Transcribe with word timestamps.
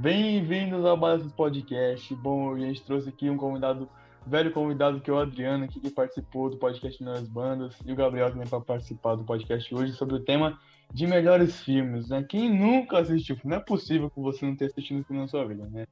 Bem-vindos 0.00 0.82
ao 0.86 0.96
Balanços 0.96 1.30
Podcast. 1.30 2.14
Bom, 2.14 2.54
a 2.54 2.58
gente 2.58 2.82
trouxe 2.82 3.10
aqui 3.10 3.28
um 3.28 3.36
convidado, 3.36 3.86
velho 4.26 4.50
convidado, 4.50 4.98
que 4.98 5.10
é 5.10 5.12
o 5.12 5.18
Adriano, 5.18 5.64
aqui, 5.64 5.78
que 5.78 5.90
participou 5.90 6.48
do 6.48 6.56
podcast 6.56 7.04
Nas 7.04 7.28
Bandas, 7.28 7.76
e 7.84 7.92
o 7.92 7.94
Gabriel 7.94 8.30
também 8.30 8.48
para 8.48 8.62
participar 8.62 9.16
do 9.16 9.24
podcast 9.24 9.74
hoje 9.74 9.92
sobre 9.92 10.14
o 10.14 10.24
tema 10.24 10.58
de 10.90 11.06
melhores 11.06 11.60
filmes, 11.60 12.08
né? 12.08 12.24
Quem 12.26 12.48
nunca 12.48 12.98
assistiu? 12.98 13.36
Não 13.44 13.58
é 13.58 13.60
possível 13.60 14.08
que 14.08 14.18
você 14.18 14.46
não 14.46 14.56
tenha 14.56 14.70
assistido 14.70 15.04
filme 15.04 15.20
na 15.20 15.28
sua 15.28 15.46
vida, 15.46 15.68
né? 15.68 15.84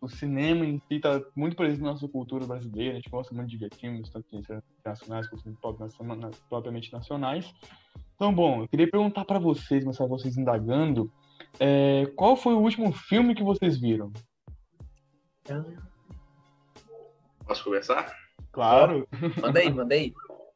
O 0.00 0.08
cinema 0.08 0.64
em 0.64 0.78
si 0.88 0.94
está 0.94 1.20
muito 1.36 1.54
presente 1.54 1.82
na 1.82 1.90
nossa 1.90 2.08
cultura 2.08 2.46
brasileira, 2.46 2.92
a 2.92 2.96
gente 2.96 3.10
gosta 3.10 3.34
muito 3.34 3.50
de 3.50 3.58
ver 3.58 3.74
filmes, 3.74 4.08
tanto 4.08 4.34
internacionais 4.34 5.28
quanto 5.28 5.44
propriamente 6.48 6.90
nacionais. 6.90 7.52
Então, 8.14 8.32
bom, 8.34 8.62
eu 8.62 8.68
queria 8.68 8.90
perguntar 8.90 9.26
para 9.26 9.38
vocês, 9.38 9.84
começar 9.84 10.06
vocês 10.06 10.38
indagando, 10.38 11.12
é, 11.60 12.06
qual 12.16 12.36
foi 12.36 12.54
o 12.54 12.60
último 12.60 12.92
filme 12.92 13.34
que 13.34 13.42
vocês 13.42 13.78
viram? 13.78 14.12
Posso 17.46 17.64
começar? 17.64 18.16
Claro. 18.52 19.08
Manda 19.40 19.60
aí, 19.60 19.70
manda 19.72 19.94
aí. 19.94 20.12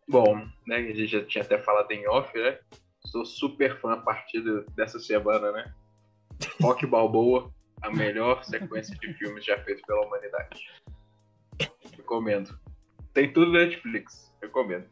Bom, 0.09 0.37
né, 0.67 0.77
a 0.77 0.83
gente 0.83 1.07
já 1.07 1.25
tinha 1.25 1.43
até 1.43 1.59
falado 1.59 1.91
em 1.91 2.07
off, 2.09 2.37
né? 2.39 2.59
Sou 3.07 3.25
super 3.25 3.81
fã 3.81 3.95
a 3.95 4.01
partir 4.01 4.43
dessa 4.75 4.99
semana, 4.99 5.51
né? 5.53 5.75
Rock 6.61 6.87
Balboa, 6.87 7.53
a 7.83 7.91
melhor 7.91 8.45
sequência 8.45 8.97
de 8.97 9.13
filmes 9.15 9.45
já 9.45 9.59
feita 9.63 9.83
pela 9.87 10.07
humanidade. 10.07 10.61
Recomendo. 11.97 12.59
Tem 13.13 13.33
tudo 13.33 13.53
na 13.53 13.61
Netflix. 13.61 14.33
Recomendo. 14.41 14.87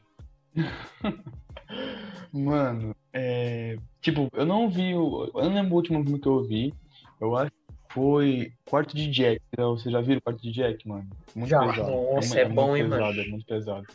Mano, 2.32 2.94
é... 3.14 3.76
tipo, 4.00 4.28
eu 4.32 4.44
não 4.44 4.68
vi 4.68 4.94
o. 4.94 5.30
Eu 5.34 5.44
não 5.44 5.54
lembro 5.54 5.72
o 5.72 5.76
último 5.76 6.02
filme 6.02 6.18
que 6.18 6.28
eu 6.28 6.42
vi. 6.42 6.74
Eu 7.20 7.36
acho 7.36 7.50
que 7.50 7.94
foi 7.94 8.52
Quarto 8.68 8.96
de 8.96 9.08
Jack. 9.10 9.40
Você 9.56 9.90
já 9.90 10.00
viu 10.00 10.18
o 10.18 10.22
Quarto 10.22 10.42
de 10.42 10.52
Jack, 10.52 10.86
mano? 10.86 11.08
Muito 11.34 11.48
já. 11.48 11.60
pesado. 11.60 11.90
Nossa, 11.90 12.38
é, 12.38 12.42
é 12.42 12.48
bom, 12.48 12.76
hein, 12.76 12.84
pesado, 12.84 13.02
mano? 13.02 13.20
É 13.20 13.28
muito 13.28 13.46
pesado. 13.46 13.86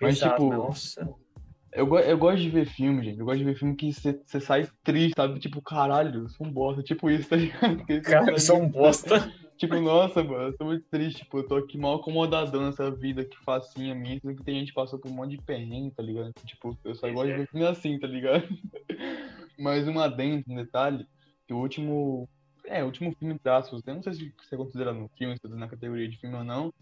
Mas, 0.00 0.18
pesado, 0.18 0.34
tipo. 0.34 0.52
Nossa. 0.52 1.14
Eu, 1.76 1.94
eu 1.98 2.16
gosto 2.16 2.40
de 2.40 2.48
ver 2.48 2.64
filme, 2.64 3.04
gente. 3.04 3.18
Eu 3.18 3.26
gosto 3.26 3.38
de 3.38 3.44
ver 3.44 3.54
filme 3.54 3.76
que 3.76 3.92
você 3.92 4.40
sai 4.40 4.66
triste, 4.82 5.12
sabe? 5.14 5.38
Tipo, 5.38 5.60
caralho, 5.60 6.22
eu 6.22 6.28
sou 6.30 6.46
um 6.46 6.50
bosta. 6.50 6.82
Tipo 6.82 7.10
isso, 7.10 7.28
tá 7.28 7.36
ligado? 7.36 7.84
Cara, 8.02 8.32
eu 8.32 8.40
sou 8.40 8.62
um 8.62 8.68
bosta. 8.68 9.30
Tipo, 9.58 9.80
nossa, 9.80 10.22
mano, 10.22 10.48
eu 10.48 10.56
tô 10.56 10.66
muito 10.66 10.84
triste. 10.90 11.24
Tipo, 11.24 11.38
eu 11.38 11.48
tô 11.48 11.56
aqui 11.56 11.78
mal 11.78 11.94
acomodadão 11.94 12.66
nessa 12.66 12.90
vida 12.90 13.24
que 13.24 13.38
facinha 13.38 13.94
minha. 13.94 14.20
Sendo 14.20 14.34
que 14.34 14.44
tem 14.44 14.58
gente 14.58 14.68
que 14.68 14.74
passou 14.74 14.98
por 14.98 15.10
um 15.10 15.14
monte 15.14 15.30
de 15.30 15.42
perrengue, 15.42 15.94
tá 15.94 16.02
ligado? 16.02 16.30
Tipo, 16.44 16.76
eu 16.84 16.94
só 16.94 17.10
gosto 17.10 17.28
de 17.28 17.38
ver 17.38 17.48
filme 17.48 17.66
assim, 17.66 17.98
tá 17.98 18.06
ligado? 18.06 18.46
Mas 19.58 19.88
um 19.88 19.98
adendo, 19.98 20.44
um 20.46 20.56
detalhe, 20.56 21.06
que 21.46 21.54
o 21.54 21.58
último. 21.58 22.28
É, 22.66 22.82
o 22.82 22.86
último 22.86 23.14
filme 23.18 23.38
traços, 23.38 23.80
eu 23.86 23.94
não 23.94 24.02
sei 24.02 24.12
se 24.12 24.34
você 24.36 24.56
considera 24.58 24.92
no 24.92 25.08
filme, 25.16 25.36
se 25.36 25.40
tá 25.40 25.48
na 25.48 25.68
categoria 25.68 26.08
de 26.08 26.18
filme 26.18 26.36
ou 26.36 26.44
não, 26.44 26.74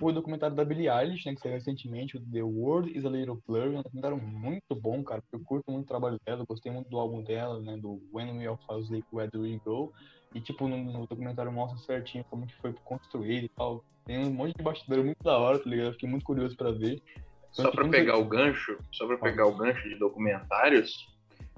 o 0.00 0.12
documentário 0.12 0.54
da 0.54 0.64
Billie 0.64 0.88
Eilish, 0.88 1.26
né, 1.26 1.34
que 1.34 1.40
saiu 1.40 1.54
recentemente, 1.54 2.16
o 2.16 2.20
The 2.20 2.42
World 2.42 2.96
is 2.96 3.04
a 3.04 3.08
Little 3.08 3.42
Blur, 3.46 3.68
um 3.68 3.82
documentário 3.82 4.16
muito 4.16 4.74
bom, 4.74 5.02
cara, 5.02 5.22
eu 5.32 5.40
curto 5.40 5.70
muito 5.70 5.84
o 5.84 5.88
trabalho 5.88 6.18
dela, 6.24 6.44
gostei 6.48 6.70
muito 6.70 6.88
do 6.88 6.98
álbum 6.98 7.22
dela, 7.22 7.60
né, 7.60 7.76
do 7.76 8.00
When 8.12 8.38
We 8.38 8.46
All 8.46 8.58
Fall 8.66 8.78
Asleep, 8.78 9.06
Where 9.12 9.30
Do 9.30 9.42
We 9.42 9.60
Go, 9.64 9.92
e, 10.34 10.40
tipo, 10.40 10.68
no, 10.68 10.76
no, 10.76 11.06
documentário 11.06 11.50
mostra 11.50 11.78
certinho 11.78 12.24
como 12.30 12.46
que 12.46 12.54
foi 12.56 12.72
construído 12.84 13.44
e 13.44 13.48
tal, 13.48 13.84
tem 14.04 14.18
um 14.18 14.30
monte 14.30 14.56
de 14.56 14.62
bastidor 14.62 15.04
muito 15.04 15.22
da 15.22 15.36
hora, 15.36 15.58
tá 15.58 15.68
ligado, 15.68 15.92
fiquei 15.92 16.08
muito 16.08 16.24
curioso 16.24 16.56
pra 16.56 16.70
ver. 16.70 17.02
Então, 17.50 17.64
só 17.64 17.70
pra 17.70 17.88
pegar 17.88 18.18
o 18.18 18.24
gancho, 18.24 18.78
só 18.92 19.06
pra 19.06 19.16
pegar 19.16 19.46
o 19.46 19.56
gancho 19.56 19.88
de 19.88 19.96
documentários, 19.96 21.08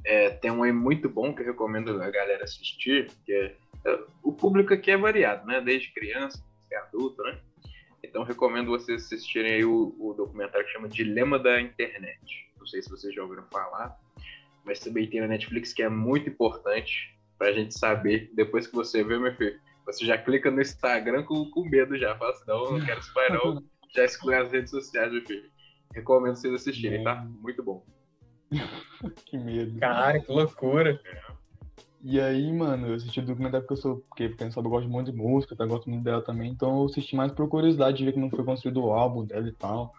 é, 0.04 0.30
tem 0.30 0.50
um 0.50 0.62
aí 0.62 0.72
muito 0.72 1.08
bom 1.08 1.34
que 1.34 1.42
eu 1.42 1.46
recomendo 1.46 2.00
a 2.02 2.10
galera 2.10 2.44
assistir, 2.44 3.10
que 3.24 3.32
é, 3.32 3.56
é 3.84 4.00
o 4.22 4.32
público 4.32 4.72
aqui 4.72 4.90
é 4.90 4.96
variado, 4.96 5.46
né, 5.46 5.60
desde 5.60 5.92
criança 5.92 6.42
até 6.66 6.76
adulto, 6.76 7.22
né, 7.22 7.38
então 8.10 8.24
recomendo 8.24 8.66
vocês 8.66 9.04
assistirem 9.04 9.52
aí 9.52 9.64
o, 9.64 9.94
o, 9.98 10.12
documentário 10.12 10.66
que 10.66 10.72
chama 10.72 10.88
Dilema 10.88 11.38
da 11.38 11.60
Internet. 11.60 12.50
Não 12.58 12.66
sei 12.66 12.82
se 12.82 12.90
vocês 12.90 13.14
já 13.14 13.22
ouviram 13.22 13.44
falar, 13.52 13.96
mas 14.64 14.80
também 14.80 15.08
tem 15.08 15.20
na 15.20 15.28
Netflix 15.28 15.72
que 15.72 15.82
é 15.82 15.88
muito 15.88 16.28
importante 16.28 17.16
pra 17.38 17.52
gente 17.52 17.78
saber. 17.78 18.28
Depois 18.34 18.66
que 18.66 18.74
você 18.74 19.04
vê, 19.04 19.16
meu 19.16 19.34
filho, 19.36 19.58
você 19.86 20.04
já 20.04 20.18
clica 20.18 20.50
no 20.50 20.60
Instagram 20.60 21.22
com, 21.22 21.48
com 21.50 21.64
medo 21.64 21.96
já. 21.96 22.16
Fala 22.16 22.32
assim, 22.32 22.44
não, 22.48 22.72
não 22.72 22.84
quero 22.84 23.00
spoiler 23.00 23.44
não. 23.44 23.64
já 23.94 24.04
exclui 24.04 24.34
as 24.34 24.52
redes 24.52 24.70
sociais, 24.70 25.12
meu 25.12 25.24
filho. 25.24 25.48
Recomendo 25.94 26.34
vocês 26.34 26.52
assistirem, 26.52 27.04
tá? 27.04 27.24
Muito 27.40 27.62
bom. 27.62 27.86
que 29.24 29.38
medo. 29.38 29.78
Cara, 29.78 30.18
que 30.18 30.30
loucura. 30.30 31.00
É. 31.04 31.29
E 32.02 32.18
aí, 32.18 32.50
mano, 32.52 32.88
eu 32.88 32.94
assisti 32.94 33.20
o 33.20 33.26
documentário 33.26 33.66
porque 33.66 33.78
eu 33.78 33.82
sou. 33.82 33.96
Porque 34.08 34.50
sabe 34.50 34.66
eu 34.66 34.70
gosto 34.70 34.88
muito 34.88 35.12
de 35.12 35.16
música, 35.16 35.54
tá? 35.54 35.66
Gosto 35.66 35.90
muito 35.90 36.02
dela 36.02 36.22
também. 36.22 36.50
Então 36.50 36.80
eu 36.80 36.86
assisti 36.86 37.14
mais 37.14 37.30
por 37.32 37.48
curiosidade 37.48 37.98
de 37.98 38.04
ver 38.04 38.12
como 38.12 38.30
foi 38.30 38.44
construído 38.44 38.82
o 38.82 38.92
álbum 38.92 39.24
dela 39.24 39.46
e 39.48 39.52
tal. 39.52 39.92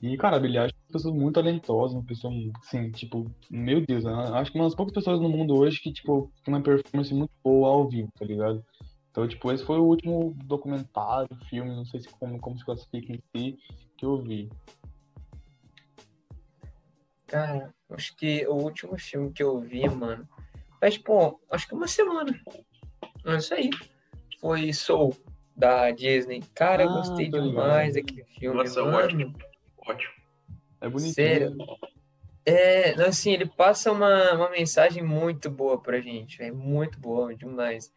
E, 0.00 0.16
cara, 0.16 0.36
a 0.36 0.40
Billie 0.40 0.58
Eilish 0.58 0.74
é 0.74 0.82
uma 0.88 0.92
pessoa 0.92 1.14
muito 1.14 1.34
talentosa, 1.36 1.94
uma 1.94 2.04
pessoa, 2.04 2.34
assim, 2.58 2.90
tipo, 2.90 3.30
meu 3.48 3.86
Deus, 3.86 4.04
acho 4.04 4.50
que 4.50 4.58
uma 4.58 4.64
das 4.64 4.74
poucas 4.74 4.92
pessoas 4.92 5.20
no 5.20 5.28
mundo 5.28 5.54
hoje 5.54 5.80
que, 5.80 5.92
tipo, 5.92 6.28
tem 6.44 6.52
uma 6.52 6.60
performance 6.60 7.14
muito 7.14 7.30
boa 7.42 7.68
ao 7.68 7.88
vivo, 7.88 8.10
tá 8.18 8.24
ligado? 8.24 8.64
Então, 9.12 9.28
tipo, 9.28 9.52
esse 9.52 9.64
foi 9.64 9.78
o 9.78 9.84
último 9.84 10.34
documentário, 10.44 11.28
filme, 11.48 11.70
não 11.70 11.84
sei 11.84 12.00
se 12.00 12.08
como, 12.08 12.36
como 12.40 12.58
se 12.58 12.64
classifica 12.64 13.12
em 13.12 13.22
si, 13.30 13.58
que 13.96 14.04
eu 14.04 14.20
vi. 14.20 14.50
Cara, 17.28 17.72
acho 17.90 18.16
que 18.16 18.44
o 18.48 18.54
último 18.54 18.98
filme 18.98 19.32
que 19.32 19.42
eu 19.42 19.60
vi, 19.60 19.88
mano, 19.88 20.26
Faz, 20.82 20.98
pô, 20.98 21.40
acho 21.48 21.68
que 21.68 21.74
uma 21.74 21.86
semana. 21.86 22.36
É 23.24 23.36
isso 23.36 23.54
aí. 23.54 23.70
Foi 24.40 24.72
Soul, 24.72 25.16
da 25.54 25.92
Disney. 25.92 26.42
Cara, 26.56 26.82
ah, 26.82 26.86
eu 26.86 26.92
gostei 26.92 27.30
demais 27.30 27.94
daquele 27.94 28.24
filme. 28.24 28.64
Nossa, 28.64 28.82
mano. 28.82 28.96
ótimo. 28.96 29.38
Ótimo. 29.86 30.12
É 30.80 30.88
bonitinho. 30.88 31.14
Sério. 31.14 31.56
É, 32.44 32.94
assim, 33.04 33.30
ele 33.30 33.46
passa 33.46 33.92
uma, 33.92 34.32
uma 34.32 34.50
mensagem 34.50 35.04
muito 35.04 35.48
boa 35.48 35.80
pra 35.80 36.00
gente, 36.00 36.42
é 36.42 36.50
muito 36.50 36.98
boa, 36.98 37.32
demais. 37.32 37.92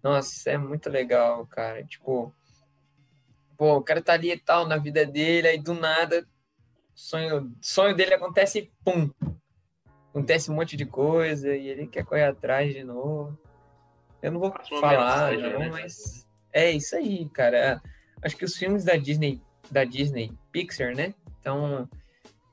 Nossa, 0.00 0.50
é 0.50 0.56
muito 0.56 0.88
legal, 0.88 1.44
cara. 1.44 1.82
Tipo, 1.82 2.32
pô, 3.56 3.78
o 3.78 3.82
cara 3.82 4.00
tá 4.00 4.12
ali 4.12 4.30
e 4.30 4.38
tal 4.38 4.64
na 4.64 4.76
vida 4.76 5.04
dele, 5.04 5.48
aí 5.48 5.58
do 5.58 5.74
nada, 5.74 6.24
sonho, 6.94 7.52
sonho 7.60 7.96
dele 7.96 8.14
acontece 8.14 8.60
e 8.60 8.72
pum, 8.84 9.10
acontece 10.10 10.50
um 10.50 10.54
monte 10.54 10.76
de 10.76 10.86
coisa 10.86 11.54
e 11.54 11.68
ele 11.68 11.86
quer 11.86 12.04
correr 12.04 12.24
atrás 12.24 12.72
de 12.72 12.84
novo. 12.84 13.38
Eu 14.22 14.32
não 14.32 14.40
vou 14.40 14.52
falar, 14.80 15.32
não, 15.32 15.58
né? 15.58 15.68
mas 15.70 16.26
é 16.52 16.70
isso 16.70 16.96
aí, 16.96 17.28
cara. 17.28 17.80
Acho 18.22 18.36
que 18.36 18.44
os 18.44 18.56
filmes 18.56 18.84
da 18.84 18.96
Disney, 18.96 19.40
da 19.70 19.84
Disney 19.84 20.32
Pixar, 20.50 20.94
né? 20.94 21.14
Então, 21.40 21.88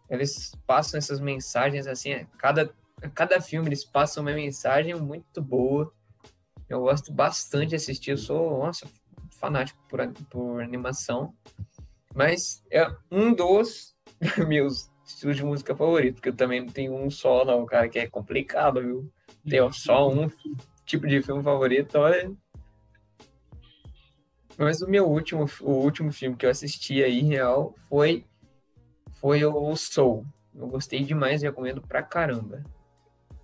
eles 0.10 0.54
passam 0.68 0.98
essas 0.98 1.20
mensagens 1.20 1.88
assim, 1.88 2.26
cada 2.38 2.72
cada 3.14 3.42
filme 3.42 3.68
eles 3.68 3.84
passam 3.84 4.24
uma 4.24 4.34
mensagem 4.34 4.96
muito 4.96 5.42
boa. 5.42 5.92
Eu 6.68 6.82
gosto 6.82 7.12
bastante 7.12 7.70
de 7.70 7.76
assistir, 7.76 8.12
eu 8.12 8.18
sou, 8.18 8.60
nossa, 8.60 8.88
fanático 9.32 9.80
por, 9.88 10.00
por 10.30 10.62
animação. 10.62 11.34
Mas 12.14 12.64
é 12.72 12.90
um 13.12 13.34
dos 13.34 13.96
meus 14.48 14.90
estilo 15.06 15.34
de 15.34 15.44
música 15.44 15.76
favorito, 15.76 16.16
porque 16.16 16.30
eu 16.30 16.36
também 16.36 16.62
não 16.62 16.70
tenho 16.70 16.96
um 16.96 17.10
só, 17.10 17.46
não, 17.46 17.66
cara, 17.66 17.88
que 17.88 18.00
é 18.00 18.08
complicado, 18.08 18.82
viu? 18.82 19.12
Tenho 19.48 19.72
só 19.72 20.10
um 20.10 20.30
tipo 20.86 21.08
de 21.08 21.22
filme 21.22 21.44
favorito, 21.44 21.98
olha. 21.98 22.32
Mas 24.58 24.82
o 24.82 24.90
meu 24.90 25.06
último, 25.08 25.46
o 25.62 25.72
último 25.72 26.12
filme 26.12 26.36
que 26.36 26.46
eu 26.46 26.50
assisti 26.50 27.04
aí, 27.04 27.22
real, 27.22 27.76
foi, 27.90 28.26
foi 29.20 29.44
o 29.46 29.76
Soul. 29.76 30.26
Eu 30.54 30.68
gostei 30.68 31.04
demais, 31.04 31.42
recomendo 31.42 31.82
pra 31.82 32.02
caramba. 32.02 32.64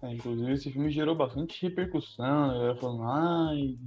É, 0.01 0.13
inclusive, 0.13 0.51
esse 0.53 0.71
filme 0.71 0.89
gerou 0.89 1.13
bastante 1.13 1.61
repercussão, 1.61 2.55
ela 2.55 2.75
falando, 2.75 3.03
ai, 3.03 3.77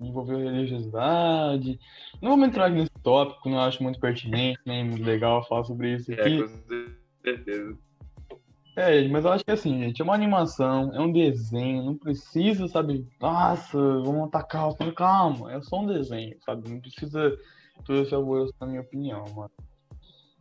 envolveu 0.00 0.38
religiosidade. 0.38 1.78
Não 2.22 2.30
vamos 2.30 2.48
entrar 2.48 2.70
nesse 2.70 2.90
tópico, 3.02 3.50
não 3.50 3.60
acho 3.60 3.82
muito 3.82 4.00
pertinente, 4.00 4.58
nem 4.64 4.88
muito 4.88 5.04
legal 5.04 5.46
falar 5.46 5.64
sobre 5.64 5.96
isso 5.96 6.10
é, 6.12 6.14
aqui. 6.14 6.42
É, 6.42 6.99
certeza. 7.22 7.78
É, 8.76 9.06
mas 9.08 9.24
eu 9.24 9.32
acho 9.32 9.44
que 9.44 9.50
assim, 9.50 9.78
gente, 9.78 10.00
é 10.00 10.04
uma 10.04 10.14
animação, 10.14 10.94
é 10.94 11.00
um 11.00 11.12
desenho, 11.12 11.84
não 11.84 11.96
precisa, 11.96 12.68
sabe? 12.68 13.06
Nossa, 13.20 13.76
vamos 13.76 14.28
atacar 14.28 14.68
o 14.68 14.94
calma, 14.94 15.52
é 15.52 15.60
só 15.60 15.80
um 15.80 15.86
desenho, 15.86 16.36
sabe? 16.44 16.70
Não 16.70 16.80
precisa 16.80 17.36
todo 17.84 18.00
esse 18.00 18.14
alvoroço, 18.14 18.54
na 18.60 18.66
minha 18.66 18.80
opinião, 18.80 19.24
mano. 19.34 19.50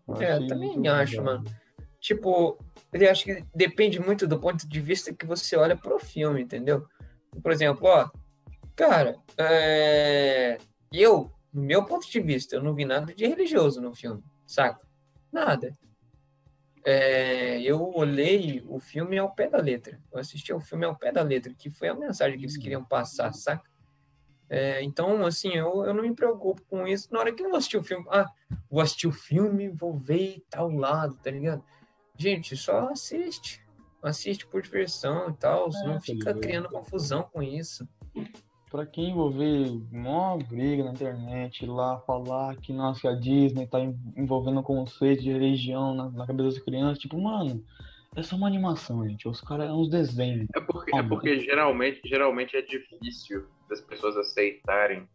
Eu 0.08 0.22
é, 0.22 0.38
eu 0.38 0.48
também 0.48 0.88
acho, 0.88 1.20
legal. 1.20 1.26
mano. 1.26 1.46
Tipo, 2.00 2.58
eu 2.94 3.12
acho 3.12 3.26
que 3.26 3.44
depende 3.54 4.00
muito 4.00 4.28
do 4.28 4.40
ponto 4.40 4.68
de 4.68 4.80
vista 4.80 5.14
que 5.14 5.26
você 5.26 5.58
olha 5.58 5.76
pro 5.76 6.00
filme, 6.00 6.42
entendeu? 6.42 6.88
Por 7.42 7.52
exemplo, 7.52 7.88
ó, 7.88 8.10
cara, 8.76 9.18
é... 9.38 10.58
eu, 10.94 11.32
no 11.52 11.62
meu 11.62 11.84
ponto 11.84 12.10
de 12.10 12.20
vista, 12.20 12.56
eu 12.56 12.64
não 12.64 12.74
vi 12.74 12.86
nada 12.86 13.14
de 13.14 13.28
religioso 13.28 13.82
no 13.82 13.94
filme, 13.94 14.24
saca? 14.46 14.80
Nada 15.32 15.76
é, 16.86 17.62
eu 17.62 17.92
olhei 17.94 18.64
o 18.68 18.80
filme 18.80 19.18
ao 19.18 19.32
pé 19.32 19.50
da 19.50 19.58
letra. 19.58 20.00
Eu 20.12 20.20
assisti 20.20 20.52
ao 20.52 20.60
filme 20.60 20.86
ao 20.86 20.96
pé 20.96 21.12
da 21.12 21.22
letra, 21.22 21.54
que 21.54 21.70
foi 21.70 21.88
a 21.88 21.94
mensagem 21.94 22.38
que 22.38 22.46
eles 22.46 22.58
queriam 22.58 22.84
passar, 22.84 23.34
saca? 23.34 23.70
É, 24.50 24.82
então, 24.82 25.26
assim, 25.26 25.54
eu, 25.54 25.86
eu 25.86 25.94
não 25.94 26.02
me 26.02 26.14
preocupo 26.16 26.62
com 26.70 26.88
isso. 26.88 27.08
Na 27.12 27.20
hora 27.20 27.32
que 27.32 27.44
eu 27.44 27.50
vou 27.50 27.58
assistir 27.58 27.78
o 27.78 27.84
filme, 27.84 28.06
ah, 28.10 28.26
vou 28.70 28.82
assistir 28.82 29.08
o 29.08 29.12
filme, 29.12 29.70
vou 29.70 29.96
ver 29.96 30.44
tal 30.50 30.70
lado, 30.72 31.16
tá 31.22 31.30
ligado? 31.30 31.64
Gente, 32.18 32.58
só 32.58 32.90
assiste. 32.90 33.64
Assiste 34.02 34.48
por 34.48 34.62
diversão 34.62 35.30
e 35.30 35.34
tal. 35.34 35.70
É, 35.70 35.86
não 35.86 35.96
tá 35.96 36.00
fica 36.00 36.34
criando 36.34 36.70
confusão 36.70 37.24
com 37.24 37.44
isso. 37.44 37.88
Pra 38.70 38.86
quem 38.86 39.10
envolver 39.10 39.66
uma 39.92 40.38
briga 40.38 40.84
na 40.84 40.92
internet, 40.92 41.66
lá 41.66 42.00
falar 42.02 42.56
que, 42.58 42.72
nossa, 42.72 43.02
que 43.02 43.08
a 43.08 43.16
Disney 43.16 43.66
tá 43.66 43.80
en- 43.80 43.98
envolvendo 44.16 44.62
conceito 44.62 45.24
de 45.24 45.32
religião 45.32 45.96
na, 45.96 46.10
na 46.12 46.28
cabeça 46.28 46.50
das 46.50 46.60
crianças, 46.60 47.00
tipo, 47.00 47.20
mano, 47.20 47.64
é 48.16 48.22
só 48.22 48.36
uma 48.36 48.48
animação, 48.48 49.08
gente. 49.08 49.28
Os 49.28 49.42
caras 49.42 49.70
é 49.70 49.74
uns 49.74 49.90
desenhos. 49.90 50.48
É 50.56 50.60
porque, 50.60 50.96
é 50.96 51.02
porque 51.04 51.40
geralmente, 51.40 52.02
geralmente 52.06 52.56
é 52.56 52.62
difícil 52.62 53.48
das 53.68 53.82
pessoas 53.82 54.16
aceitarem 54.18 55.08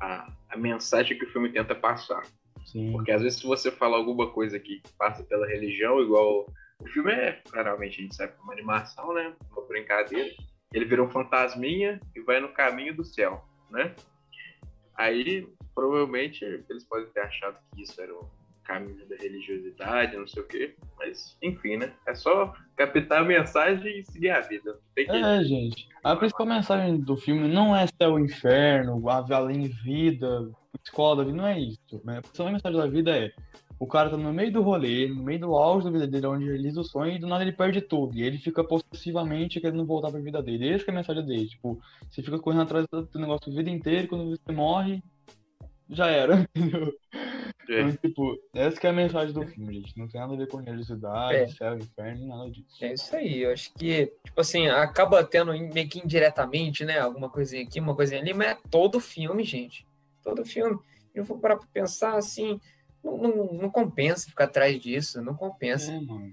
a, 0.00 0.32
a 0.50 0.56
mensagem 0.56 1.18
que 1.18 1.24
o 1.24 1.30
filme 1.30 1.50
tenta 1.50 1.74
passar. 1.74 2.22
Sim. 2.64 2.92
Porque 2.92 3.10
às 3.10 3.22
vezes 3.22 3.40
se 3.40 3.46
você 3.46 3.70
fala 3.70 3.96
alguma 3.96 4.30
coisa 4.30 4.58
que 4.58 4.80
passa 4.96 5.24
pela 5.24 5.46
religião, 5.46 6.00
igual 6.00 6.46
o 6.80 6.86
filme 6.88 7.12
é, 7.12 7.40
claramente 7.50 7.98
a 7.98 8.02
gente 8.02 8.14
sabe, 8.14 8.32
uma 8.42 8.52
animação, 8.52 9.12
né? 9.12 9.34
Uma 9.50 9.66
brincadeira. 9.66 10.30
Ele 10.72 10.84
vira 10.84 11.02
um 11.02 11.10
fantasminha 11.10 12.00
e 12.14 12.20
vai 12.20 12.40
no 12.40 12.48
caminho 12.48 12.94
do 12.94 13.04
céu, 13.04 13.44
né? 13.70 13.94
Aí, 14.94 15.46
provavelmente, 15.74 16.44
eles 16.44 16.84
podem 16.84 17.06
ter 17.08 17.20
achado 17.20 17.56
que 17.74 17.82
isso 17.82 18.00
era 18.00 18.14
o 18.14 18.30
caminho 18.64 19.06
da 19.06 19.16
religiosidade, 19.16 20.16
não 20.16 20.26
sei 20.26 20.42
o 20.42 20.46
quê. 20.46 20.74
Mas, 20.98 21.36
enfim, 21.42 21.76
né? 21.76 21.92
É 22.06 22.14
só 22.14 22.54
captar 22.76 23.22
a 23.22 23.24
mensagem 23.24 24.00
e 24.00 24.04
seguir 24.04 24.30
a 24.30 24.40
vida. 24.40 24.78
Que... 24.94 25.02
É, 25.10 25.42
gente. 25.44 25.88
A 26.02 26.16
principal 26.16 26.46
mensagem 26.46 27.00
do 27.00 27.16
filme 27.16 27.48
não 27.48 27.76
é 27.76 27.86
céu 27.86 28.18
e 28.18 28.22
inferno, 28.22 29.02
além 29.08 29.68
vida, 29.84 30.50
escola 30.84 31.16
da 31.16 31.24
vida, 31.24 31.36
não 31.36 31.46
é 31.46 31.58
isso. 31.58 32.00
Né? 32.04 32.18
A 32.18 32.22
principal 32.22 32.52
mensagem 32.52 32.78
da 32.78 32.86
vida 32.86 33.16
é 33.16 33.32
o 33.82 33.86
cara 33.88 34.08
tá 34.10 34.16
no 34.16 34.32
meio 34.32 34.52
do 34.52 34.62
rolê, 34.62 35.08
no 35.08 35.24
meio 35.24 35.40
do 35.40 35.56
auge 35.56 35.84
da 35.84 35.90
vida 35.90 36.06
dele, 36.06 36.26
onde 36.28 36.44
ele 36.44 36.52
realiza 36.52 36.80
o 36.80 36.84
sonho, 36.84 37.16
e 37.16 37.18
do 37.18 37.26
nada 37.26 37.42
ele 37.42 37.50
perde 37.50 37.80
tudo. 37.80 38.16
E 38.16 38.22
ele 38.22 38.38
fica 38.38 38.62
possessivamente 38.62 39.60
querendo 39.60 39.84
voltar 39.84 40.08
pra 40.12 40.20
vida 40.20 40.40
dele. 40.40 40.68
Essa 40.68 40.84
que 40.84 40.90
é 40.90 40.94
a 40.94 40.96
mensagem 40.96 41.26
dele. 41.26 41.48
Tipo, 41.48 41.80
você 42.08 42.22
fica 42.22 42.38
correndo 42.38 42.62
atrás 42.62 42.86
do 42.88 43.18
negócio 43.18 43.50
a 43.50 43.56
vida 43.56 43.68
inteira, 43.68 44.04
e 44.04 44.06
quando 44.06 44.30
você 44.30 44.52
morre, 44.52 45.02
já 45.90 46.06
era, 46.06 46.48
entendeu? 46.54 46.92
É. 47.68 47.80
Então, 47.80 47.96
tipo, 47.96 48.38
essa 48.54 48.80
que 48.80 48.86
é 48.86 48.90
a 48.90 48.92
mensagem 48.92 49.34
do 49.34 49.44
filme, 49.46 49.74
gente. 49.74 49.98
Não 49.98 50.06
tem 50.06 50.20
nada 50.20 50.32
a 50.32 50.36
ver 50.36 50.46
com 50.46 50.58
religiosidade, 50.58 51.34
É. 51.38 51.48
céu, 51.48 51.76
inferno, 51.76 52.20
nem 52.20 52.28
nada 52.28 52.50
disso. 52.50 52.84
É 52.84 52.92
isso 52.92 53.16
aí, 53.16 53.42
eu 53.42 53.52
acho 53.52 53.74
que, 53.74 54.12
tipo 54.24 54.40
assim, 54.40 54.68
acaba 54.68 55.24
tendo 55.24 55.52
meio 55.52 55.88
que 55.88 55.98
indiretamente, 55.98 56.84
né? 56.84 57.00
Alguma 57.00 57.28
coisinha 57.28 57.64
aqui, 57.64 57.80
uma 57.80 57.96
coisinha 57.96 58.20
ali, 58.20 58.32
mas 58.32 58.48
é 58.52 58.58
todo 58.70 59.00
filme, 59.00 59.42
gente. 59.42 59.84
Todo 60.22 60.44
filme. 60.44 60.78
Eu 61.12 61.24
vou 61.24 61.38
parar 61.38 61.56
pra 61.56 61.66
pensar 61.72 62.16
assim, 62.16 62.60
não, 63.18 63.36
não, 63.36 63.52
não 63.54 63.70
compensa 63.70 64.28
ficar 64.28 64.44
atrás 64.44 64.80
disso, 64.80 65.20
não 65.22 65.34
compensa. 65.34 65.90
É, 65.92 66.00
mano. 66.00 66.32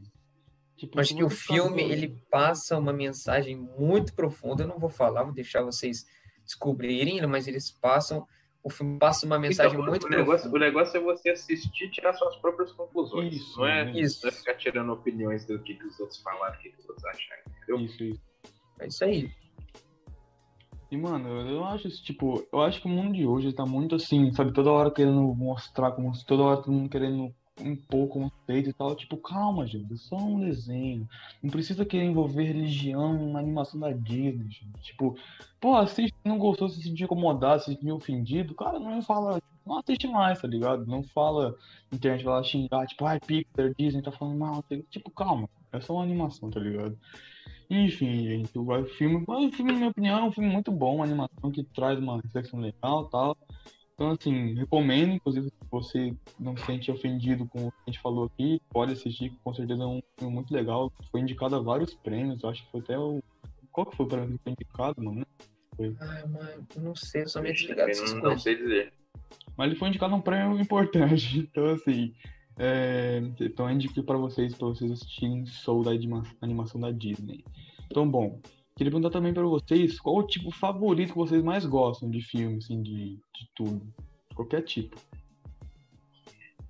Tipo, 0.77 1.03
se 1.03 1.13
que 1.13 1.23
o 1.23 1.29
filme, 1.29 1.81
falou- 1.81 1.91
ele 1.91 2.23
passa 2.31 2.77
uma 2.77 2.93
mensagem 2.93 3.57
muito 3.57 4.13
profunda, 4.13 4.63
eu 4.63 4.67
não 4.67 4.79
vou 4.79 4.89
falar, 4.89 5.23
vou 5.23 5.33
deixar 5.33 5.61
vocês 5.61 6.05
descobrirem, 6.45 7.25
mas 7.27 7.47
eles 7.47 7.69
passam, 7.69 8.25
o 8.63 8.69
filme 8.69 8.97
passa 8.97 9.25
uma 9.25 9.37
mensagem 9.37 9.73
Então, 9.73 9.85
muito 9.85 10.05
o, 10.07 10.09
negócio, 10.09 10.49
profunda. 10.49 10.55
o 10.55 10.59
negócio 10.59 10.97
é 10.97 10.99
você 11.01 11.29
assistir 11.31 11.85
e 11.85 11.91
tirar 11.91 12.13
suas 12.13 12.35
próprias 12.37 12.71
conclusões. 12.71 13.33
Isso, 13.35 13.57
não, 13.59 13.67
é, 13.67 13.85
né? 13.85 13.99
Isso. 13.99 14.21
não 14.23 14.29
é 14.29 14.31
ficar 14.33 14.53
tirando 14.55 14.91
opiniões 14.93 15.45
do 15.45 15.59
que, 15.61 15.75
que 15.75 15.85
os 15.85 15.99
outros 15.99 16.19
falaram, 16.21 16.55
do 16.55 16.59
que, 16.61 16.69
que 16.69 16.79
os 16.79 16.87
outros 16.87 17.05
acharam. 17.05 17.41
Entendeu? 17.57 17.79
Isso, 17.81 18.03
isso. 18.03 18.21
É 18.79 18.87
isso 18.87 19.03
aí. 19.03 19.31
E, 20.91 20.97
mano, 20.97 21.29
eu 21.47 21.63
acho, 21.65 21.87
isso, 21.87 22.03
tipo, 22.03 22.47
eu 22.51 22.61
acho 22.61 22.81
que 22.81 22.87
o 22.87 22.89
mundo 22.89 23.13
de 23.13 23.25
hoje 23.25 23.53
tá 23.53 23.65
muito 23.65 23.95
assim, 23.95 24.31
sabe? 24.33 24.51
Toda 24.51 24.71
hora 24.71 24.91
querendo 24.91 25.21
mostrar, 25.35 25.91
como 25.91 26.11
toda 26.25 26.43
hora 26.43 26.57
todo 26.57 26.71
mundo 26.71 26.89
querendo 26.89 27.33
impor 27.61 28.07
conceito 28.07 28.69
e 28.69 28.73
tal. 28.73 28.95
Tipo, 28.95 29.17
calma, 29.17 29.67
gente, 29.67 29.93
é 29.93 29.97
só 29.97 30.17
um 30.17 30.39
desenho. 30.39 31.07
Não 31.41 31.49
precisa 31.49 31.85
querer 31.85 32.05
envolver 32.05 32.43
religião 32.43 33.31
na 33.31 33.39
animação 33.39 33.79
da 33.79 33.91
Disney, 33.91 34.49
gente. 34.49 34.81
Tipo, 34.81 35.15
pô, 35.59 35.75
assiste, 35.75 36.15
não 36.23 36.37
gostou, 36.37 36.69
se 36.69 36.81
sentiu 36.81 37.05
incomodado, 37.05 37.61
se 37.61 37.73
sentiu 37.73 37.95
ofendido, 37.95 38.55
cara, 38.55 38.79
não 38.79 39.01
fala, 39.01 39.41
não 39.65 39.77
assiste 39.77 40.07
mais, 40.07 40.41
tá 40.41 40.47
ligado? 40.47 40.85
Não 40.85 41.03
fala, 41.03 41.55
internet 41.91 42.23
vai 42.23 42.35
lá 42.35 42.43
xingar, 42.43 42.87
tipo, 42.87 43.05
ai, 43.05 43.19
Pixar, 43.19 43.73
Disney 43.77 44.01
tá 44.01 44.11
falando 44.11 44.37
mal, 44.37 44.63
tá 44.63 44.75
tipo, 44.89 45.11
calma, 45.11 45.49
é 45.71 45.79
só 45.79 45.93
uma 45.93 46.03
animação, 46.03 46.49
tá 46.49 46.59
ligado? 46.59 46.97
Enfim, 47.69 48.23
gente, 48.23 48.57
o 48.57 48.85
filme, 48.85 49.23
mas 49.27 49.45
o 49.45 49.51
filme, 49.55 49.71
na 49.71 49.77
minha 49.77 49.91
opinião, 49.91 50.19
é 50.19 50.23
um 50.23 50.31
filme 50.31 50.49
muito 50.49 50.71
bom, 50.71 50.95
uma 50.95 51.05
animação 51.05 51.51
que 51.51 51.63
traz 51.63 51.99
uma 51.99 52.19
reflexão 52.19 52.59
legal 52.59 53.05
e 53.05 53.11
tal. 53.11 53.37
Então, 53.93 54.11
assim, 54.11 54.55
recomendo, 54.55 55.11
inclusive, 55.11 55.49
se 55.49 55.69
você 55.69 56.15
não 56.39 56.57
se 56.57 56.65
sente 56.65 56.89
ofendido 56.89 57.45
com 57.45 57.67
o 57.67 57.71
que 57.71 57.77
a 57.85 57.91
gente 57.91 58.01
falou 58.01 58.25
aqui, 58.25 58.59
pode 58.69 58.93
assistir, 58.93 59.29
que 59.29 59.37
com 59.43 59.53
certeza 59.53 59.83
é 59.83 59.85
um 59.85 60.01
filme 60.17 60.33
muito 60.33 60.53
legal. 60.53 60.91
Foi 61.11 61.19
indicado 61.19 61.55
a 61.55 61.59
vários 61.59 61.93
prêmios, 61.93 62.41
eu 62.41 62.49
acho 62.49 62.65
que 62.65 62.71
foi 62.71 62.79
até 62.79 62.97
o. 62.97 63.21
Qual 63.71 63.85
que 63.85 63.97
foi 63.97 64.05
o 64.05 64.09
prêmio 64.09 64.37
que 64.37 64.43
foi 64.43 64.53
indicado, 64.53 65.03
mano? 65.03 65.27
Ai, 65.79 66.25
mano, 66.27 66.67
eu 66.75 66.81
não 66.81 66.95
sei, 66.95 67.23
eu 67.23 67.29
sou 67.29 67.41
meio 67.41 67.53
desligado 67.53 67.91
não, 68.15 68.31
não 68.31 68.39
sei 68.39 68.55
dizer. 68.55 68.93
Mas 69.55 69.67
ele 69.67 69.75
foi 69.75 69.89
indicado 69.89 70.13
a 70.13 70.17
um 70.17 70.21
prêmio 70.21 70.59
importante. 70.59 71.39
Então, 71.51 71.65
assim, 71.67 72.13
é, 72.59 73.21
então 73.39 73.67
eu 73.69 73.73
indico 73.75 74.03
para 74.03 74.17
vocês, 74.17 74.53
para 74.55 74.67
vocês 74.67 74.91
assistirem 74.91 75.45
Soul 75.45 75.83
da 75.83 75.91
anima- 75.91 76.23
animação 76.41 76.79
da 76.79 76.91
Disney. 76.91 77.43
Então, 77.89 78.07
bom, 78.09 78.39
queria 78.75 78.91
perguntar 78.91 79.09
também 79.09 79.33
para 79.33 79.43
vocês 79.43 79.99
qual 79.99 80.17
o 80.17 80.27
tipo 80.27 80.51
favorito 80.51 81.13
que 81.13 81.17
vocês 81.17 81.41
mais 81.43 81.65
gostam 81.65 82.09
de 82.09 82.21
filme, 82.21 82.57
assim, 82.57 82.81
de, 82.83 83.15
de 83.15 83.49
tudo. 83.55 83.81
Qualquer 84.35 84.61
tipo. 84.61 84.95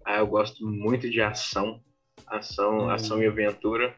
Ah, 0.05 0.19
eu 0.19 0.27
gosto 0.27 0.65
muito 0.65 1.09
de 1.09 1.21
ação, 1.21 1.81
ação, 2.27 2.85
Hum. 2.85 2.89
ação 2.89 3.21
e 3.21 3.27
aventura, 3.27 3.93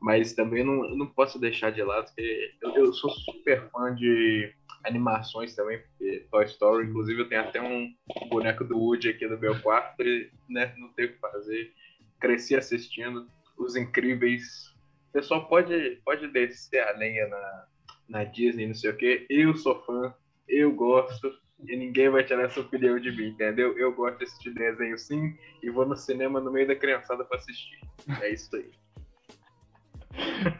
mas 0.00 0.32
também 0.32 0.64
não, 0.64 0.96
não 0.96 1.06
posso 1.06 1.38
deixar 1.38 1.70
de 1.70 1.82
lado 1.82 2.12
que 2.14 2.50
eu, 2.62 2.70
eu 2.76 2.92
sou 2.92 3.10
super 3.10 3.70
fã 3.70 3.94
de 3.94 4.52
animações 4.84 5.54
também, 5.54 5.78
porque 5.80 6.26
Toy 6.30 6.44
Story, 6.44 6.88
inclusive 6.88 7.22
eu 7.22 7.28
tenho 7.28 7.42
até 7.42 7.60
um 7.60 7.92
boneco 8.28 8.64
do 8.64 8.78
Woody 8.78 9.10
aqui 9.10 9.26
no 9.26 9.38
meu 9.38 9.60
quarto, 9.60 10.02
e 10.02 10.30
né, 10.48 10.74
não 10.76 10.88
tenho 10.92 11.08
o 11.08 11.12
que 11.12 11.18
fazer. 11.18 11.72
Cresci 12.20 12.54
assistindo 12.54 13.26
Os 13.58 13.76
Incríveis. 13.76 14.74
O 15.08 15.12
pessoal 15.12 15.46
pode, 15.48 16.00
pode 16.04 16.26
descer 16.28 16.80
a 16.80 16.92
lenha 16.92 17.26
na, 17.28 17.66
na 18.08 18.24
Disney, 18.24 18.66
não 18.66 18.74
sei 18.74 18.90
o 18.90 18.96
quê. 18.96 19.26
Eu 19.28 19.54
sou 19.54 19.82
fã, 19.84 20.14
eu 20.48 20.72
gosto. 20.74 21.32
E 21.66 21.76
ninguém 21.76 22.10
vai 22.10 22.24
tirar 22.24 22.44
essa 22.44 22.60
opinião 22.60 22.98
de 22.98 23.10
mim, 23.10 23.28
entendeu? 23.28 23.78
Eu 23.78 23.94
gosto 23.94 24.18
de 24.18 24.24
assistir 24.24 24.52
desenho 24.52 24.98
sim 24.98 25.34
e 25.62 25.70
vou 25.70 25.86
no 25.86 25.96
cinema 25.96 26.40
no 26.40 26.52
meio 26.52 26.66
da 26.66 26.76
criançada 26.76 27.24
pra 27.24 27.38
assistir. 27.38 27.80
É 28.20 28.30
isso 28.30 28.54
aí. 28.54 28.70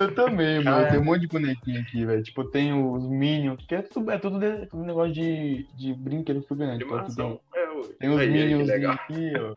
Eu 0.01 0.15
também, 0.15 0.63
mano. 0.63 0.77
Cara. 0.79 0.91
Tem 0.91 1.01
um 1.01 1.05
monte 1.05 1.21
de 1.23 1.29
bonequinho 1.29 1.81
aqui, 1.81 2.05
velho. 2.05 2.23
Tipo, 2.23 2.45
tem 2.45 2.73
os 2.73 3.07
Minions, 3.09 3.65
que 3.67 3.75
é 3.75 3.83
tudo, 3.83 4.11
é 4.11 4.19
tudo, 4.19 4.39
de- 4.39 4.67
tudo 4.67 4.83
negócio 4.85 5.13
de, 5.13 5.67
de 5.77 5.93
brinquedo 5.95 6.43
figurante. 6.43 6.85
Então, 6.85 6.97
aqui 6.99 7.15
tem, 7.15 7.25
Animação. 7.25 7.41
É, 7.55 7.95
tem 7.99 8.11
os 8.11 8.21
Aí, 8.21 8.29
Minions 8.31 8.69
aqui, 8.71 9.33
ó. 9.37 9.55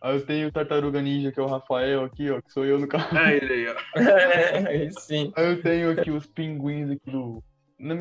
Aí 0.00 0.14
eu 0.16 0.24
tenho 0.24 0.48
o 0.48 0.52
Tartaruga 0.52 1.02
Ninja, 1.02 1.32
que 1.32 1.40
é 1.40 1.42
o 1.42 1.46
Rafael 1.46 2.04
aqui, 2.04 2.30
ó, 2.30 2.40
que 2.40 2.52
sou 2.52 2.64
eu 2.64 2.78
no 2.78 2.86
carro. 2.86 3.08
Ah, 3.18 3.32
ele 3.32 3.52
aí, 3.52 3.68
ó. 3.68 3.74
É, 4.70 4.90
sim. 5.00 5.32
Aí 5.36 5.46
eu 5.46 5.60
tenho 5.62 5.90
aqui 5.90 6.10
os 6.10 6.24
pinguins 6.26 6.90
aqui 6.90 7.10
do. 7.10 7.42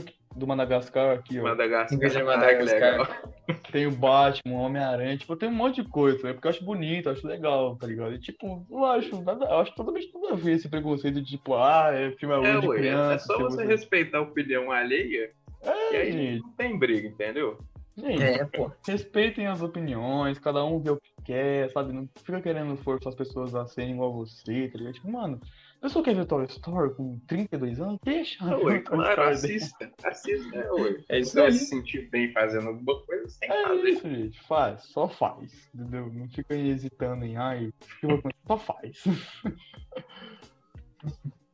que- 0.05 0.16
Do 0.37 0.45
Madagascar 0.47 1.15
aqui, 1.17 1.39
ó. 1.39 1.43
Madagascar. 1.43 1.97
De 1.99 2.05
Ah, 2.05 2.09
que 2.11 2.23
Madagascar. 2.23 3.21
Tem 3.71 3.87
o 3.87 3.91
Batman, 3.91 4.53
o 4.55 4.59
Homem-Aranha, 4.59 5.17
tipo, 5.17 5.35
tem 5.35 5.49
um 5.49 5.53
monte 5.53 5.81
de 5.81 5.89
coisa, 5.89 6.21
né? 6.27 6.33
porque 6.33 6.47
eu 6.47 6.51
acho 6.51 6.63
bonito, 6.63 7.07
eu 7.07 7.13
acho 7.13 7.25
legal, 7.27 7.75
tá 7.75 7.87
ligado? 7.87 8.13
E 8.13 8.19
tipo, 8.19 8.65
eu 8.69 8.85
acho, 8.85 9.21
nada, 9.23 9.45
eu 9.45 9.59
acho 9.59 9.73
totalmente 9.73 10.11
tudo 10.11 10.27
a 10.29 10.35
ver 10.35 10.53
esse 10.53 10.69
preconceito 10.69 11.21
de 11.21 11.31
tipo, 11.31 11.55
ah, 11.55 11.89
é 11.93 12.11
filme 12.11 12.35
É, 12.35 12.51
é 12.57 12.59
de 12.59 12.67
ué, 12.67 12.77
criança. 12.77 13.13
é 13.15 13.19
só 13.19 13.35
se 13.37 13.43
você 13.43 13.65
respeitar 13.65 14.19
a 14.19 14.21
opinião 14.21 14.71
alheia 14.71 15.31
e 15.63 15.95
É, 15.95 16.01
aí 16.01 16.11
gente, 16.11 16.41
não 16.43 16.49
tem 16.51 16.77
briga, 16.77 17.07
entendeu? 17.07 17.57
Gente, 17.97 18.21
É, 18.23 18.45
pô. 18.45 18.71
respeitem 18.85 19.47
as 19.47 19.61
opiniões, 19.61 20.37
cada 20.39 20.63
um 20.63 20.79
vê 20.79 20.91
o 20.91 20.97
que 20.99 21.11
quer, 21.25 21.69
sabe? 21.71 21.91
Não 21.93 22.07
fica 22.23 22.41
querendo 22.41 22.75
forçar 22.77 23.09
as 23.09 23.15
pessoas 23.15 23.55
a 23.55 23.65
serem 23.67 23.93
igual 23.95 24.11
a 24.11 24.17
você, 24.17 24.67
tá 24.69 24.77
ligado? 24.77 24.93
Tipo, 24.93 25.11
mano, 25.11 25.41
a 25.77 25.81
pessoa 25.81 26.03
quer 26.03 26.15
ver 26.15 26.25
Toy 26.25 26.45
Story 26.45 26.93
com 26.95 27.19
32 27.27 27.79
anos, 27.81 27.99
deixa. 28.03 28.43
É, 28.43 28.47
ela 28.47 28.57
ver 28.57 28.65
ué, 28.65 28.77
o 28.79 28.83
Toy 28.83 28.95
claro, 28.97 29.15
dele. 29.15 29.31
assista. 29.31 29.91
Assista, 30.03 30.55
é, 30.57 30.71
ué. 30.71 31.03
É 31.09 31.15
Se 31.15 31.21
isso 31.21 31.31
você 31.31 31.39
vai 31.39 31.45
aí. 31.47 31.53
se 31.53 31.65
sentir 31.65 32.09
bem 32.09 32.31
fazendo 32.31 32.67
alguma 32.69 33.01
coisa, 33.05 33.27
você 33.29 33.39
tem 33.39 33.49
que 33.49 33.55
É 33.55 33.67
fazer. 33.67 33.89
isso, 33.89 34.09
gente. 34.09 34.41
Faz, 34.43 34.83
só 34.83 35.07
faz. 35.09 35.69
Entendeu? 35.73 36.11
Não 36.13 36.29
fica 36.29 36.53
aí 36.53 36.69
hesitando 36.69 37.25
em, 37.25 37.35
ai, 37.37 37.73
eu? 38.03 38.21
Só 38.45 38.57
faz. 38.57 39.03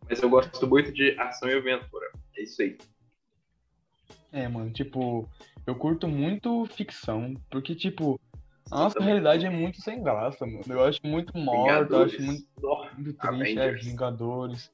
Mas 0.10 0.22
eu 0.22 0.30
gosto 0.30 0.68
muito 0.68 0.92
de 0.92 1.18
ação 1.20 1.50
e 1.50 1.54
aventura. 1.56 2.12
É 2.38 2.44
isso 2.44 2.62
aí. 2.62 2.78
É, 4.32 4.48
mano, 4.48 4.72
tipo, 4.72 5.30
eu 5.66 5.76
curto 5.76 6.08
muito 6.08 6.66
ficção, 6.66 7.34
porque, 7.50 7.76
tipo, 7.76 8.20
a 8.72 8.80
nossa 8.80 9.00
realidade 9.02 9.46
é 9.46 9.50
muito 9.50 9.82
sem 9.82 10.02
graça, 10.02 10.46
mano. 10.46 10.64
Eu 10.68 10.84
acho 10.84 11.00
muito 11.04 11.38
morto, 11.38 11.94
eu 11.94 12.04
acho 12.04 12.22
muito, 12.22 12.48
muito 12.98 13.14
triste. 13.14 13.60
É. 13.60 13.72
Vingadores. 13.72 14.72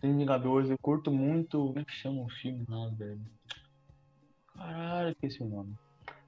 Tem 0.00 0.16
Vingadores, 0.16 0.70
eu 0.70 0.78
curto 0.78 1.12
muito. 1.12 1.58
Como 1.58 1.78
é 1.78 1.84
que 1.84 1.92
chama 1.92 2.22
o 2.22 2.28
filme 2.28 2.64
lá, 2.68 2.88
velho? 2.88 3.20
Caralho, 4.56 5.10
esqueci 5.10 5.42
o 5.42 5.46
nome. 5.46 5.74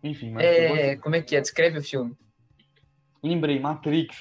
Enfim, 0.02 0.30
mas. 0.30 0.44
É, 0.44 0.97
como 0.97 1.16
é 1.16 1.23
que 1.23 1.35
é? 1.35 1.40
Descreve 1.40 1.78
o 1.78 1.83
filme. 1.83 2.16
Lembrei, 3.23 3.59
Matrix. 3.59 4.16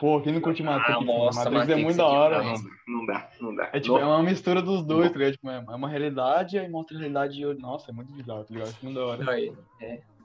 Pô, 0.00 0.18
quem 0.22 0.32
não 0.32 0.40
curte 0.40 0.62
Matrix? 0.62 0.98
Ah, 0.98 1.04
nossa, 1.04 1.38
Matrix, 1.50 1.54
é 1.54 1.58
Matrix 1.58 1.82
muito 1.84 1.94
é 1.94 1.98
da 1.98 2.06
hora, 2.08 2.42
mano. 2.42 2.64
Não 2.88 3.04
dá, 3.06 3.30
não 3.38 3.54
dá. 3.54 3.70
É 3.70 3.78
tipo, 3.80 3.98
é 3.98 4.00
Não- 4.00 4.08
uma 4.08 4.22
mistura 4.22 4.62
dos 4.62 4.82
dois, 4.82 5.12
tá 5.12 5.18
ligado? 5.18 5.32
Tipo, 5.34 5.50
é 5.50 5.56
é 5.56 5.74
uma 5.76 5.88
realidade 5.90 6.56
e 6.56 6.58
aí 6.58 6.68
mostra 6.70 6.96
a 6.96 7.00
realidade. 7.00 7.44
Nossa, 7.60 7.90
é 7.90 7.94
muito 7.94 8.10
bizarro, 8.10 8.44
tá 8.44 8.54
ligado? 8.54 8.74
Muito 8.82 8.94
da 8.96 9.04
hora. 9.04 9.30
Aí, 9.30 9.52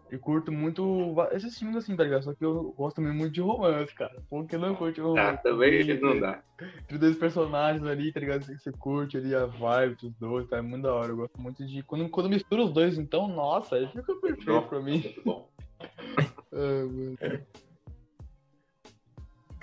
Eu 0.09 0.19
curto 0.19 0.49
muito 0.51 1.13
esses 1.33 1.57
filmes 1.57 1.75
assim, 1.75 1.93
tá 1.95 2.03
ligado? 2.03 2.23
Só 2.23 2.33
que 2.33 2.45
eu 2.45 2.73
gosto 2.77 2.95
também 2.95 3.11
muito 3.11 3.33
de 3.33 3.41
romance, 3.41 3.93
cara. 3.93 4.23
Pô, 4.29 4.45
quem 4.45 4.57
não 4.57 4.75
curte 4.75 5.01
romance? 5.01 5.39
Ah, 5.39 5.41
também 5.43 5.81
Entre- 5.81 5.99
não 5.99 6.19
dá. 6.21 6.41
Entre 6.83 6.97
dois 6.97 7.17
personagens 7.17 7.83
ali, 7.85 8.13
tá 8.13 8.19
ligado? 8.21 8.45
Você 8.45 8.71
curte 8.71 9.17
ali 9.17 9.35
a 9.35 9.45
vibe 9.45 9.95
dos 9.95 10.13
dois, 10.15 10.47
tá? 10.47 10.57
É 10.57 10.61
muito 10.61 10.83
da 10.83 10.93
hora. 10.93 11.09
Eu 11.11 11.17
gosto 11.17 11.41
muito 11.41 11.65
de. 11.65 11.83
Quando, 11.83 12.07
quando 12.07 12.29
mistura 12.29 12.63
os 12.63 12.71
dois, 12.71 12.97
então, 12.97 13.27
nossa, 13.27 13.75
aí 13.75 13.87
fica 13.87 14.15
perfeito 14.21 14.61
pra 14.69 14.79
mim. 14.79 15.01
Muito 15.01 15.21
bom. 15.25 15.49
Ah, 16.57 16.85
mano. 16.85 17.17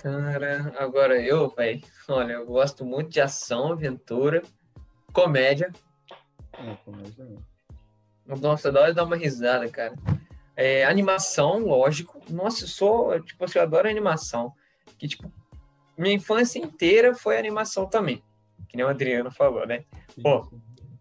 Cara, 0.03 0.73
agora 0.79 1.21
eu, 1.21 1.49
velho, 1.51 1.81
olha, 2.09 2.33
eu 2.35 2.47
gosto 2.47 2.85
muito 2.85 3.11
de 3.11 3.21
ação, 3.21 3.73
aventura, 3.73 4.43
comédia. 5.13 5.71
É, 6.59 6.71
é. 6.73 8.37
Nossa, 8.37 8.71
da 8.71 8.81
hora 8.81 8.91
de 8.91 8.97
dar 8.97 9.05
uma 9.05 9.17
risada, 9.17 9.69
cara. 9.69 9.95
É, 10.57 10.85
animação, 10.85 11.61
lógico. 11.61 12.21
Nossa, 12.29 12.65
eu 12.65 12.69
sou, 12.69 13.21
tipo 13.21 13.45
assim, 13.45 13.59
eu 13.59 13.63
adoro 13.63 13.89
animação. 13.89 14.53
Que, 14.99 15.09
tipo, 15.09 15.31
minha 15.97 16.15
infância 16.15 16.59
inteira 16.59 17.15
foi 17.15 17.39
animação 17.39 17.87
também. 17.87 18.23
Que 18.69 18.77
nem 18.77 18.85
o 18.87 18.89
Adriano 18.89 19.31
falou, 19.31 19.67
né? 19.67 19.85
Pô. 20.23 20.49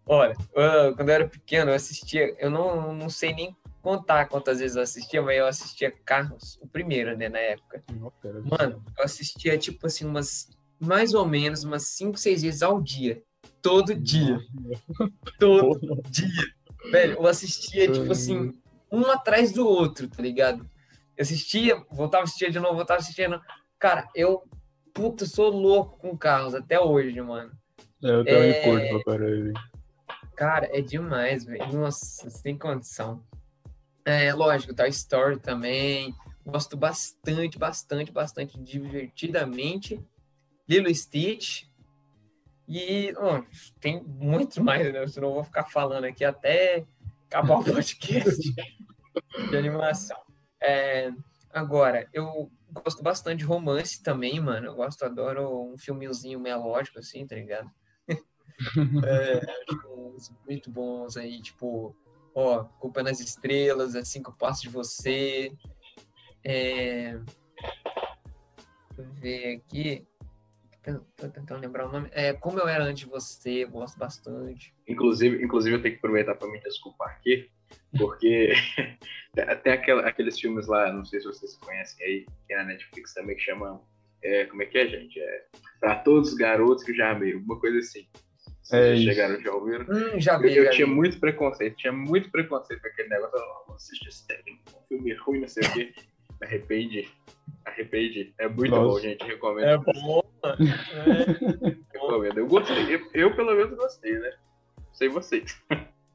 Olha, 0.06 0.34
eu- 0.54 0.96
quando 0.96 1.08
eu 1.08 1.14
era 1.14 1.28
pequeno, 1.28 1.70
eu 1.70 1.74
assistia, 1.74 2.34
eu 2.38 2.50
não, 2.50 2.92
não 2.92 3.08
sei 3.08 3.32
nem 3.32 3.56
contar 3.82 4.26
quantas 4.28 4.60
vezes 4.60 4.76
eu 4.76 4.82
assistia, 4.82 5.20
mas 5.20 5.36
eu 5.36 5.46
assistia 5.46 5.90
Carros, 6.04 6.58
o 6.62 6.66
primeiro, 6.68 7.16
né, 7.16 7.28
na 7.28 7.38
época. 7.38 7.82
Mano, 7.90 8.82
eu 8.96 9.04
assistia, 9.04 9.58
tipo 9.58 9.86
assim, 9.86 10.06
umas, 10.06 10.48
mais 10.78 11.12
ou 11.12 11.26
menos, 11.26 11.64
umas 11.64 11.88
5, 11.88 12.16
6 12.16 12.42
vezes 12.42 12.62
ao 12.62 12.80
dia. 12.80 13.22
Todo 13.60 13.94
dia. 13.94 14.38
Todo 15.38 16.02
dia. 16.08 16.28
Velho, 16.90 17.14
eu 17.14 17.26
assistia, 17.26 17.90
tipo 17.90 18.10
assim, 18.12 18.54
um 18.90 19.06
atrás 19.10 19.52
do 19.52 19.66
outro, 19.66 20.08
tá 20.08 20.22
ligado? 20.22 20.64
Eu 21.16 21.22
assistia, 21.22 21.76
voltava 21.90 22.22
a 22.22 22.24
assistir 22.24 22.50
de 22.50 22.58
novo, 22.58 22.76
voltava 22.76 22.98
a 22.98 23.02
assistir 23.02 23.22
de 23.22 23.28
novo. 23.28 23.42
Cara, 23.78 24.08
eu, 24.14 24.42
puta, 24.94 25.26
sou 25.26 25.50
louco 25.50 25.98
com 25.98 26.16
carros 26.16 26.54
até 26.54 26.80
hoje, 26.80 27.20
mano. 27.20 27.52
É, 28.02 28.10
eu 28.10 28.24
também 28.24 28.50
É. 28.50 28.62
curto 28.62 29.04
pra 29.04 29.12
caralho. 29.18 29.52
Cara, 30.36 30.68
é 30.72 30.80
demais, 30.80 31.44
velho. 31.44 31.72
Nossa, 31.72 32.28
sem 32.30 32.56
condição. 32.58 33.22
É, 34.04 34.32
lógico, 34.34 34.74
Toy 34.74 34.88
Story 34.88 35.38
também. 35.38 36.14
Gosto 36.44 36.76
bastante, 36.76 37.58
bastante, 37.58 38.10
bastante 38.10 38.58
divertidamente. 38.58 40.02
Lilo 40.68 40.92
Stitch. 40.94 41.64
E 42.68 43.14
tem 43.80 44.02
muitos 44.02 44.58
mais, 44.58 44.92
né? 44.92 45.06
Senão 45.06 45.28
eu 45.28 45.34
vou 45.34 45.44
ficar 45.44 45.64
falando 45.64 46.04
aqui 46.04 46.24
até 46.24 46.84
acabar 47.28 47.58
o 47.58 47.64
podcast 47.64 48.54
de 49.50 49.56
animação. 49.56 50.18
É, 50.60 51.12
agora, 51.52 52.08
eu 52.12 52.50
gosto 52.72 53.02
bastante 53.02 53.40
de 53.40 53.44
romance 53.44 54.02
também, 54.02 54.40
mano. 54.40 54.68
Eu 54.68 54.74
gosto, 54.74 55.04
adoro 55.04 55.72
um 55.72 55.76
filmezinho 55.76 56.40
melódico, 56.40 56.98
assim, 56.98 57.26
tá 57.26 57.36
ligado? 57.36 57.70
É, 59.04 59.40
muito 60.46 60.70
bons 60.70 61.16
aí, 61.16 61.42
tipo, 61.42 61.96
ó, 62.34 62.64
Culpa 62.64 63.02
nas 63.02 63.20
Estrelas, 63.20 63.94
É 63.94 64.04
Cinco 64.04 64.32
Passos 64.36 64.62
de 64.62 64.68
Você. 64.68 65.52
É... 66.44 67.18
Deixa 68.96 69.10
eu 69.10 69.12
ver 69.20 69.56
aqui. 69.56 70.06
Tô 71.16 71.28
tentando 71.28 71.60
lembrar 71.60 71.86
o 71.88 71.92
nome. 71.92 72.08
É, 72.12 72.32
Como 72.32 72.58
Eu 72.58 72.66
Era 72.66 72.82
Antes 72.84 73.04
de 73.04 73.10
Você, 73.10 73.64
gosto 73.64 73.96
bastante. 73.98 74.74
Inclusive, 74.88 75.42
inclusive, 75.44 75.76
eu 75.76 75.82
tenho 75.82 75.94
que 75.94 75.98
aproveitar 75.98 76.34
para 76.34 76.48
me 76.48 76.60
desculpar 76.60 77.10
aqui, 77.10 77.48
porque 77.96 78.52
tem 79.62 79.72
aquela- 79.72 80.08
aqueles 80.08 80.40
filmes 80.40 80.66
lá, 80.66 80.92
não 80.92 81.04
sei 81.04 81.20
se 81.20 81.26
vocês 81.26 81.56
conhecem 81.58 82.04
aí, 82.04 82.26
que 82.46 82.52
é 82.54 82.56
na 82.56 82.64
Netflix 82.64 83.14
também, 83.14 83.36
que 83.36 83.42
chama. 83.42 83.80
é, 84.24 84.44
como 84.46 84.62
é 84.62 84.66
que 84.66 84.76
é, 84.78 84.88
gente? 84.88 85.20
É, 85.20 85.46
para 85.80 85.96
todos 86.00 86.30
os 86.30 86.34
garotos 86.34 86.82
que 86.84 86.92
já 86.94 87.12
amei, 87.12 87.32
alguma 87.34 87.58
coisa 87.60 87.78
assim. 87.78 88.06
Vocês 88.62 88.72
É 88.72 88.96
já 88.96 89.12
chegaram, 89.12 89.40
já 89.40 89.52
ouviram? 89.52 89.84
Hum, 89.88 90.20
já 90.20 90.34
Eu, 90.34 90.40
vi, 90.40 90.56
eu 90.56 90.64
já 90.64 90.70
tinha 90.70 90.86
muito 90.86 91.18
preconceito, 91.18 91.76
tinha 91.76 91.92
muito 91.92 92.30
preconceito 92.30 92.80
com 92.80 92.88
aquele 92.88 93.08
negócio. 93.08 93.36
Eu 93.36 93.64
não 93.68 93.76
esse 93.76 94.26
trem, 94.26 94.60
um 94.76 94.86
filme 94.88 95.14
ruim, 95.14 95.40
não 95.40 95.48
sei 95.48 95.64
o 95.64 95.72
quê. 95.72 95.92
Me 96.40 96.46
Arrependi. 96.46 97.08
Arrependi. 97.64 98.34
É 98.38 98.48
muito 98.48 98.70
Nossa. 98.70 98.82
bom, 98.94 99.00
gente. 99.00 99.24
Recomendo. 99.24 99.66
É 99.66 99.76
bom, 99.78 100.22
mano. 100.42 100.56
É. 100.62 101.92
recomendo. 101.92 102.38
Eu 102.38 102.46
gostei. 102.46 102.94
Eu, 102.94 103.00
eu, 103.14 103.36
pelo 103.36 103.54
menos, 103.54 103.76
gostei, 103.76 104.18
né? 104.18 104.30
Sei 104.92 105.08
vocês. 105.08 105.56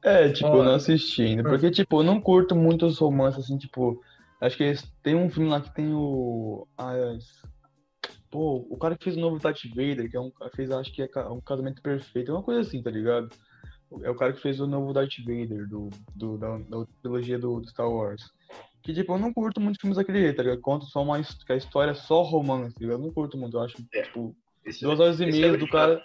É, 0.02 0.28
tipo, 0.30 0.46
eu 0.48 0.52
não 0.52 0.60
Olha. 0.60 0.74
assisti 0.76 1.22
ainda. 1.22 1.42
Porque, 1.42 1.70
tipo, 1.70 2.00
eu 2.00 2.04
não 2.04 2.20
curto 2.20 2.54
muito 2.54 2.86
os 2.86 2.98
romances, 2.98 3.44
assim, 3.44 3.58
tipo. 3.58 4.02
Acho 4.40 4.56
que 4.56 4.72
tem 5.02 5.16
um 5.16 5.28
filme 5.28 5.48
lá 5.50 5.60
que 5.60 5.74
tem 5.74 5.92
o. 5.92 6.66
as- 6.76 7.42
Pô, 8.30 8.66
o 8.68 8.76
cara 8.76 8.96
que 8.96 9.04
fez 9.04 9.16
o 9.16 9.20
novo 9.20 9.38
Darth 9.38 9.62
Vader, 9.70 10.10
que 10.10 10.16
é 10.16 10.20
um, 10.20 10.30
fez, 10.54 10.70
acho 10.70 10.92
que 10.92 11.02
é 11.02 11.08
um 11.30 11.40
casamento 11.40 11.80
perfeito, 11.80 12.30
é 12.30 12.34
uma 12.34 12.42
coisa 12.42 12.60
assim, 12.60 12.82
tá 12.82 12.90
ligado? 12.90 13.30
É 14.02 14.10
o 14.10 14.14
cara 14.14 14.34
que 14.34 14.40
fez 14.42 14.60
o 14.60 14.66
novo 14.66 14.92
Darth 14.92 15.16
Vader 15.24 15.66
do, 15.66 15.88
do, 16.14 16.36
da, 16.36 16.58
da 16.58 16.84
trilogia 17.00 17.38
do, 17.38 17.58
do 17.60 17.68
Star 17.68 17.90
Wars. 17.90 18.22
Que, 18.82 18.92
tipo, 18.92 19.14
eu 19.14 19.18
não 19.18 19.32
curto 19.32 19.60
muito 19.60 19.80
filmes 19.80 19.96
daquele 19.96 20.20
jeito, 20.20 20.36
tá 20.36 20.42
ligado? 20.42 20.60
Conta 20.60 20.84
só 20.86 21.02
uma 21.02 21.20
que 21.22 21.52
a 21.52 21.56
história 21.56 21.92
é 21.92 21.94
só 21.94 22.22
romance, 22.22 22.74
tá 22.74 22.80
ligado? 22.80 22.98
Eu 23.00 23.06
não 23.06 23.12
curto 23.12 23.36
muito, 23.38 23.56
eu 23.56 23.62
acho, 23.62 23.76
É. 23.94 24.02
tipo, 24.02 24.36
Esse- 24.64 24.82
Duas 24.82 25.00
horas 25.00 25.18
e 25.18 25.24
é 25.24 25.30
meia 25.30 25.56
do 25.56 25.66
cara. 25.66 26.02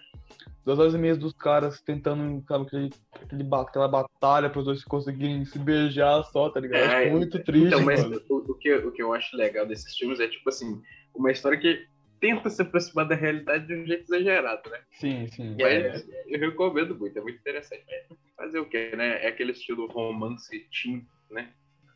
Duas 0.65 0.79
horas 0.79 0.93
e 0.93 0.97
meia 0.97 1.17
dos 1.17 1.33
caras 1.33 1.81
tentando, 1.81 2.41
sabe, 2.47 2.65
aquele, 2.65 2.89
aquele, 3.21 3.43
aquela 3.51 3.87
batalha 3.89 4.49
para 4.49 4.59
os 4.59 4.65
dois 4.65 4.81
conseguirem 4.85 5.43
se 5.43 5.59
beijar 5.59 6.23
só, 6.31 6.49
tá 6.49 6.61
ligado? 6.61 6.79
É, 6.83 7.03
Acho 7.03 7.11
muito 7.11 7.43
triste, 7.43 7.67
Então, 7.67 7.81
mas 7.83 8.01
o, 8.29 8.37
o 8.37 8.53
que, 8.55 8.73
o 8.73 8.91
que 8.93 9.03
eu 9.03 9.13
acho 9.13 9.35
legal 9.35 9.65
desses 9.67 9.93
filmes 9.97 10.21
é, 10.21 10.29
tipo 10.29 10.47
assim, 10.47 10.81
uma 11.13 11.29
história 11.31 11.59
que 11.59 11.85
tenta 12.23 12.49
se 12.49 12.61
aproximar 12.61 13.05
da 13.05 13.15
realidade 13.15 13.67
de 13.67 13.75
um 13.75 13.85
jeito 13.85 14.05
exagerado, 14.05 14.69
né? 14.69 14.79
Sim, 14.91 15.27
sim. 15.27 15.57
É. 15.59 15.89
Mas 15.91 16.07
eu 16.27 16.39
recomendo 16.39 16.97
muito, 16.97 17.19
é 17.19 17.21
muito 17.21 17.37
interessante. 17.37 17.83
Mas 17.85 18.17
fazer 18.37 18.59
o 18.59 18.65
quê, 18.65 18.93
né? 18.95 19.21
É 19.25 19.27
aquele 19.27 19.51
estilo 19.51 19.87
romance 19.87 20.57
teen, 20.71 21.05
né? 21.29 21.53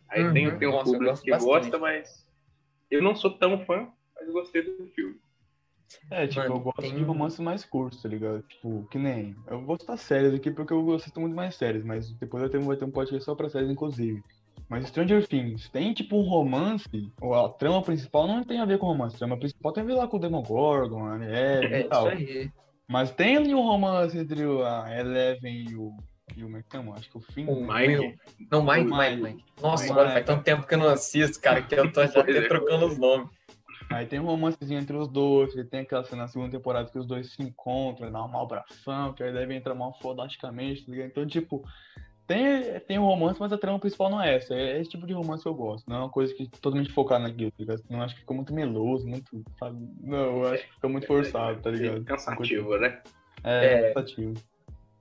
Aí 0.09 0.25
Uhum. 0.25 0.33
tem, 0.33 0.59
tem 0.59 0.67
um 0.67 0.71
Nossa, 0.71 0.91
público 0.91 1.21
que 1.21 1.31
bastante. 1.31 1.49
gosta, 1.49 1.77
mas 1.79 2.27
eu 2.91 3.01
não 3.01 3.15
sou 3.15 3.37
tão 3.37 3.65
fã, 3.65 3.89
mas 4.17 4.29
gostei 4.29 4.63
do 4.63 4.85
filme. 4.87 5.17
É, 6.11 6.27
tipo, 6.27 6.41
Mano, 6.41 6.55
eu 6.55 6.59
gosto 6.59 6.81
tem 6.81 6.95
de 6.95 7.03
romances 7.03 7.39
mais 7.39 7.63
curtos, 7.63 8.01
tá 8.01 8.09
ligado? 8.09 8.41
Tipo, 8.43 8.85
que 8.91 8.97
nem. 8.97 9.33
Eu 9.47 9.61
vou 9.61 9.79
citar 9.79 9.97
séries 9.97 10.33
aqui 10.33 10.51
porque 10.51 10.73
eu 10.73 10.93
assisto 10.93 11.21
muito 11.21 11.35
mais 11.35 11.55
séries, 11.55 11.85
mas 11.85 12.11
depois 12.19 12.43
eu 12.43 12.49
tenho, 12.49 12.63
vou 12.63 12.75
ter 12.75 12.83
um 12.83 12.91
podcast 12.91 13.23
só 13.23 13.33
pra 13.33 13.49
séries, 13.49 13.69
inclusive. 13.69 14.21
Mas 14.69 14.87
Stranger 14.87 15.25
Things 15.25 15.69
tem 15.69 15.93
tipo 15.93 16.17
um 16.17 16.27
romance, 16.27 17.11
ou 17.21 17.33
a 17.33 17.49
trama 17.49 17.81
principal 17.81 18.27
não 18.27 18.43
tem 18.43 18.59
a 18.59 18.65
ver 18.65 18.77
com 18.77 18.87
romance, 18.87 19.15
a 19.15 19.19
trama 19.19 19.37
principal 19.37 19.71
tem 19.71 19.83
a 19.83 19.85
ver 19.85 19.93
lá 19.93 20.07
com 20.07 20.17
o 20.17 20.19
Demogorgon, 20.19 21.05
a 21.07 21.15
Eleven 21.15 21.71
É 21.71 21.77
e 21.77 21.79
isso 21.81 21.89
tal. 21.89 22.07
aí. 22.07 22.51
Mas 22.87 23.11
tem 23.11 23.37
ali 23.37 23.53
um 23.53 23.61
romance 23.61 24.17
entre 24.17 24.43
a 24.43 24.85
Eleven 24.99 25.65
e 25.69 25.75
o. 25.75 25.95
E 26.35 26.43
o 26.43 26.49
como 26.69 26.91
é? 26.93 26.97
Acho 26.97 27.09
que 27.09 27.17
o 27.17 27.21
Finn. 27.21 27.47
O? 27.47 27.61
Mike. 27.61 28.17
Não, 28.51 28.61
Mike, 28.61 28.91
O 28.91 28.97
Mike, 28.97 29.15
Mike. 29.15 29.21
Mike. 29.21 29.43
Nossa, 29.61 29.83
Mike. 29.83 29.93
agora 29.93 30.11
faz 30.11 30.25
tanto 30.25 30.43
tempo 30.43 30.67
que 30.67 30.73
eu 30.73 30.77
não 30.77 30.89
assisto, 30.89 31.41
cara, 31.41 31.61
que 31.61 31.73
eu 31.73 31.91
tô 31.91 32.05
já 32.05 32.19
até 32.19 32.37
é. 32.37 32.47
trocando 32.47 32.85
os 32.87 32.97
nomes. 32.97 33.29
Aí 33.89 34.05
tem 34.05 34.19
um 34.19 34.25
romancezinho 34.25 34.79
entre 34.81 34.95
os 34.97 35.07
dois, 35.07 35.53
que 35.53 35.63
tem 35.63 35.81
aquela 35.81 36.03
cena 36.03 36.23
na 36.23 36.27
segunda 36.27 36.51
temporada 36.51 36.89
que 36.91 36.99
os 36.99 37.05
dois 37.05 37.31
se 37.31 37.41
encontram, 37.41 38.11
dá 38.11 38.21
uma 38.23 38.43
abração, 38.43 39.13
que 39.13 39.23
aí 39.23 39.31
deve 39.31 39.55
entrar 39.55 39.73
mal 39.73 39.97
fodasticamente, 40.01 40.85
tá 40.85 40.91
ligado? 40.91 41.07
Então, 41.07 41.25
tipo, 41.25 41.63
tem, 42.27 42.79
tem 42.81 42.99
um 42.99 43.05
romance, 43.05 43.39
mas 43.39 43.51
a 43.53 43.57
trama 43.57 43.79
principal 43.79 44.09
não 44.09 44.21
é 44.21 44.35
essa. 44.35 44.53
É 44.53 44.79
esse 44.81 44.89
tipo 44.91 45.07
de 45.07 45.13
romance 45.13 45.41
que 45.43 45.49
eu 45.49 45.53
gosto. 45.55 45.87
Não 45.89 45.95
é 45.95 45.99
uma 45.99 46.09
coisa 46.09 46.33
que 46.33 46.47
totalmente 46.47 46.91
focada 46.91 47.23
naquilo, 47.23 47.51
tá 47.51 47.57
ligado? 47.59 47.83
Não 47.89 48.01
acho 48.01 48.13
que 48.15 48.21
fica 48.21 48.33
muito 48.33 48.53
meloso, 48.53 49.07
muito, 49.07 49.43
sabe? 49.57 49.77
Não, 50.01 50.17
eu 50.43 50.47
acho 50.47 50.63
que 50.67 50.73
fica 50.73 50.89
muito 50.89 51.07
forçado, 51.07 51.61
tá 51.61 51.71
ligado? 51.71 52.03
Cansativo, 52.03 52.77
né? 52.77 53.01
É, 53.43 53.65
É. 53.65 53.93
cansativo. 53.93 54.33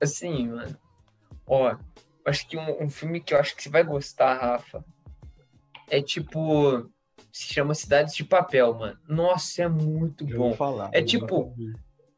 Assim, 0.01 0.47
mano. 0.47 0.77
Ó, 1.45 1.75
acho 2.25 2.47
que 2.47 2.57
um, 2.57 2.83
um 2.83 2.89
filme 2.89 3.19
que 3.19 3.33
eu 3.33 3.39
acho 3.39 3.55
que 3.55 3.63
você 3.63 3.69
vai 3.69 3.83
gostar, 3.83 4.35
Rafa, 4.35 4.83
é 5.89 6.01
tipo. 6.01 6.89
Se 7.31 7.53
chama 7.53 7.75
Cidades 7.75 8.15
de 8.15 8.23
Papel, 8.23 8.73
mano. 8.73 8.97
Nossa, 9.07 9.63
é 9.63 9.67
muito 9.67 10.23
Eu 10.27 10.37
bom. 10.37 10.47
vou 10.49 10.53
falar. 10.55 10.89
É 10.93 10.99
eu 11.01 11.05
tipo. 11.05 11.53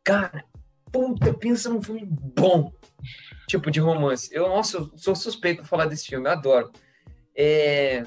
Cara, 0.03 0.43
puta, 0.91 1.33
pensa 1.33 1.69
num 1.69 1.81
filme 1.81 2.05
bom. 2.05 2.71
Tipo 3.49 3.71
de 3.71 3.79
romance. 3.79 4.29
Eu, 4.31 4.47
nossa, 4.47 4.77
eu 4.77 4.91
sou 4.95 5.15
suspeito 5.15 5.61
pra 5.61 5.67
falar 5.67 5.87
desse 5.87 6.05
filme, 6.05 6.27
eu 6.27 6.31
adoro. 6.31 6.71
É, 7.35 8.03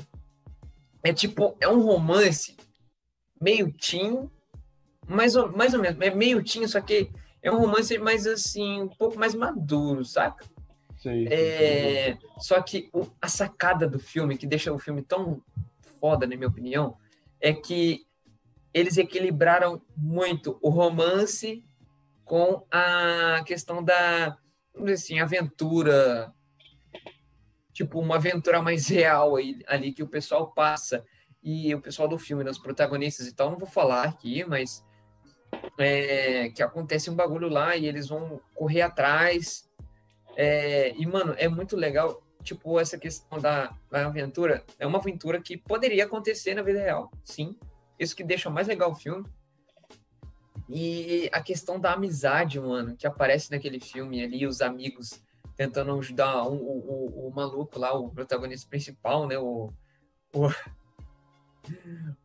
é 1.03 1.13
tipo, 1.13 1.57
é 1.61 1.67
um 1.69 1.81
romance 1.81 2.57
meio 3.41 3.73
teen, 3.73 4.31
mais 5.09 5.35
ou, 5.35 5.51
mais 5.51 5.75
ou 5.75 5.81
menos, 5.81 6.01
é 6.01 6.15
meio 6.15 6.45
teen, 6.45 6.65
só 6.69 6.81
que 6.81 7.11
é 7.43 7.51
um 7.51 7.59
romance 7.59 7.99
mais 7.99 8.25
assim, 8.25 8.83
um 8.83 8.89
pouco 8.89 9.19
mais 9.19 9.35
maduro, 9.35 10.05
saca? 10.05 10.45
Sei, 10.97 11.27
É, 11.29 12.17
só 12.39 12.63
que 12.63 12.89
o- 12.93 13.09
a 13.21 13.27
sacada 13.27 13.89
do 13.89 13.99
filme, 13.99 14.39
que 14.39 14.47
deixa 14.47 14.73
o 14.73 14.79
filme 14.79 15.03
tão 15.03 15.43
foda, 16.01 16.25
na 16.25 16.37
minha 16.37 16.49
opinião, 16.49 16.97
é 17.41 17.53
que 17.53 18.07
eles 18.73 18.97
equilibraram 18.97 19.83
muito 19.97 20.57
o 20.63 20.71
romance 20.71 21.65
com 22.25 22.65
a 22.71 23.43
questão 23.45 23.83
da, 23.83 24.39
assim, 24.93 25.21
aventura, 25.21 26.33
tipo, 27.73 28.01
uma 28.01 28.17
aventura 28.17 28.63
mais 28.63 28.89
real 28.89 29.37
aí, 29.37 29.61
ali 29.67 29.93
que 29.93 30.03
o 30.03 30.09
pessoal 30.09 30.53
passa. 30.53 31.05
E 31.43 31.75
o 31.75 31.81
pessoal 31.81 32.07
do 32.07 32.19
filme, 32.19 32.45
né, 32.45 32.51
os 32.51 32.59
protagonistas 32.59 33.27
e 33.27 33.35
tal, 33.35 33.51
não 33.51 33.59
vou 33.59 33.69
falar 33.69 34.05
aqui, 34.05 34.45
mas 34.45 34.85
é, 35.79 36.51
que 36.51 36.63
acontece 36.63 37.11
um 37.11 37.17
bagulho 37.17 37.49
lá 37.49 37.77
e 37.77 37.87
eles 37.87 38.09
vão 38.09 38.41
correr 38.55 38.83
atrás. 38.83 39.69
É, 40.37 40.95
e, 40.97 41.05
mano, 41.05 41.35
é 41.37 41.49
muito 41.49 41.77
legal, 41.77 42.23
tipo, 42.43 42.79
essa 42.79 42.97
questão 42.97 43.41
da, 43.41 43.77
da 43.91 44.07
aventura. 44.07 44.65
É 44.79 44.87
uma 44.87 44.99
aventura 44.99 45.41
que 45.41 45.57
poderia 45.57 46.05
acontecer 46.05 46.55
na 46.55 46.63
vida 46.63 46.81
real, 46.81 47.11
sim. 47.25 47.59
Isso 47.99 48.17
que 48.17 48.25
deixa 48.25 48.49
mais 48.49 48.69
legal 48.69 48.93
o 48.93 48.95
filme. 48.95 49.25
E 50.75 51.29
a 51.33 51.43
questão 51.43 51.79
da 51.79 51.93
amizade, 51.93 52.59
mano, 52.59 52.97
que 52.97 53.07
aparece 53.07 53.51
naquele 53.51 53.79
filme 53.79 54.25
ali, 54.25 54.47
os 54.47 54.63
amigos 54.63 55.23
tentando 55.55 55.93
ajudar 55.99 56.45
um- 56.49 56.57
o, 56.57 57.27
o, 57.27 57.29
o 57.29 57.31
maluco 57.35 57.79
lá, 57.79 57.93
o 57.93 58.09
protagonista 58.09 58.67
principal, 58.71 59.27
né? 59.27 59.37
O. 59.39 59.71
O, 60.35 60.49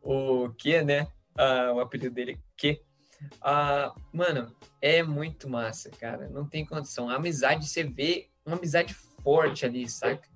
o 0.00 0.50
que, 0.54 0.80
né? 0.82 1.06
Ah, 1.36 1.72
o 1.74 1.80
apelido 1.80 2.14
dele, 2.14 2.40
que. 2.56 2.80
Ah, 3.42 3.94
mano, 4.12 4.56
é 4.80 5.02
muito 5.02 5.46
massa, 5.50 5.90
cara. 5.90 6.28
Não 6.30 6.48
tem 6.48 6.64
condição. 6.64 7.10
A 7.10 7.16
amizade, 7.16 7.68
você 7.68 7.84
vê 7.84 8.30
uma 8.46 8.56
amizade 8.56 8.94
forte 8.94 9.66
ali, 9.66 9.86
saca? 9.90 10.26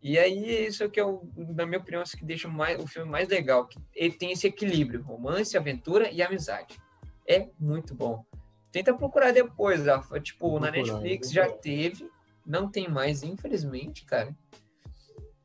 E 0.00 0.18
aí, 0.18 0.66
isso 0.66 0.88
que 0.88 0.98
é, 0.98 1.04
o, 1.04 1.28
na 1.36 1.66
minha 1.66 1.78
opinião, 1.78 2.02
isso 2.02 2.16
que 2.16 2.24
deixa 2.24 2.48
mais, 2.48 2.82
o 2.82 2.86
filme 2.86 3.10
mais 3.10 3.28
legal. 3.28 3.66
Que 3.66 3.78
ele 3.94 4.14
tem 4.14 4.32
esse 4.32 4.46
equilíbrio: 4.46 5.02
romance, 5.02 5.54
aventura 5.56 6.10
e 6.10 6.22
amizade. 6.22 6.80
É 7.26 7.48
muito 7.58 7.94
bom. 7.94 8.24
Tenta 8.70 8.94
procurar 8.94 9.32
depois, 9.32 9.86
Rafa. 9.86 10.18
Tipo, 10.20 10.50
Vou 10.50 10.60
na 10.60 10.72
procurar, 10.72 10.94
Netflix 10.94 11.30
já 11.30 11.50
teve. 11.50 12.10
Não 12.44 12.70
tem 12.70 12.88
mais, 12.88 13.22
infelizmente, 13.22 14.04
cara. 14.04 14.34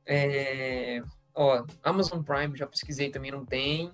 É, 0.06 1.02
Ó, 1.40 1.64
Amazon 1.84 2.24
Prime, 2.24 2.58
já 2.58 2.66
pesquisei 2.66 3.12
também, 3.12 3.30
não 3.30 3.46
tem. 3.46 3.92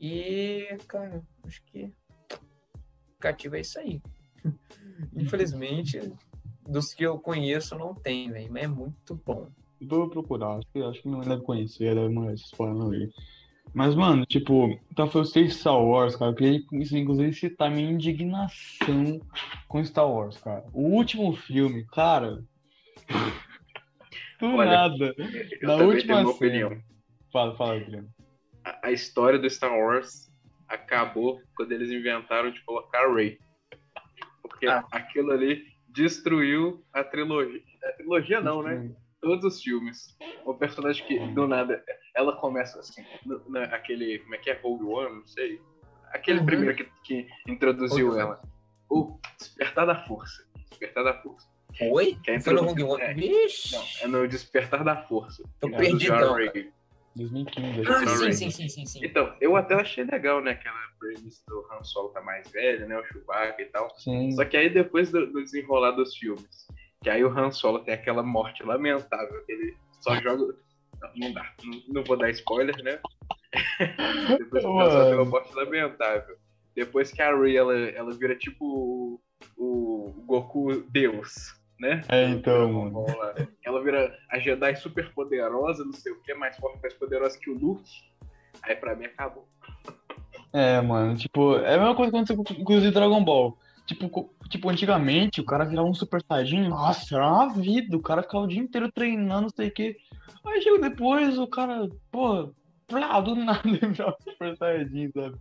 E, 0.00 0.66
cara, 0.88 1.22
acho 1.44 1.62
que 1.66 1.92
cativo 3.20 3.56
é 3.56 3.60
isso 3.60 3.78
aí. 3.78 4.00
Infelizmente, 5.14 6.00
dos 6.66 6.94
que 6.94 7.04
eu 7.04 7.18
conheço, 7.18 7.76
não 7.76 7.94
tem, 7.94 8.30
velho. 8.30 8.50
Mas 8.50 8.62
é 8.62 8.68
muito 8.68 9.20
bom. 9.22 9.48
Vou 9.82 10.08
procurar, 10.08 10.56
acho 10.56 10.66
que, 10.72 10.82
acho 10.82 11.02
que 11.02 11.08
não 11.10 11.20
deve 11.20 11.42
conhecer, 11.42 11.94
deve 11.94 12.08
mandar 12.08 12.32
esses 12.32 12.50
falando 12.52 12.92
aí. 12.92 13.12
Mas, 13.74 13.94
mano, 13.94 14.24
tipo, 14.24 14.78
tá 14.94 15.06
falando 15.06 15.30
de 15.32 15.50
Star 15.50 15.78
Wars, 15.78 16.16
cara. 16.16 16.30
Eu 16.30 16.34
queria, 16.34 16.60
inclusive, 16.72 17.32
citar 17.34 17.70
minha 17.70 17.90
indignação 17.90 19.20
com 19.68 19.84
Star 19.84 20.08
Wars, 20.10 20.38
cara. 20.38 20.64
O 20.72 20.82
último 20.88 21.34
filme, 21.36 21.84
cara. 21.92 22.42
Do 24.40 24.46
Olha, 24.54 24.70
nada. 24.70 25.14
Eu 25.60 25.68
Na 25.68 25.76
última 25.76 26.14
tenho 26.16 26.26
uma 26.28 26.30
opinião. 26.34 26.82
Fala, 27.32 27.54
fala, 27.56 27.78
Guilherme. 27.78 28.08
A, 28.64 28.88
a 28.88 28.92
história 28.92 29.38
do 29.38 29.48
Star 29.48 29.72
Wars 29.72 30.30
acabou 30.68 31.40
quando 31.56 31.72
eles 31.72 31.90
inventaram 31.90 32.50
de 32.50 32.60
colocar 32.64 33.12
Rey. 33.14 33.38
Porque 34.42 34.66
Ah. 34.66 34.84
aquilo 34.90 35.32
ali 35.32 35.64
destruiu 35.88 36.82
a 36.92 37.04
trilogia. 37.04 37.60
A 37.84 37.92
trilogia 37.92 38.40
não, 38.40 38.62
né? 38.62 38.90
Todos 39.26 39.44
os 39.56 39.60
filmes. 39.60 40.16
O 40.44 40.54
personagem 40.54 41.04
que, 41.04 41.18
do 41.34 41.48
nada, 41.48 41.82
ela 42.14 42.36
começa 42.36 42.78
assim, 42.78 43.04
no- 43.24 43.42
na- 43.50 43.64
aquele, 43.64 44.20
como 44.20 44.36
é 44.36 44.38
que 44.38 44.48
é, 44.50 44.52
Rogue 44.62 44.84
One, 44.84 45.16
não 45.16 45.26
sei. 45.26 45.60
Aquele 46.12 46.38
Uhum. 46.38 46.46
primeiro 46.46 46.76
que, 46.76 46.84
que 47.02 47.26
introduziu 47.48 48.06
Rogue 48.10 48.20
ela. 48.20 48.40
O 48.88 49.18
Despertar 49.36 49.84
da 49.84 49.96
Força. 50.06 50.46
Despertar 50.70 51.02
da 51.02 51.14
Força. 51.14 51.48
Oi? 51.80 52.16
Quem 52.22 52.40
Foi 52.40 52.54
no 52.54 52.62
Rogue 52.62 52.84
One? 52.84 53.02
é. 53.02 53.14
Vixe! 53.14 53.74
Não, 53.74 53.84
é 54.02 54.06
no 54.06 54.28
Despertar 54.28 54.84
da 54.84 54.96
Força. 55.08 55.42
Tô 55.60 55.70
que 55.70 55.76
perdidão, 55.76 56.34
Rey. 56.34 56.70
2015, 57.16 57.80
Ah, 57.90 58.04
que 58.04 58.08
sim, 58.10 58.32
sim, 58.32 58.50
sim, 58.50 58.68
sim, 58.68 58.86
sim. 58.86 59.00
Então, 59.04 59.34
eu 59.40 59.56
até 59.56 59.74
achei 59.74 60.04
legal, 60.04 60.40
né? 60.40 60.52
Aquela 60.52 60.76
premissa 61.00 61.42
do 61.48 61.66
Han 61.72 61.82
Solo 61.82 62.10
tá 62.10 62.20
mais 62.20 62.48
velho, 62.52 62.86
né? 62.86 62.96
O 62.96 63.04
Chewbacca 63.06 63.60
e 63.60 63.64
tal. 63.66 63.90
Sim. 63.98 64.30
Só 64.32 64.44
que 64.44 64.56
aí 64.56 64.70
depois 64.70 65.10
do, 65.10 65.26
do 65.32 65.42
desenrolar 65.42 65.90
dos 65.92 66.16
filmes, 66.16 66.68
que 67.06 67.10
aí 67.10 67.22
o 67.22 67.28
Han 67.28 67.52
Solo 67.52 67.78
tem 67.78 67.94
aquela 67.94 68.20
morte 68.20 68.64
lamentável, 68.64 69.40
que 69.44 69.52
ele 69.52 69.76
só 70.00 70.16
joga. 70.16 70.56
Não, 71.00 71.10
não 71.14 71.32
dá, 71.32 71.52
não, 71.62 71.82
não 71.88 72.02
vou 72.02 72.16
dar 72.16 72.30
spoiler, 72.30 72.76
né? 72.82 72.98
depois 74.36 74.64
que 74.64 74.68
o 74.68 74.80
Han 74.80 74.90
Solo 74.90 75.04
tem 75.04 75.14
uma 75.14 75.24
morte 75.24 75.54
lamentável. 75.54 76.36
Depois 76.74 77.12
que 77.12 77.22
a 77.22 77.32
Rey 77.32 77.56
ela, 77.56 77.76
ela 77.76 78.12
vira 78.12 78.34
tipo 78.34 78.64
o, 78.66 79.20
o 79.56 80.24
Goku 80.26 80.80
Deus, 80.90 81.54
né? 81.78 82.02
É, 82.08 82.24
então, 82.24 82.92
lá. 82.92 83.34
Ela 83.64 83.84
vira 83.84 84.18
a 84.28 84.40
Jedi 84.40 84.74
super 84.74 85.14
poderosa, 85.14 85.84
não 85.84 85.92
sei 85.92 86.10
o 86.10 86.20
que, 86.22 86.34
mais 86.34 86.56
forte, 86.56 86.82
mais 86.82 86.94
poderosa 86.94 87.38
que 87.38 87.50
o 87.50 87.56
Luke. 87.56 87.88
Aí 88.64 88.74
pra 88.74 88.96
mim 88.96 89.04
acabou. 89.04 89.48
É, 90.52 90.80
mano, 90.80 91.16
tipo, 91.16 91.54
é 91.58 91.76
a 91.76 91.78
mesma 91.78 91.94
coisa 91.94 92.10
que 92.10 92.16
aconteceu 92.16 92.42
com 92.42 92.60
inclusive 92.60 92.92
Dragon 92.92 93.22
Ball. 93.22 93.56
Tipo, 93.86 94.34
tipo, 94.48 94.68
antigamente 94.68 95.40
o 95.40 95.44
cara 95.44 95.64
virava 95.64 95.88
um 95.88 95.94
super 95.94 96.20
saiyajin, 96.22 96.68
nossa, 96.68 97.14
era 97.14 97.26
uma 97.26 97.54
vida, 97.54 97.96
o 97.96 98.02
cara 98.02 98.22
ficava 98.22 98.44
o 98.44 98.48
dia 98.48 98.60
inteiro 98.60 98.90
treinando, 98.90 99.42
não 99.42 99.48
sei 99.48 99.68
o 99.68 99.72
quê. 99.72 99.96
Aí 100.44 100.60
chega 100.60 100.90
depois, 100.90 101.38
o 101.38 101.46
cara, 101.46 101.88
pô, 102.10 102.52
plá, 102.88 103.20
do 103.20 103.36
nada 103.36 103.60
ele 103.64 103.78
virava 103.78 104.16
um 104.20 104.30
super 104.30 104.56
saiyajin, 104.56 105.10
sabe? 105.12 105.38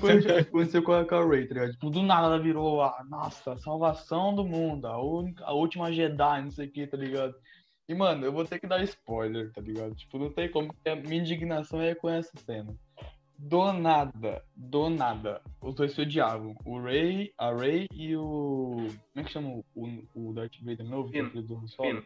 Coisa 0.00 0.22
que 0.22 0.32
aconteceu 0.32 0.82
com 0.82 0.92
a, 0.92 1.04
com 1.04 1.14
a 1.14 1.26
Rey, 1.26 1.46
tá 1.46 1.54
ligado? 1.54 1.72
Tipo, 1.72 1.90
do 1.90 2.02
nada 2.02 2.26
ela 2.26 2.40
virou 2.40 2.82
a, 2.82 3.04
nossa, 3.08 3.52
a 3.52 3.58
salvação 3.58 4.34
do 4.34 4.44
mundo, 4.44 4.86
a, 4.86 5.02
única, 5.02 5.44
a 5.44 5.52
última 5.52 5.92
Jedi, 5.92 6.42
não 6.42 6.50
sei 6.50 6.66
o 6.66 6.70
que, 6.70 6.86
tá 6.86 6.96
ligado? 6.96 7.34
E, 7.88 7.94
mano, 7.94 8.24
eu 8.24 8.32
vou 8.32 8.44
ter 8.44 8.58
que 8.58 8.66
dar 8.66 8.82
spoiler, 8.82 9.52
tá 9.52 9.60
ligado? 9.60 9.94
Tipo, 9.94 10.18
não 10.18 10.30
tem 10.30 10.50
como, 10.50 10.74
a 10.86 10.94
minha 10.96 11.20
indignação 11.20 11.80
é 11.80 11.94
com 11.94 12.08
essa 12.08 12.32
cena. 12.44 12.74
Do 13.38 13.72
nada, 13.72 14.44
do 14.56 14.90
nada, 14.90 15.40
os 15.60 15.74
dois 15.74 15.92
se 15.94 16.00
odiavam. 16.02 16.56
O 16.64 16.80
Ray, 16.80 17.32
a 17.38 17.52
Ray 17.52 17.86
e 17.92 18.16
o. 18.16 18.72
Como 18.74 18.92
é 19.14 19.22
que 19.22 19.30
chama 19.30 19.62
o, 19.74 19.88
o 20.14 20.32
Darth 20.32 20.58
Vader 20.60 20.84
novo? 20.84 21.08
Finn. 21.10 21.26
aquele 21.26 21.42
do 21.44 21.68
Solo? 21.68 21.88
Fino. 21.88 22.04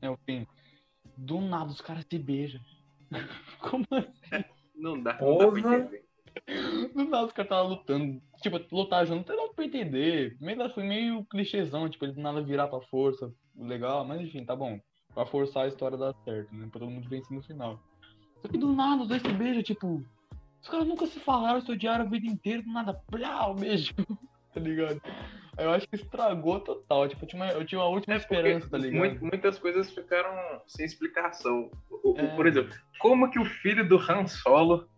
É 0.00 0.08
o 0.10 0.16
Finn. 0.24 0.46
Do 1.18 1.40
nada 1.40 1.70
os 1.70 1.82
caras 1.82 2.06
se 2.08 2.18
beijam. 2.18 2.60
Como 3.60 3.86
assim? 3.90 4.44
Não 4.74 5.00
dá, 5.02 5.18
não 5.20 5.36
dá 5.36 5.50
pra 5.50 5.52
Porra. 5.62 5.76
entender. 5.76 6.04
Do 6.94 7.04
nada 7.04 7.26
os 7.26 7.32
caras 7.32 7.50
estavam 7.50 7.68
lutando. 7.68 8.22
Tipo, 8.40 8.74
lutar 8.74 9.06
junto 9.06 9.16
não 9.18 9.24
tem 9.24 9.36
nada 9.36 9.52
pra 9.54 9.64
entender. 9.66 10.36
Meio, 10.40 10.70
foi 10.70 10.82
meio 10.82 11.24
clichêzão, 11.26 11.88
tipo, 11.90 12.06
ele 12.06 12.14
do 12.14 12.20
nada 12.22 12.40
virar 12.40 12.68
pra 12.68 12.80
força. 12.80 13.30
Legal, 13.54 14.02
mas 14.06 14.20
enfim, 14.22 14.46
tá 14.46 14.56
bom. 14.56 14.80
Pra 15.14 15.26
forçar 15.26 15.64
a 15.66 15.68
história 15.68 15.98
dar 15.98 16.14
certo, 16.24 16.54
né? 16.54 16.66
Pra 16.70 16.80
todo 16.80 16.90
mundo 16.90 17.06
vencer 17.06 17.36
no 17.36 17.42
final. 17.42 17.78
Só 18.40 18.48
que 18.48 18.56
do 18.56 18.72
nada 18.72 19.02
os 19.02 19.08
dois 19.08 19.20
se 19.20 19.28
beijam, 19.28 19.62
tipo. 19.62 20.02
Os 20.62 20.68
caras 20.68 20.86
nunca 20.86 21.06
se 21.06 21.18
falaram, 21.20 21.60
se 21.60 21.70
odiaram 21.72 22.04
a 22.04 22.08
vida 22.08 22.26
inteira, 22.26 22.62
do 22.62 22.72
nada, 22.72 22.94
plá, 23.10 23.48
o 23.48 23.54
beijo. 23.54 23.92
tá 24.54 24.60
ligado? 24.60 25.00
Eu 25.58 25.70
acho 25.70 25.88
que 25.88 25.96
estragou 25.96 26.60
total. 26.60 27.08
Tipo, 27.08 27.24
eu 27.24 27.28
tinha 27.28 27.42
uma, 27.42 27.52
eu 27.52 27.64
tinha 27.64 27.80
uma 27.80 27.88
última 27.88 28.14
É 28.14 28.18
esperança, 28.18 28.68
tá 28.70 28.78
ligado? 28.78 28.98
mui- 28.98 29.18
muitas 29.30 29.58
coisas 29.58 29.90
ficaram 29.90 30.60
sem 30.66 30.86
explicação. 30.86 31.70
O- 31.90 32.14
É. 32.18 32.36
Por 32.36 32.46
exemplo, 32.46 32.72
como 33.00 33.30
que 33.30 33.38
o 33.38 33.44
filho 33.44 33.86
do 33.88 33.96
Han 33.98 34.26
Solo 34.26 34.88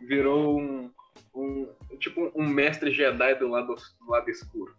virou 0.00 0.60
um, 0.60 0.90
um- 1.34 1.68
tipo 1.98 2.30
um 2.34 2.46
mestre 2.46 2.92
Jedi 2.92 3.34
do 3.36 3.48
lado, 3.48 3.74
do 3.74 4.10
lado 4.10 4.28
escuro? 4.30 4.76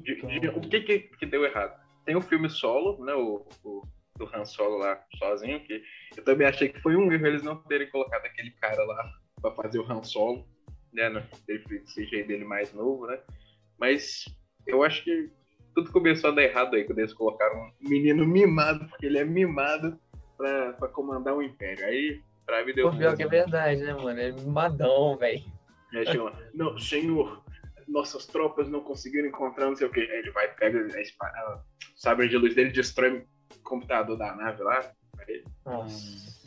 De- 0.00 0.14
de- 0.14 0.36
Então. 0.38 0.56
o 0.56 0.60
que, 0.60 0.80
que 0.80 0.98
que 1.00 1.26
deu 1.26 1.44
errado? 1.44 1.78
Tem 2.04 2.16
o 2.16 2.22
filme 2.22 2.48
solo, 2.48 3.04
né? 3.04 3.12
O, 3.14 3.46
o- 3.64 3.82
do 4.16 4.28
Han 4.34 4.44
Solo 4.44 4.78
lá 4.78 5.00
sozinho, 5.16 5.60
que 5.60 5.80
eu 6.16 6.24
também 6.24 6.46
achei 6.46 6.68
que 6.68 6.80
foi 6.80 6.96
um 6.96 7.12
erro 7.12 7.26
eles 7.26 7.42
não 7.42 7.54
terem 7.62 7.88
colocado 7.90 8.24
aquele 8.26 8.50
cara 8.52 8.82
lá 8.84 9.12
pra 9.40 9.50
fazer 9.52 9.78
o 9.78 9.90
Han 9.90 10.02
Solo, 10.02 10.46
né? 10.92 11.08
no- 11.08 11.22
Ele 11.48 11.62
CGI 11.94 12.24
dele 12.24 12.44
mais 12.44 12.72
novo, 12.72 13.06
né? 13.06 13.18
Mas 13.78 14.24
eu 14.66 14.82
acho 14.82 15.04
que 15.04 15.30
tudo 15.74 15.92
começou 15.92 16.30
a 16.30 16.34
dar 16.34 16.42
errado 16.42 16.74
aí, 16.74 16.84
quando 16.84 16.98
eles 16.98 17.12
colocaram 17.14 17.56
um 17.80 17.88
menino 17.88 18.26
mimado, 18.26 18.88
porque 18.88 19.06
ele 19.06 19.18
é 19.18 19.24
mimado 19.24 19.98
pra 20.36 20.88
comandar 20.88 21.34
o 21.34 21.42
Império. 21.42 21.84
Aí, 21.84 22.20
pra 22.46 22.64
mim, 22.64 22.72
deu 22.74 22.90
Pô, 22.90 22.96
pior 22.96 23.16
que 23.16 23.22
é 23.22 23.28
verdade, 23.28 23.80
né, 23.82 23.92
mano? 23.94 24.20
É 24.20 24.32
mimadão, 24.32 25.16
velho. 25.16 25.42
Chama, 26.06 26.32
não, 26.52 26.76
senhor, 26.78 27.42
nossas 27.86 28.26
tropas 28.26 28.68
não 28.68 28.80
conseguiram 28.80 29.28
encontrar 29.28 29.66
não 29.66 29.76
sei 29.76 29.86
o 29.86 29.90
que. 29.90 30.00
Aí 30.00 30.18
ele 30.18 30.30
vai, 30.32 30.52
pega 30.54 30.78
a 30.94 31.00
espada, 31.00 31.62
sabre 31.96 32.28
de 32.28 32.36
luz 32.36 32.54
dele, 32.54 32.70
destrói 32.70 33.18
o 33.56 33.62
computador 33.62 34.16
da 34.16 34.34
nave 34.34 34.62
lá. 34.62 34.80
Aí, 35.20 35.44
Nossa. 35.64 36.37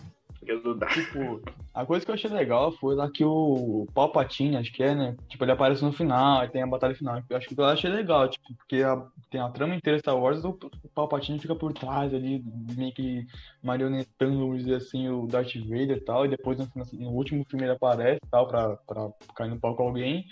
Tipo, 0.93 1.41
a 1.73 1.85
coisa 1.85 2.03
que 2.03 2.11
eu 2.11 2.15
achei 2.15 2.29
legal 2.29 2.71
foi 2.73 2.95
lá 2.95 3.09
que 3.09 3.23
o 3.23 3.85
Palpatine, 3.93 4.57
acho 4.57 4.73
que 4.73 4.83
é, 4.83 4.95
né? 4.95 5.15
Tipo, 5.29 5.43
ele 5.43 5.51
aparece 5.51 5.83
no 5.83 5.93
final, 5.93 6.41
aí 6.41 6.49
tem 6.49 6.63
a 6.63 6.67
batalha 6.67 6.95
final. 6.95 7.21
Eu 7.29 7.37
acho 7.37 7.47
que 7.47 7.59
eu 7.59 7.65
achei 7.65 7.89
legal, 7.89 8.27
tipo, 8.27 8.53
porque 8.55 8.81
a- 8.81 9.05
tem 9.29 9.39
a 9.39 9.49
trama 9.49 9.75
inteira 9.75 9.99
Star 9.99 10.17
Wars, 10.17 10.43
o, 10.43 10.57
Palpatine 10.95 11.39
fica 11.39 11.55
por 11.55 11.73
trás 11.73 12.13
ali, 12.13 12.43
meio 12.75 12.93
que 12.93 13.25
marionetando, 13.63 14.39
vamos 14.39 14.59
dizer 14.59 14.75
assim, 14.75 15.07
o 15.09 15.27
Darth 15.27 15.53
Vader 15.55 15.97
e 15.97 16.01
tal, 16.01 16.25
e 16.25 16.29
depois 16.29 16.57
no, 16.57 16.67
no 16.93 17.09
último 17.11 17.45
filme 17.49 17.65
ele 17.65 17.73
aparece 17.73 18.19
e 18.25 18.29
tal, 18.29 18.47
pra, 18.47 18.75
pra 18.87 19.09
cair 19.35 19.49
no 19.49 19.59
pau 19.59 19.75
com 19.75 19.83
alguém. 19.83 20.25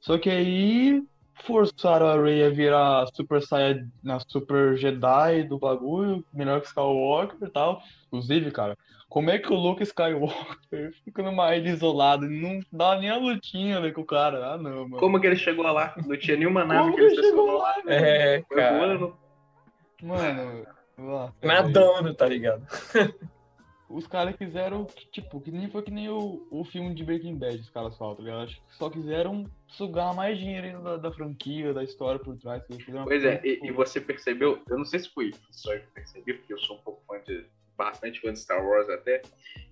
Só 0.00 0.18
que 0.18 0.28
aí 0.30 1.02
forçaram 1.42 2.06
a 2.06 2.20
Rey 2.22 2.44
a 2.44 2.50
virar 2.50 3.06
Super 3.14 3.42
Saiyan, 3.42 3.88
na 4.02 4.20
Super 4.20 4.76
Jedi 4.76 5.42
do 5.48 5.58
bagulho, 5.58 6.24
melhor 6.32 6.60
que 6.60 6.68
Skywalker 6.68 7.36
e 7.42 7.50
tal. 7.50 7.82
Inclusive, 8.06 8.50
cara, 8.50 8.76
como 9.14 9.30
é 9.30 9.38
que 9.38 9.52
o 9.52 9.54
Luke 9.54 9.80
Skywalker 9.84 10.92
fica 11.04 11.22
numa 11.22 11.54
ilha 11.54 11.70
isolada 11.70 12.26
e 12.26 12.28
não 12.28 12.58
dá 12.72 12.98
nem 12.98 13.10
a 13.10 13.16
lutinha 13.16 13.78
né, 13.78 13.92
com 13.92 14.00
o 14.00 14.04
cara? 14.04 14.54
Ah, 14.54 14.58
não, 14.58 14.88
mano. 14.88 14.96
Como 14.96 15.20
que 15.20 15.26
ele 15.28 15.36
chegou 15.36 15.64
lá? 15.64 15.94
Não 16.04 16.16
tinha 16.16 16.36
nenhuma 16.36 16.64
nave 16.64 16.90
Como 16.90 16.96
que 16.96 17.00
ele 17.00 17.22
chegou 17.22 17.58
lá, 17.58 17.62
lá. 17.62 17.74
velho? 17.84 18.04
É, 18.04 18.42
Foi 18.42 18.56
cara. 18.56 18.76
voando. 18.76 19.16
Mano, 20.02 20.50
velho. 20.50 21.32
Nadando, 21.40 22.12
tá 22.12 22.26
ligado? 22.26 22.66
os 23.88 24.04
caras 24.08 24.34
quiseram, 24.34 24.84
tipo, 25.12 25.40
que 25.40 25.52
nem 25.52 25.70
foi 25.70 25.82
que 25.82 25.92
nem 25.92 26.08
o, 26.08 26.44
o 26.50 26.64
filme 26.64 26.92
de 26.92 27.04
Breaking 27.04 27.38
Bad, 27.38 27.58
os 27.58 27.70
caras 27.70 27.96
falam, 27.96 28.16
tá 28.16 28.22
ligado? 28.24 28.42
Acho 28.42 28.56
que 28.56 28.62
só 28.76 28.90
quiseram 28.90 29.48
sugar 29.68 30.12
mais 30.12 30.36
dinheiro 30.36 30.66
ainda 30.66 30.80
da, 30.80 30.96
da 30.96 31.12
franquia, 31.12 31.72
da 31.72 31.84
história 31.84 32.18
por 32.18 32.36
trás. 32.36 32.64
Pois 33.04 33.24
é, 33.24 33.40
e, 33.44 33.60
e 33.62 33.70
você 33.70 34.00
percebeu, 34.00 34.60
eu 34.68 34.76
não 34.76 34.84
sei 34.84 34.98
se 34.98 35.08
foi 35.10 35.32
só 35.52 35.72
eu 35.72 35.82
que 35.82 35.86
percebi, 35.92 36.34
porque 36.34 36.52
eu 36.52 36.58
sou 36.58 36.78
um 36.78 36.80
pouco 36.80 37.00
fã 37.06 37.20
de, 37.24 37.46
bastante 37.76 38.20
fã 38.20 38.32
de 38.32 38.38
Star 38.38 38.64
Wars 38.64 38.88
até, 38.88 39.22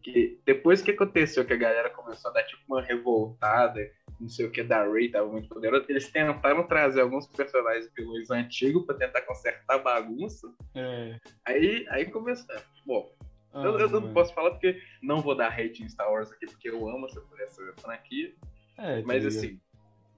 que 0.02 0.40
depois 0.44 0.82
que 0.82 0.90
aconteceu 0.90 1.44
que 1.44 1.52
a 1.52 1.56
galera 1.56 1.90
começou 1.90 2.30
a 2.30 2.34
dar 2.34 2.42
tipo 2.44 2.62
uma 2.68 2.82
revoltada, 2.82 3.90
não 4.20 4.28
sei 4.28 4.46
o 4.46 4.50
que, 4.50 4.62
da 4.62 4.84
Rey 4.84 5.08
tava 5.10 5.28
muito 5.28 5.48
poderosa, 5.48 5.84
eles 5.88 6.08
tentaram 6.10 6.66
trazer 6.66 7.00
alguns 7.00 7.26
personagens 7.26 7.90
vilões 7.96 8.30
antigos 8.30 8.84
pra 8.84 8.94
tentar 8.94 9.22
consertar 9.22 9.74
a 9.76 9.78
bagunça, 9.78 10.52
É. 10.74 11.18
aí, 11.44 11.86
aí 11.88 12.10
começou. 12.10 12.54
Bom, 12.86 13.12
Ah, 13.54 13.64
eu, 13.64 13.78
eu 13.78 13.88
não 13.90 14.12
posso 14.12 14.32
falar 14.34 14.50
porque 14.52 14.80
não 15.02 15.20
vou 15.20 15.34
dar 15.34 15.48
hate 15.52 15.82
em 15.82 15.88
Star 15.88 16.10
Wars 16.10 16.30
aqui, 16.32 16.46
porque 16.46 16.70
eu 16.70 16.88
amo 16.88 17.06
essa, 17.06 17.22
essa 17.40 17.72
franquia, 17.80 18.32
É, 18.78 19.02
mas 19.02 19.24
assim, 19.26 19.60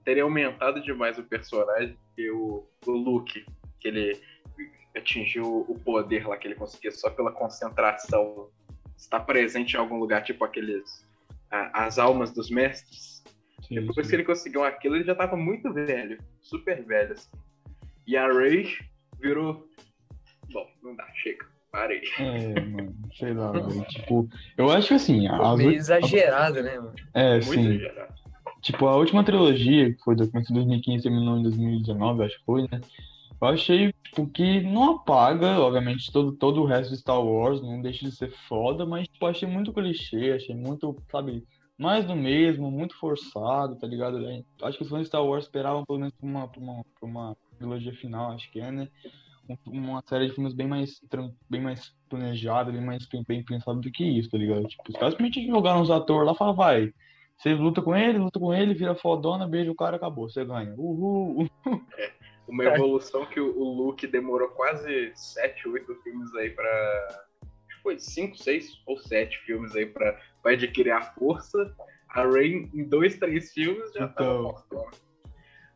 teria 0.03 0.23
aumentado 0.23 0.81
demais 0.81 1.17
o 1.17 1.23
personagem 1.23 1.97
porque 2.07 2.31
o, 2.31 2.65
o 2.85 2.91
Luke, 2.91 3.45
que 3.79 3.87
ele 3.89 4.19
atingiu 4.95 5.65
o 5.67 5.79
poder 5.79 6.27
lá 6.27 6.37
que 6.37 6.47
ele 6.47 6.55
conseguia 6.55 6.91
só 6.91 7.09
pela 7.09 7.31
concentração, 7.31 8.49
estar 8.97 9.19
presente 9.21 9.73
em 9.73 9.77
algum 9.79 9.97
lugar, 9.97 10.23
tipo 10.23 10.43
aqueles. 10.43 11.03
a- 11.51 11.85
as 11.85 11.99
almas 11.99 12.31
dos 12.33 12.49
mestres. 12.49 13.23
Sim, 13.67 13.75
Depois 13.75 14.05
sim. 14.05 14.09
que 14.09 14.15
ele 14.15 14.23
conseguiu 14.23 14.63
aquilo, 14.63 14.95
ele 14.95 15.05
já 15.05 15.15
tava 15.15 15.35
muito 15.37 15.71
velho, 15.71 16.17
super 16.41 16.83
velho. 16.83 17.13
Assim. 17.13 17.29
E 18.07 18.17
a 18.17 18.27
Rey 18.31 18.67
virou. 19.19 19.67
Bom, 20.51 20.67
não 20.83 20.95
dá, 20.95 21.05
chega, 21.13 21.45
parei. 21.71 22.01
É, 22.19 22.59
mano, 22.61 22.95
sei 23.15 23.33
lá, 23.33 23.51
velho. 23.51 23.83
Tipo, 23.85 24.27
eu 24.57 24.69
acho 24.71 24.89
que 24.89 24.93
assim, 24.95 25.27
as 25.27 25.57
Meio 25.57 25.71
exagerado, 25.73 26.61
né, 26.63 26.77
mano? 26.77 26.93
É, 27.13 27.31
Muito 27.33 27.45
sim. 27.53 27.69
exagerado. 27.75 28.13
Tipo, 28.61 28.87
a 28.87 28.95
última 28.97 29.23
trilogia, 29.23 29.93
que 29.93 30.03
foi 30.03 30.15
do 30.15 30.27
começo 30.29 30.47
de 30.47 30.55
2015 30.55 31.03
terminou 31.03 31.37
em 31.37 31.43
2019, 31.43 32.23
acho 32.23 32.39
que 32.39 32.45
foi, 32.45 32.63
né? 32.63 32.81
Eu 33.45 33.53
achei, 33.53 33.93
tipo, 34.03 34.27
que 34.27 34.61
não 34.61 34.95
apaga, 34.95 35.59
obviamente, 35.59 36.11
todo, 36.11 36.31
todo 36.35 36.61
o 36.61 36.65
resto 36.65 36.91
de 36.91 36.97
Star 36.99 37.21
Wars, 37.23 37.61
não 37.61 37.81
deixa 37.81 38.03
de 38.05 38.11
ser 38.15 38.31
foda, 38.47 38.85
mas, 38.85 39.07
tipo, 39.07 39.25
achei 39.25 39.47
muito 39.47 39.71
clichê, 39.71 40.31
achei 40.33 40.55
muito, 40.55 40.95
sabe, 41.11 41.43
mais 41.77 42.05
do 42.05 42.15
mesmo, 42.15 42.71
muito 42.71 42.97
forçado, 42.97 43.75
tá 43.77 43.85
ligado? 43.85 44.25
É, 44.27 44.41
Acho 44.63 44.77
que 44.77 44.83
os 44.83 44.89
fãs 44.89 45.01
de 45.01 45.07
Star 45.07 45.23
Wars 45.23 45.45
esperavam, 45.45 45.83
pelo 45.85 45.99
menos, 45.99 46.13
pra 46.15 46.27
uma, 46.27 46.47
pra 46.47 46.59
uma, 46.59 46.83
pra 46.99 47.07
uma 47.07 47.37
trilogia 47.57 47.93
final, 47.93 48.31
acho 48.31 48.49
que 48.51 48.59
é, 48.59 48.71
né? 48.71 48.87
Um- 49.47 49.57
Uma 49.79 50.03
série 50.07 50.27
de 50.27 50.33
filmes 50.33 50.53
bem 50.53 50.67
mais, 50.67 50.99
bem 51.47 51.61
mais 51.61 51.93
planejada, 52.09 52.71
bem 52.71 52.81
mais 52.81 53.07
bem 53.27 53.43
pensado 53.43 53.79
do 53.79 53.91
que 53.91 54.03
isso, 54.03 54.29
tá 54.31 54.37
ligado? 54.39 54.65
Tipo, 54.67 54.83
os 54.89 54.95
caras 54.95 55.13
simplesmente 55.13 55.45
jogaram 55.45 55.81
os 55.81 55.91
atores 55.91 56.25
lá 56.25 56.33
e 56.33 56.37
falaram, 56.37 56.57
vai, 56.57 56.93
você 57.37 57.53
luta 57.53 57.79
com 57.81 57.95
ele, 57.95 58.17
luta 58.17 58.39
com 58.39 58.51
ele, 58.53 58.73
vira 58.73 58.95
fodona, 58.95 59.47
beija 59.47 59.71
o 59.71 59.75
cara, 59.75 59.97
acabou, 59.97 60.27
você 60.27 60.43
ganha. 60.43 60.73
Uhul. 60.75 61.47
Uma 62.47 62.63
evolução 62.65 63.25
que 63.25 63.39
o, 63.39 63.63
Luke 63.63 64.05
demorou 64.07 64.49
quase 64.49 65.11
7, 65.15 65.67
8 65.67 65.95
filmes 66.03 66.33
aí 66.35 66.49
pra. 66.51 67.25
Acho 67.67 67.77
que 67.77 67.81
foi 67.83 67.99
5, 67.99 68.37
6 68.37 68.81
ou 68.85 68.97
7 68.97 69.37
filmes 69.39 69.75
aí 69.75 69.85
pra, 69.85 70.19
pra 70.41 70.51
adquirir 70.51 70.91
a 70.91 71.01
força. 71.01 71.75
A 72.09 72.23
Rey, 72.25 72.69
em 72.73 72.83
2, 72.83 73.17
3 73.17 73.51
filmes, 73.53 73.91
já 73.93 74.07
tava 74.07 74.29
Então. 74.31 74.49
fortona. 74.51 74.91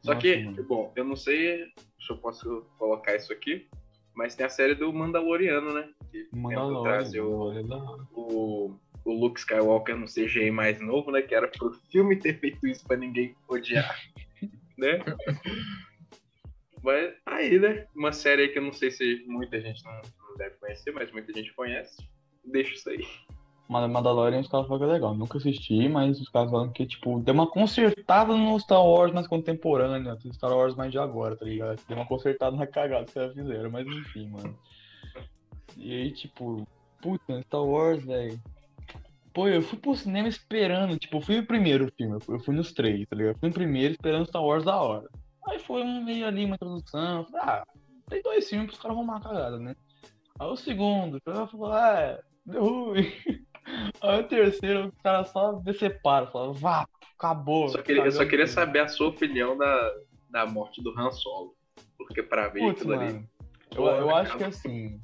Só 0.01 0.13
Nossa, 0.13 0.21
que, 0.21 0.43
mano. 0.43 0.63
bom, 0.63 0.93
eu 0.95 1.03
não 1.03 1.15
sei 1.15 1.65
se 1.99 2.10
eu 2.12 2.17
posso 2.17 2.65
colocar 2.77 3.15
isso 3.15 3.34
aqui, 3.34 3.67
mas 4.15 4.36
tem 4.36 4.45
a 4.45 4.49
série 4.49 4.73
do 4.75 4.93
Mandaloriano, 4.93 5.73
né? 5.73 5.89
Que 6.10 6.23
tenta 6.23 6.36
Mandalorian, 6.38 6.84
trazer 6.84 7.19
o, 7.19 7.51
é 7.51 7.62
hora. 7.62 8.08
o, 8.13 8.73
o 9.03 9.12
Luke 9.12 9.39
Skywalker 9.41 9.97
no 9.97 10.05
CGI 10.05 10.51
mais 10.51 10.79
novo, 10.79 11.12
né? 11.12 11.21
Que 11.21 11.36
era 11.36 11.49
pro 11.49 11.73
filme 11.91 12.15
ter 12.15 12.39
feito 12.39 12.65
isso 12.65 12.86
pra 12.88 12.95
ninguém 12.95 13.36
odiar, 13.49 13.99
né? 14.77 15.03
Mas 16.83 17.13
aí, 17.25 17.59
né? 17.59 17.85
Uma 17.95 18.11
série 18.11 18.49
que 18.49 18.59
eu 18.59 18.63
não 18.63 18.73
sei 18.73 18.91
se 18.91 19.23
muita 19.27 19.59
gente 19.59 19.83
não, 19.83 20.01
deve 20.37 20.55
conhecer, 20.55 20.91
mas 20.91 21.11
muita 21.11 21.33
gente 21.33 21.53
conhece. 21.53 21.97
Deixa 22.45 22.73
isso 22.73 22.89
aí. 22.89 23.05
Mandalorian 23.69 24.39
os 24.39 24.47
caras 24.47 24.67
falam 24.67 24.79
que 24.79 24.89
é 24.89 24.93
legal. 24.93 25.13
Nunca 25.13 25.37
assisti, 25.37 25.87
mas 25.87 26.19
os 26.19 26.27
caras 26.29 26.49
falam 26.49 26.71
que, 26.71 26.87
tipo, 26.87 27.19
deu 27.19 27.33
uma 27.35 27.45
consertada 27.47 28.35
no 28.35 28.59
Star 28.59 28.83
Wars 28.83 29.13
mais 29.13 29.27
contemporânea, 29.27 30.15
do 30.15 30.33
Star 30.33 30.51
Wars 30.51 30.75
mais 30.75 30.91
de 30.91 30.97
agora, 30.97 31.35
tá 31.35 31.45
ligado? 31.45 31.79
Deu 31.87 31.95
uma 31.95 32.07
consertada 32.07 32.55
na 32.55 32.65
cagada 32.65 33.05
que 33.05 33.13
caras 33.13 33.33
fizeram, 33.33 33.69
mas 33.69 33.85
enfim, 33.85 34.27
mano. 34.29 34.57
E 35.77 35.93
aí, 35.93 36.11
tipo, 36.11 36.67
puta, 36.99 37.41
Star 37.43 37.63
Wars, 37.63 38.03
velho. 38.03 38.39
Pô, 39.31 39.47
eu 39.47 39.61
fui 39.61 39.77
pro 39.77 39.95
cinema 39.95 40.27
esperando, 40.27 40.97
tipo, 40.97 41.17
eu 41.17 41.21
fui 41.21 41.37
o 41.37 41.45
primeiro 41.45 41.91
filme, 41.95 42.17
eu 42.27 42.39
fui- 42.39 42.55
nos 42.55 42.73
três, 42.73 43.07
tá 43.07 43.15
ligado? 43.15 43.37
Fui 43.37 43.49
no 43.49 43.53
primeiro 43.53 43.93
esperando 43.93 44.25
Star 44.25 44.43
Wars 44.43 44.65
da 44.65 44.81
hora. 44.81 45.07
Aí 45.49 45.59
foi 45.59 45.81
um 45.81 46.03
meio 46.03 46.27
ali, 46.27 46.45
uma 46.45 46.55
introdução, 46.55 47.19
eu 47.19 47.25
falei, 47.25 47.41
ah, 47.43 47.63
tem 48.07 48.21
dois 48.21 48.47
filmes 48.47 48.67
pros 48.67 48.79
caras 48.79 48.95
arrumar 48.95 49.17
a 49.17 49.21
cagada, 49.21 49.57
né? 49.57 49.75
Aí 50.39 50.47
o 50.47 50.55
segundo, 50.55 51.17
o 51.17 51.21
cara 51.21 51.47
falou, 51.47 51.71
ah, 51.73 52.19
deu 52.45 52.63
ruim. 52.63 53.12
Aí 54.01 54.19
o 54.19 54.27
terceiro, 54.27 54.88
os 54.88 55.01
caras 55.01 55.29
só 55.29 55.53
deceparam, 55.53 56.31
falaram, 56.31 56.53
vá, 56.53 56.88
acabou. 57.17 57.67
Só 57.69 57.81
queria, 57.81 58.05
eu 58.05 58.12
só 58.12 58.25
queria 58.25 58.45
tudo." 58.45 58.53
saber 58.53 58.79
a 58.79 58.88
sua 58.88 59.07
opinião 59.07 59.57
da, 59.57 59.93
da 60.29 60.45
morte 60.45 60.81
do 60.83 60.97
Han 60.97 61.12
Solo. 61.12 61.55
Porque 61.97 62.23
pra 62.23 62.47
ver 62.47 62.59
Putz, 62.59 62.81
aquilo 62.81 62.93
ali. 62.93 63.13
mano, 63.13 63.27
eu, 63.75 63.85
eu 63.85 64.15
acho 64.15 64.38
que 64.38 64.43
assim, 64.43 64.99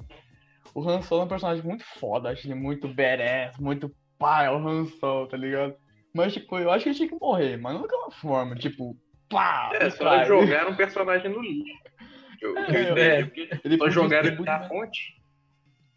o 0.74 0.88
Han 0.88 1.02
Solo 1.02 1.22
é 1.22 1.24
um 1.24 1.28
personagem 1.28 1.64
muito 1.64 1.84
foda, 1.84 2.30
acho 2.30 2.46
ele 2.46 2.54
muito 2.54 2.88
badass, 2.88 3.58
muito 3.58 3.94
pai, 4.18 4.46
é 4.46 4.50
o 4.50 4.56
Han 4.56 4.86
Solo, 4.86 5.26
tá 5.26 5.36
ligado? 5.36 5.74
Mas, 6.14 6.32
tipo, 6.32 6.58
eu 6.58 6.70
acho 6.70 6.84
que 6.84 6.88
ele 6.90 6.96
tinha 6.96 7.08
que 7.08 7.20
morrer, 7.20 7.56
mas 7.58 7.74
não 7.74 7.82
daquela 7.82 8.10
forma, 8.10 8.54
tipo, 8.56 8.96
pá, 9.28 9.70
É, 9.74 9.90
só 9.90 10.04
cara. 10.04 10.24
jogaram 10.26 10.70
um 10.72 10.76
personagem 10.76 11.30
no 11.30 11.40
lixo. 11.40 11.72
Eu, 12.40 12.56
É, 12.58 13.20
entendi, 13.20 13.48
é. 13.50 13.60
Ele 13.64 13.76
só 13.78 13.88
jogaram 13.90 14.28
ele 14.28 14.42
na 14.42 14.58
mais- 14.58 14.68
fonte. 14.68 15.16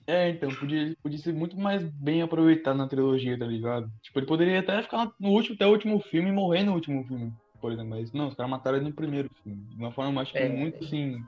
É, 0.07 0.29
então, 0.29 0.49
podia, 0.55 0.95
podia 1.03 1.19
ser 1.19 1.33
muito 1.33 1.55
mais 1.59 1.83
bem 1.83 2.21
aproveitado 2.23 2.77
na 2.77 2.87
trilogia, 2.87 3.37
tá 3.37 3.45
ligado? 3.45 3.91
Tipo, 4.01 4.19
ele 4.19 4.25
poderia 4.25 4.59
até 4.59 4.81
ficar 4.81 5.11
no 5.19 5.29
último, 5.29 5.53
até 5.55 5.67
o 5.67 5.71
último 5.71 5.99
filme 5.99 6.29
e 6.29 6.31
morrer 6.31 6.63
no 6.63 6.73
último 6.73 7.03
filme, 7.05 7.31
por 7.61 7.71
exemplo. 7.71 7.91
Mas 7.91 8.11
não, 8.11 8.29
os 8.29 8.33
caras 8.33 8.49
mataram 8.49 8.77
ele 8.77 8.87
no 8.87 8.93
primeiro 8.95 9.29
filme. 9.43 9.61
De 9.69 9.75
uma 9.75 9.91
forma, 9.91 10.21
acho 10.21 10.31
que 10.31 10.39
É. 10.39 10.49
muito 10.49 10.83
assim. 10.83 11.23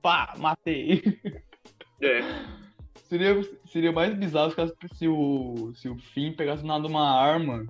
Pá, 0.00 0.32
matei. 0.38 1.02
É. 2.00 2.20
seria, 3.02 3.34
seria 3.66 3.92
mais 3.92 4.14
bizarro 4.14 4.54
se 4.94 5.06
o, 5.06 5.72
se 5.74 5.86
o 5.90 5.98
Finn 5.98 6.32
pegasse 6.32 6.64
nada 6.64 6.86
uma 6.86 7.20
arma 7.20 7.66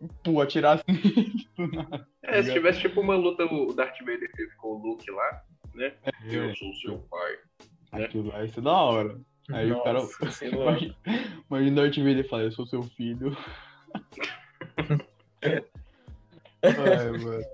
e, 0.00 0.06
pô, 0.24 0.40
atirasse 0.40 0.82
nele 0.88 1.46
do 1.58 1.66
nada. 1.66 2.08
É, 2.22 2.42
se 2.42 2.52
tivesse 2.52 2.80
tipo 2.80 3.00
uma 3.00 3.16
luta, 3.16 3.44
o 3.44 3.72
Darth 3.72 3.98
Vader 4.00 4.30
fez 4.36 4.54
com 4.56 4.68
o 4.68 4.78
Luke 4.78 5.10
lá, 5.10 5.42
né? 5.74 5.94
É. 6.04 6.10
Eu 6.34 6.54
sou 6.54 6.74
seu 6.74 6.98
pai. 7.10 7.38
né? 7.92 8.04
Aquilo 8.04 8.28
lá 8.28 8.42
ia 8.42 8.48
ser 8.48 8.60
da 8.60 8.72
hora. 8.72 9.18
Aí 9.50 9.72
o 9.72 9.82
cara. 9.82 10.00
Nossa, 10.00 10.46
lá. 10.56 10.78
Imagina, 10.78 10.94
imagina 11.50 11.72
o 11.72 11.74
Darth 11.84 11.96
Vader 11.96 12.28
falar, 12.28 12.42
eu 12.44 12.52
sou 12.52 12.66
seu 12.66 12.82
filho. 12.82 13.36
Ai, 16.62 17.10
mano. 17.18 17.44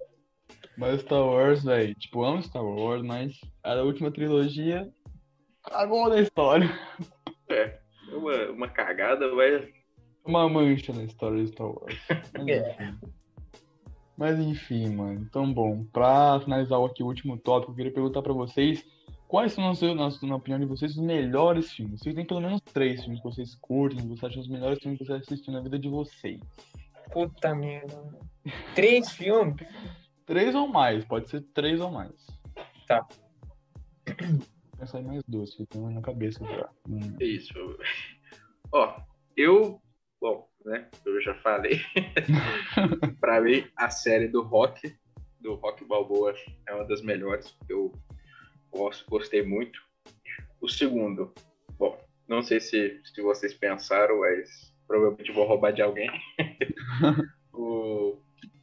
Mas 0.76 1.00
Star 1.00 1.24
Wars, 1.24 1.64
velho, 1.64 1.94
tipo, 1.94 2.22
amo 2.22 2.42
Star 2.42 2.62
Wars, 2.64 3.02
mas 3.02 3.40
a 3.62 3.74
última 3.76 4.10
trilogia 4.10 4.92
cagou 5.62 6.08
na 6.08 6.20
história. 6.20 6.68
É. 7.48 7.78
Uma, 8.12 8.50
uma 8.50 8.68
cagada, 8.68 9.34
vai. 9.34 9.72
Uma 10.24 10.48
mancha 10.48 10.92
na 10.92 11.04
história 11.04 11.42
de 11.42 11.50
Star 11.52 11.68
Wars. 11.68 11.96
Mas, 12.34 12.48
É. 12.48 12.94
Mas 14.16 14.38
enfim, 14.38 14.94
mano. 14.94 15.20
Então, 15.20 15.52
bom, 15.52 15.84
pra 15.92 16.40
finalizar 16.40 16.82
aqui 16.82 17.02
o 17.02 17.06
último 17.06 17.36
tópico, 17.36 17.72
eu 17.72 17.76
queria 17.76 17.92
perguntar 17.92 18.22
pra 18.22 18.32
vocês 18.32 18.84
Quais 19.28 19.52
são, 19.52 19.64
na, 19.64 19.94
na, 19.94 20.08
na 20.22 20.36
opinião 20.36 20.60
de 20.60 20.66
vocês, 20.66 20.92
os 20.92 21.02
melhores 21.02 21.72
filmes? 21.72 22.00
Vocês 22.00 22.14
têm 22.14 22.24
pelo 22.24 22.40
menos 22.40 22.60
três 22.60 23.02
filmes 23.02 23.20
que 23.20 23.26
vocês 23.26 23.54
curtem, 23.56 23.98
que 23.98 24.06
vocês 24.06 24.24
acham 24.24 24.40
os 24.40 24.48
melhores 24.48 24.78
filmes 24.78 24.98
que 24.98 25.04
vocês 25.04 25.22
assistiram 25.22 25.54
na 25.54 25.60
vida 25.60 25.78
de 25.78 25.88
vocês. 25.88 26.40
Puta 27.12 27.54
merda. 27.54 27.94
Três 28.76 29.10
filmes? 29.10 29.56
Três 30.24 30.54
ou 30.54 30.68
mais, 30.68 31.04
pode 31.04 31.28
ser 31.28 31.40
três 31.52 31.80
ou 31.80 31.90
mais. 31.90 32.12
Tá. 32.86 33.04
Vou 34.06 34.78
pensar 34.78 35.00
em 35.00 35.04
mais 35.04 35.22
dois, 35.26 35.54
que 35.54 35.62
eu 35.62 35.66
tenho 35.66 35.90
na 35.90 36.00
cabeça 36.00 36.44
já. 36.44 36.68
Hum. 36.88 37.16
Isso. 37.20 37.54
Ó, 38.70 39.00
eu. 39.36 39.80
Bom, 40.20 40.48
né? 40.66 40.88
Eu 41.04 41.20
já 41.22 41.34
falei. 41.36 41.80
pra 43.20 43.40
mim, 43.40 43.66
a 43.76 43.88
série 43.88 44.28
do 44.28 44.42
Rock, 44.42 44.94
do 45.40 45.54
Rock 45.54 45.84
Balboa, 45.84 46.34
é 46.66 46.74
uma 46.74 46.84
das 46.84 47.00
melhores. 47.02 47.56
Eu 47.68 47.92
gosto, 48.70 49.08
gostei 49.08 49.42
muito. 49.42 49.80
O 50.60 50.68
segundo, 50.68 51.32
bom, 51.78 51.98
não 52.28 52.42
sei 52.42 52.60
se, 52.60 53.00
se 53.04 53.22
vocês 53.22 53.54
pensaram, 53.54 54.20
mas 54.20 54.74
provavelmente 54.86 55.32
vou 55.32 55.46
roubar 55.46 55.72
de 55.72 55.82
alguém. 55.82 56.10
o, 57.54 58.18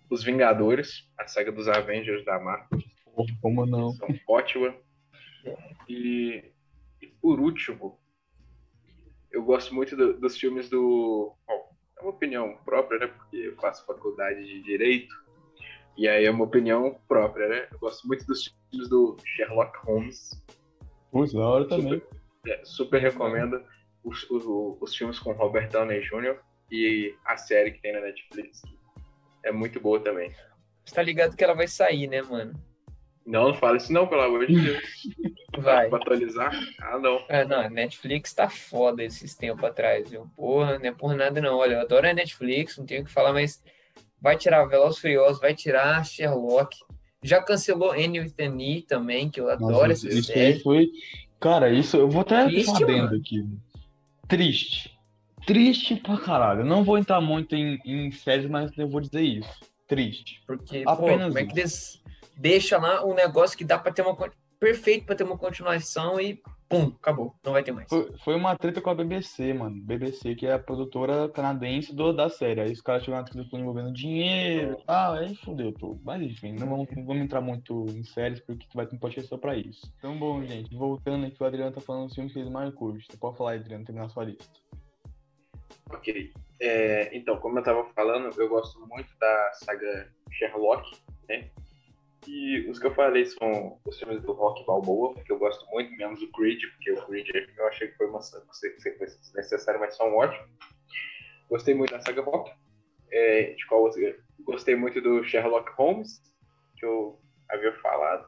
Os 0.10 0.24
Vingadores, 0.24 1.10
a 1.18 1.28
saga 1.28 1.52
dos 1.52 1.68
Avengers 1.68 2.26
da 2.26 2.40
Marvel. 2.40 2.80
Como 3.42 3.66
não? 3.66 3.92
São 3.94 4.10
ótima. 4.28 4.76
E, 5.88 6.52
e 7.02 7.08
por 7.22 7.40
último, 7.40 8.00
eu 9.32 9.44
gosto 9.44 9.74
muito 9.74 9.96
do, 9.96 10.20
dos 10.20 10.38
filmes 10.38 10.70
do. 10.70 11.36
Bom, 11.48 11.73
uma 12.04 12.12
opinião 12.12 12.58
própria, 12.66 13.00
né? 13.00 13.08
Porque 13.08 13.38
eu 13.38 13.56
faço 13.56 13.86
faculdade 13.86 14.46
de 14.46 14.62
Direito. 14.62 15.16
E 15.98 16.08
aí 16.08 16.26
é 16.26 16.32
uma 16.32 16.44
opinião 16.44 17.00
própria, 17.08 17.48
né? 17.48 17.68
Eu 17.72 17.80
gosto 17.80 18.08
muito 18.08 18.26
dos 18.26 18.46
filmes 18.72 18.90
do 18.90 19.18
Sherlock 19.24 19.78
Holmes. 19.86 20.32
Putz, 21.12 21.34
da 21.34 21.48
hora 21.48 21.68
também. 21.68 22.02
Super, 22.02 22.20
é, 22.48 22.66
super 22.66 23.02
recomendo 23.02 23.64
os, 24.04 24.30
os, 24.30 24.44
os, 24.82 24.96
filmes 24.96 25.20
com 25.20 25.32
Robert 25.32 25.70
Downey 25.70 26.02
Jr. 26.02 26.38
e 26.72 27.16
a 27.24 27.38
série 27.38 27.72
que 27.72 27.82
tem 27.82 27.94
na 27.94 28.02
Netflix. 28.02 28.62
É 29.44 29.52
muito 29.52 29.80
boa 29.80 30.00
também. 30.00 30.34
Você 30.84 30.96
tá 30.96 31.02
ligado 31.02 31.36
que 31.36 31.44
ela 31.44 31.54
vai 31.54 31.68
sair, 31.68 32.08
né, 32.08 32.22
mano? 32.22 32.54
Não, 33.26 33.48
não 33.50 33.54
fala 33.54 33.78
isso 33.78 33.92
não, 33.94 34.06
pelo 34.08 34.22
amor 34.22 34.46
de 34.46 34.60
Deus. 34.60 34.84
Vai. 35.58 35.88
Pra 35.88 35.98
atualizar? 36.00 36.52
Ah, 36.82 36.98
não. 37.00 37.24
É, 37.30 37.46
não, 37.46 37.62
a 37.62 37.70
Netflix 37.70 38.34
tá 38.34 38.50
foda 38.50 39.04
esses 39.04 39.36
tempos 39.36 39.64
atrás, 39.64 40.10
viu? 40.10 40.28
Porra, 40.36 40.78
não 40.80 40.86
é 40.88 40.92
por 40.92 41.16
nada 41.16 41.40
não. 41.40 41.58
Olha, 41.58 41.76
eu 41.76 41.82
adoro 41.82 42.08
a 42.10 42.14
Netflix, 42.14 42.78
não 42.78 42.86
tenho 42.86 43.04
o 43.04 43.06
que 43.06 43.12
falar, 43.12 43.32
mas 43.32 43.64
vai 44.20 44.36
tirar 44.36 44.66
Velozes 44.66 45.00
Furiosos, 45.00 45.40
vai 45.40 45.54
tirar 45.54 46.04
Sherlock. 46.06 46.76
Já 47.24 47.42
cancelou 47.42 47.92
Annie 47.92 48.20
with 48.20 48.34
an 48.40 48.60
E 48.62 48.82
também, 48.82 49.30
que 49.30 49.40
eu 49.40 49.50
adoro 49.50 49.88
Nossa, 49.88 49.92
essa 50.08 50.10
isso 50.10 50.24
série. 50.28 50.42
aí 50.56 50.60
foi. 50.60 50.90
Cara, 51.40 51.70
isso 51.70 51.96
eu 51.96 52.10
vou 52.10 52.22
até 52.22 52.46
Triste, 52.46 52.86
mano. 52.86 53.16
aqui. 53.16 53.46
Triste. 54.28 54.98
Triste 55.46 55.96
pra 55.98 56.18
caralho. 56.18 56.62
Eu 56.62 56.66
não 56.66 56.84
vou 56.84 56.98
entrar 56.98 57.22
muito 57.22 57.56
em, 57.56 57.80
em 57.86 58.12
séries, 58.12 58.50
mas 58.50 58.72
eu 58.78 58.88
vou 58.88 59.02
dizer 59.02 59.22
isso. 59.22 59.60
Triste. 59.88 60.42
Porque, 60.48 60.84
Apenas 60.88 60.98
pô, 60.98 61.06
como 61.28 61.38
é 61.40 61.44
isso. 61.44 61.54
que 61.54 61.60
eles 61.60 62.03
deixam 62.36 62.82
lá 62.82 63.06
um 63.06 63.14
negócio 63.14 63.58
que 63.58 63.64
dá 63.64 63.78
pra 63.78 63.92
ter 63.92 64.02
uma. 64.02 64.16
perfeito 64.60 65.06
pra 65.06 65.16
ter 65.16 65.24
uma 65.24 65.38
continuação 65.38 66.20
e 66.20 66.42
pum, 66.74 66.92
acabou. 67.00 67.36
Não 67.44 67.52
vai 67.52 67.64
ter 67.64 67.72
mais. 67.72 67.88
Foi, 67.88 68.12
foi 68.24 68.36
uma 68.36 68.58
treta 68.58 68.82
com 68.82 68.90
a 68.90 68.96
BBC, 68.96 69.54
mano. 69.54 69.80
BBC, 69.84 70.34
que 70.36 70.48
é 70.48 70.54
a 70.54 70.60
produtora 70.60 71.30
canadense 71.30 71.94
do, 71.94 72.12
da 72.12 72.30
série. 72.30 72.62
Aí 72.62 72.72
os 72.72 72.82
caras 72.82 73.04
tiveram 73.04 73.24
que 73.24 73.40
estão 73.40 73.60
envolvendo 73.60 73.94
dinheiro 73.94 74.78
e 74.80 74.86
tal. 74.86 75.14
Aí 75.14 75.36
fudeu 75.36 75.72
tudo. 75.72 76.02
Mas 76.04 76.22
enfim, 76.22 76.54
não 76.54 76.68
vamos, 76.68 76.88
não 76.96 77.06
vamos 77.06 77.24
entrar 77.24 77.42
muito 77.42 77.86
em 77.90 78.04
séries 78.04 78.40
porque 78.40 78.66
vai 78.74 78.88
ter 78.88 78.96
um 78.96 79.00
podcast 79.00 79.30
só 79.30 79.38
pra 79.38 79.56
isso. 79.56 79.94
Então, 79.98 80.18
bom, 80.18 80.44
gente, 80.44 80.76
voltando 80.76 81.26
aqui, 81.26 81.42
o 81.42 81.46
Adriano 81.46 81.72
tá 81.72 81.82
falando 81.82 82.06
dos 82.06 82.16
filmes 82.16 82.34
que 82.34 82.40
ele 82.40 82.50
mais 82.50 82.74
curte. 82.74 83.06
Você 83.10 83.18
pode 83.18 83.38
falar, 83.38 83.54
Adriano, 83.54 83.86
terminar 83.86 84.08
a 84.08 84.10
sua 84.10 84.26
lista. 84.26 84.60
Ok. 85.92 86.34
É, 86.60 87.16
então, 87.16 87.38
como 87.38 87.58
eu 87.58 87.60
estava 87.60 87.84
falando, 87.94 88.30
eu 88.40 88.50
gosto 88.50 88.80
muito 88.88 89.16
da 89.20 89.52
saga 89.54 90.10
Sherlock, 90.32 90.98
né? 91.28 91.50
E 92.28 92.70
os 92.70 92.80
que 92.80 92.88
eu 92.88 92.94
falei 92.94 93.26
são 93.26 93.80
os 93.86 94.00
filmes 94.00 94.22
do 94.22 94.32
Rock 94.34 94.66
Balboa, 94.66 95.14
que 95.24 95.32
eu 95.32 95.38
gosto 95.38 95.66
muito, 95.72 95.92
menos 95.98 96.22
o 96.22 96.32
Creed, 96.32 96.62
porque 96.74 96.92
o 96.92 97.06
Creed 97.06 97.28
eu 97.58 97.68
achei 97.68 97.90
que 97.90 97.98
foi 97.98 98.08
uma 98.08 98.22
sequência 98.22 99.20
necessária, 99.36 99.80
mas 99.80 99.96
são 99.96 100.16
ótimos. 100.16 100.50
Gostei 101.50 101.74
muito 101.74 101.92
da 101.92 102.02
saga 102.02 102.22
Rock, 102.22 102.52
é, 103.12 103.54
de 103.54 103.66
qual 103.68 103.82
você- 103.84 104.20
gostei 104.40 104.76
muito 104.76 105.02
do 105.02 105.24
Sherlock 105.24 105.72
Holmes, 105.74 106.22
que 106.78 106.86
eu 106.86 107.20
havia 107.50 107.74
falado. 107.82 108.28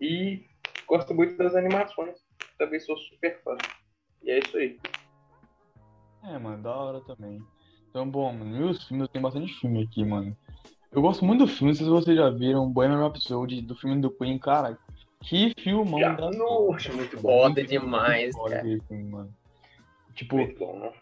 E 0.00 0.44
gosto 0.86 1.14
muito 1.14 1.36
das 1.36 1.54
animações, 1.54 2.18
também 2.58 2.80
sou 2.80 2.96
super 2.96 3.40
fã. 3.42 3.56
E 4.22 4.30
é 4.30 4.38
isso 4.40 4.56
aí. 4.56 4.78
É, 6.24 6.38
mano, 6.38 6.62
da 6.62 6.74
hora 6.74 7.00
também. 7.02 7.40
Então, 7.88 8.08
bom, 8.08 8.32
mano, 8.32 8.56
meus 8.56 8.86
filmes, 8.86 9.08
tem 9.08 9.22
bastante 9.22 9.52
filme 9.60 9.84
aqui, 9.84 10.04
mano. 10.04 10.36
Eu 10.92 11.02
gosto 11.02 11.24
muito 11.24 11.44
do 11.44 11.46
filme, 11.46 11.72
não 11.72 11.74
sei 11.76 11.86
se 11.86 11.90
vocês 11.90 12.16
já 12.16 12.30
viram, 12.30 12.68
Bohemian 12.70 12.98
Rhapsody, 12.98 13.62
do 13.62 13.76
filme 13.76 14.00
do 14.00 14.10
Queen, 14.10 14.38
cara. 14.38 14.76
Que 15.22 15.52
filmão 15.58 16.00
Já, 16.00 16.14
da 16.14 16.30
nossa, 16.30 16.92
muito 16.92 17.16
bom. 17.20 17.42
Foda 17.42 17.62
demais, 17.62 18.34
cara. 18.34 18.66
esse 18.66 18.84
filme, 18.86 19.10
mano. 19.10 19.34
Tipo, 20.14 20.36
Muito 20.36 20.58
bom, 20.58 20.92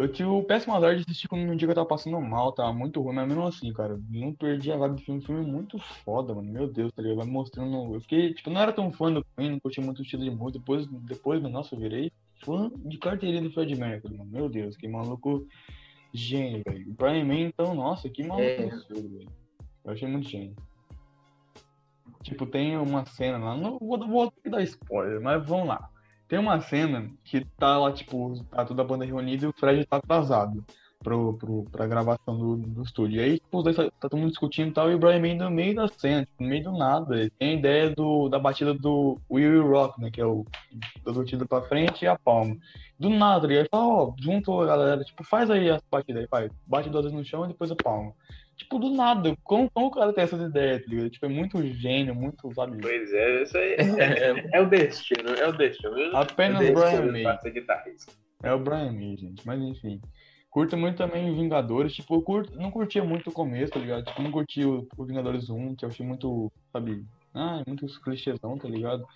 eu 0.00 0.08
tive 0.10 0.30
o 0.30 0.42
péssimo 0.42 0.74
azar 0.74 0.96
de 0.96 1.02
assistir 1.02 1.28
quando 1.28 1.42
um 1.42 1.54
dia 1.54 1.68
que 1.68 1.72
eu 1.72 1.74
tava 1.74 1.86
passando 1.86 2.18
mal, 2.22 2.52
tava 2.52 2.72
muito 2.72 3.02
ruim, 3.02 3.14
mas 3.16 3.28
mesmo 3.28 3.46
assim, 3.46 3.70
cara, 3.70 4.00
não 4.08 4.32
perdi 4.32 4.72
a 4.72 4.76
vibe 4.78 4.96
do 4.96 5.02
filme. 5.02 5.20
O 5.20 5.26
filme 5.26 5.42
é 5.42 5.46
muito 5.46 5.78
foda, 5.78 6.34
mano. 6.34 6.50
Meu 6.50 6.66
Deus, 6.66 6.90
tá 6.92 7.02
ligado? 7.02 7.18
Vai 7.18 7.26
mostrando. 7.26 7.94
Eu 7.94 8.00
fiquei, 8.00 8.32
tipo, 8.32 8.48
não 8.48 8.62
era 8.62 8.72
tão 8.72 8.90
fã 8.90 9.12
do 9.12 9.22
Queen, 9.36 9.50
não 9.50 9.60
curti 9.60 9.78
muito 9.82 9.98
o 9.98 10.02
estilo 10.02 10.24
de 10.24 10.30
música. 10.30 10.58
Depois, 10.58 10.86
depois, 10.86 11.42
nossa, 11.42 11.74
eu 11.74 11.78
virei 11.80 12.10
fã 12.42 12.70
de 12.76 12.96
carteirinha 12.96 13.42
do 13.42 13.52
Fred 13.52 13.76
Mercury, 13.76 14.16
mano. 14.16 14.30
Meu 14.30 14.48
Deus, 14.48 14.74
que 14.74 14.88
maluco 14.88 15.46
gênio, 16.12 16.62
velho. 16.66 16.90
O 16.90 16.94
Brian 16.94 17.24
May, 17.24 17.42
então, 17.42 17.74
nossa, 17.74 18.08
que 18.08 18.22
maluco 18.22 18.42
É. 18.48 18.64
absurdo, 18.64 19.08
velho. 19.18 19.30
Eu 19.84 19.92
achei 19.92 20.08
muito 20.08 20.28
gênio. 20.28 20.54
Tipo, 22.22 22.44
tem 22.46 22.76
uma 22.76 23.04
cena 23.06 23.38
lá, 23.38 23.56
não 23.56 23.78
vou, 23.78 23.98
vou 24.06 24.32
dar 24.44 24.62
spoiler, 24.62 25.20
mas 25.20 25.44
vamos 25.46 25.68
lá. 25.68 25.88
Tem 26.28 26.38
uma 26.38 26.60
cena 26.60 27.10
que 27.24 27.44
tá 27.56 27.78
lá, 27.78 27.92
tipo, 27.92 28.44
tá 28.50 28.64
toda 28.64 28.82
a 28.82 28.84
banda 28.84 29.04
reunida 29.04 29.44
e 29.44 29.48
o 29.48 29.52
Fred 29.52 29.84
tá 29.86 29.96
atrasado 29.96 30.64
pro, 31.02 31.34
pro, 31.34 31.64
pra 31.70 31.86
gravação 31.86 32.38
do, 32.38 32.56
do 32.56 32.82
estúdio. 32.82 33.20
E 33.20 33.24
aí, 33.24 33.38
tipo, 33.38 33.58
os 33.58 33.64
dois 33.64 33.76
tá, 33.76 33.84
tá 33.84 34.08
todo 34.08 34.18
mundo 34.18 34.30
discutindo 34.30 34.68
e 34.68 34.72
tal, 34.72 34.90
e 34.90 34.94
o 34.94 34.98
Brian 34.98 35.20
May 35.20 35.34
no 35.34 35.50
meio 35.50 35.74
da 35.74 35.88
cena, 35.88 36.24
tipo, 36.24 36.42
no 36.42 36.48
meio 36.48 36.64
do 36.64 36.72
nada. 36.72 37.18
Ele 37.18 37.30
tem 37.30 37.50
a 37.50 37.54
ideia 37.54 37.90
do, 37.90 38.28
da 38.28 38.38
batida 38.38 38.74
do 38.74 39.18
Will 39.30 39.54
You 39.54 39.70
Rock, 39.70 40.00
né? 40.00 40.10
Que 40.10 40.20
é 40.20 40.26
o 40.26 40.44
da 41.04 41.12
batida 41.12 41.46
pra 41.46 41.62
frente 41.62 42.04
e 42.04 42.08
a 42.08 42.18
palma. 42.18 42.56
Do 42.98 43.08
nada, 43.08 43.52
ele 43.52 43.68
fala, 43.70 43.86
ó, 43.86 44.14
junto 44.20 44.60
a 44.60 44.66
galera, 44.66 45.02
tipo, 45.02 45.24
faz 45.24 45.50
aí 45.50 45.70
as 45.70 45.82
batidas 45.90 46.22
aí, 46.22 46.28
faz. 46.28 46.52
Bate 46.66 46.90
duas 46.90 47.04
vezes 47.04 47.18
no 47.18 47.24
chão 47.24 47.44
e 47.44 47.48
depois 47.48 47.70
a 47.70 47.76
palma. 47.76 48.12
Tipo, 48.56 48.78
do 48.78 48.90
nada, 48.90 49.34
como, 49.42 49.70
como 49.70 49.86
o 49.86 49.90
cara 49.90 50.12
tem 50.12 50.22
essas 50.22 50.42
ideias, 50.42 50.82
tá 50.82 50.90
ligado? 50.90 51.08
Tipo, 51.08 51.24
é 51.24 51.28
muito 51.30 51.66
gênio, 51.66 52.14
muito, 52.14 52.52
sabe? 52.52 52.78
Pois 52.82 53.10
é, 53.10 53.42
isso 53.42 53.56
aí 53.56 53.72
é, 53.72 54.50
é 54.52 54.60
o 54.60 54.68
destino, 54.68 55.30
é 55.30 55.48
o 55.48 55.52
destino. 55.52 56.14
Apenas 56.14 56.60
é 56.60 56.70
o 56.70 56.74
Brian 56.74 57.10
May. 57.10 57.24
É 58.42 58.52
o 58.52 58.58
Brian 58.58 58.92
May, 58.92 59.16
gente. 59.16 59.46
Mas 59.46 59.62
enfim. 59.62 59.98
Curto 60.50 60.76
muito 60.76 60.96
também 60.98 61.32
Vingadores. 61.34 61.94
Tipo, 61.94 62.16
eu 62.16 62.22
curto, 62.22 62.58
não 62.58 62.70
curtia 62.70 63.04
muito 63.04 63.30
o 63.30 63.32
começo, 63.32 63.72
tá 63.72 63.78
ligado? 63.78 64.04
Tipo, 64.04 64.22
não 64.22 64.32
curti 64.32 64.64
o, 64.64 64.86
o 64.96 65.04
Vingadores 65.04 65.48
1, 65.48 65.76
que 65.76 65.84
eu 65.84 65.88
achei 65.88 66.04
muito, 66.04 66.50
sabe? 66.72 67.04
Ah, 67.32 67.62
muito 67.66 67.86
clichêzão, 68.02 68.58
tá 68.58 68.68
ligado? 68.68 69.06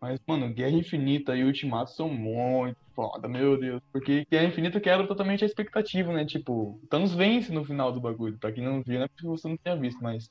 Mas, 0.00 0.20
mano, 0.26 0.52
Guerra 0.54 0.76
Infinita 0.76 1.36
e 1.36 1.42
Ultimato 1.42 1.90
são 1.90 2.08
muito 2.08 2.76
foda, 2.94 3.28
meu 3.28 3.58
Deus. 3.58 3.82
Porque 3.92 4.24
Guerra 4.30 4.46
Infinita 4.46 4.80
quebra 4.80 5.08
totalmente 5.08 5.42
a 5.42 5.46
expectativa, 5.46 6.12
né? 6.12 6.24
Tipo, 6.24 6.78
o 6.82 6.86
Thanos 6.88 7.12
vence 7.14 7.52
no 7.52 7.64
final 7.64 7.92
do 7.92 8.00
bagulho. 8.00 8.38
Pra 8.38 8.52
quem 8.52 8.64
não 8.64 8.80
viu, 8.82 8.98
não 8.98 9.06
é 9.06 9.08
porque 9.08 9.26
você 9.26 9.48
não 9.48 9.56
tinha 9.56 9.76
visto, 9.76 10.00
mas 10.00 10.28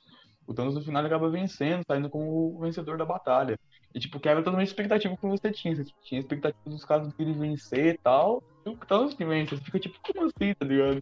o 0.47 0.53
Thanos 0.53 0.75
no 0.75 0.81
final 0.81 1.05
acaba 1.05 1.29
vencendo, 1.29 1.83
saindo 1.85 2.09
como 2.09 2.55
o 2.55 2.59
vencedor 2.61 2.97
da 2.97 3.05
batalha. 3.05 3.59
E, 3.93 3.99
tipo, 3.99 4.19
quebra 4.19 4.41
totalmente 4.41 4.69
a 4.69 4.71
expectativa 4.71 5.17
que 5.17 5.27
você 5.27 5.51
tinha. 5.51 5.75
Você 5.75 5.91
tinha 6.03 6.21
expectativa 6.21 6.69
dos 6.69 6.85
caras 6.85 7.13
dele 7.13 7.33
vencer 7.33 7.95
e 7.95 7.97
tal. 7.97 8.41
O 8.67 8.77
Thanos 8.85 9.13
que 9.13 9.25
vence. 9.25 9.55
Você 9.55 9.63
fica 9.63 9.79
tipo, 9.79 9.99
como 10.01 10.25
assim, 10.25 10.53
tá 10.53 10.65
ligado? 10.65 10.99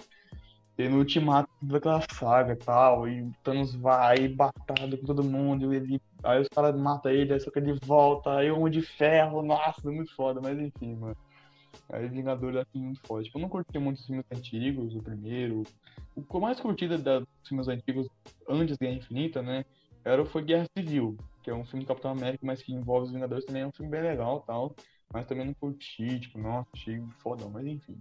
E 0.77 0.89
no 0.89 0.97
ultimato 0.99 1.49
daquela 1.61 2.01
saga 2.13 2.53
e 2.53 2.57
tal. 2.57 3.07
E 3.07 3.23
o 3.23 3.33
Thanos 3.43 3.75
vai 3.75 4.27
batalha 4.29 4.97
com 4.97 5.05
todo 5.05 5.23
mundo. 5.23 5.73
Ele, 5.73 6.01
aí 6.23 6.41
os 6.41 6.49
caras 6.49 6.79
matam 6.79 7.11
ele, 7.11 7.33
aí 7.33 7.39
só 7.39 7.51
que 7.51 7.59
ele 7.59 7.77
volta. 7.85 8.37
Aí 8.37 8.51
o 8.51 8.59
Homem 8.59 8.71
de 8.73 8.81
Ferro. 8.81 9.41
Nossa, 9.43 9.81
é 9.89 9.91
muito 9.91 10.15
foda. 10.15 10.41
Mas 10.41 10.59
enfim, 10.59 10.95
mano. 10.95 11.17
Aí 11.89 12.07
Vingadores 12.07 12.61
é 12.73 12.77
muito 12.77 13.01
foda. 13.07 13.23
Tipo, 13.23 13.37
eu 13.37 13.41
não 13.41 13.49
curti 13.49 13.77
muito 13.79 13.97
os 13.99 14.05
filmes 14.05 14.25
antigos, 14.31 14.95
o 14.95 15.01
primeiro. 15.03 15.63
O 16.15 16.23
que 16.23 16.35
eu 16.35 16.41
mais 16.41 16.59
curti 16.59 16.87
da- 16.87 16.97
da- 16.97 17.19
dos 17.19 17.29
filmes 17.47 17.67
antigos 17.67 18.07
antes 18.49 18.77
da 18.77 18.85
Guerra 18.85 18.97
Infinita, 18.97 19.41
né? 19.41 19.65
Era 20.03 20.21
o 20.21 20.25
Foi 20.25 20.43
Guerra 20.43 20.65
Civil, 20.77 21.17
que 21.43 21.49
é 21.49 21.53
um 21.53 21.65
filme 21.65 21.85
do 21.85 21.87
Capitão 21.87 22.11
América, 22.11 22.45
mas 22.45 22.61
que 22.61 22.73
envolve 22.73 23.07
os 23.07 23.11
Vingadores 23.13 23.45
também. 23.45 23.63
É 23.63 23.67
um 23.67 23.71
filme 23.71 23.91
bem 23.91 24.01
legal 24.03 24.41
e 24.43 24.47
tal. 24.47 24.75
Mas 25.15 25.27
também 25.27 25.45
não 25.45 25.53
curti, 25.53 26.19
tipo, 26.19 26.37
nossa, 26.37 26.67
achei 26.73 27.01
foda, 27.19 27.45
mas 27.47 27.65
enfim. 27.65 27.97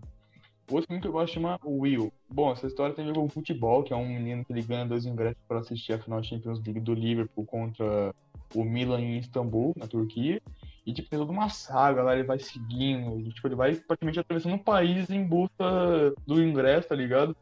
Outro 0.68 0.88
filme 0.88 1.00
que 1.00 1.06
eu 1.06 1.12
gosto 1.12 1.34
chama 1.34 1.60
Will. 1.64 2.12
Bom, 2.28 2.50
essa 2.50 2.66
história 2.66 2.92
tem 2.92 3.04
a 3.04 3.06
ver 3.06 3.14
com 3.14 3.28
futebol, 3.28 3.84
que 3.84 3.92
é 3.92 3.96
um 3.96 4.08
menino 4.08 4.44
que 4.44 4.52
ele 4.52 4.62
ganha 4.62 4.84
dois 4.84 5.06
ingressos 5.06 5.40
para 5.46 5.60
assistir 5.60 5.92
a 5.92 5.98
final 6.00 6.20
Champions 6.24 6.60
League 6.64 6.80
do 6.80 6.92
Liverpool 6.92 7.46
contra 7.46 8.12
o 8.52 8.64
Milan 8.64 9.00
em 9.00 9.18
Istambul, 9.18 9.74
na 9.76 9.86
Turquia. 9.86 10.42
E, 10.84 10.92
tipo, 10.92 11.08
tem 11.08 11.16
toda 11.16 11.30
uma 11.30 11.48
saga 11.48 12.02
lá, 12.02 12.14
ele 12.14 12.24
vai 12.24 12.40
seguindo. 12.40 13.20
E, 13.20 13.32
tipo, 13.32 13.46
ele 13.46 13.54
vai 13.54 13.76
praticamente 13.76 14.18
atravessando 14.18 14.56
o 14.56 14.64
país 14.64 15.08
em 15.08 15.22
busca 15.22 16.12
do 16.26 16.42
ingresso, 16.42 16.88
tá 16.88 16.96
ligado? 16.96 17.36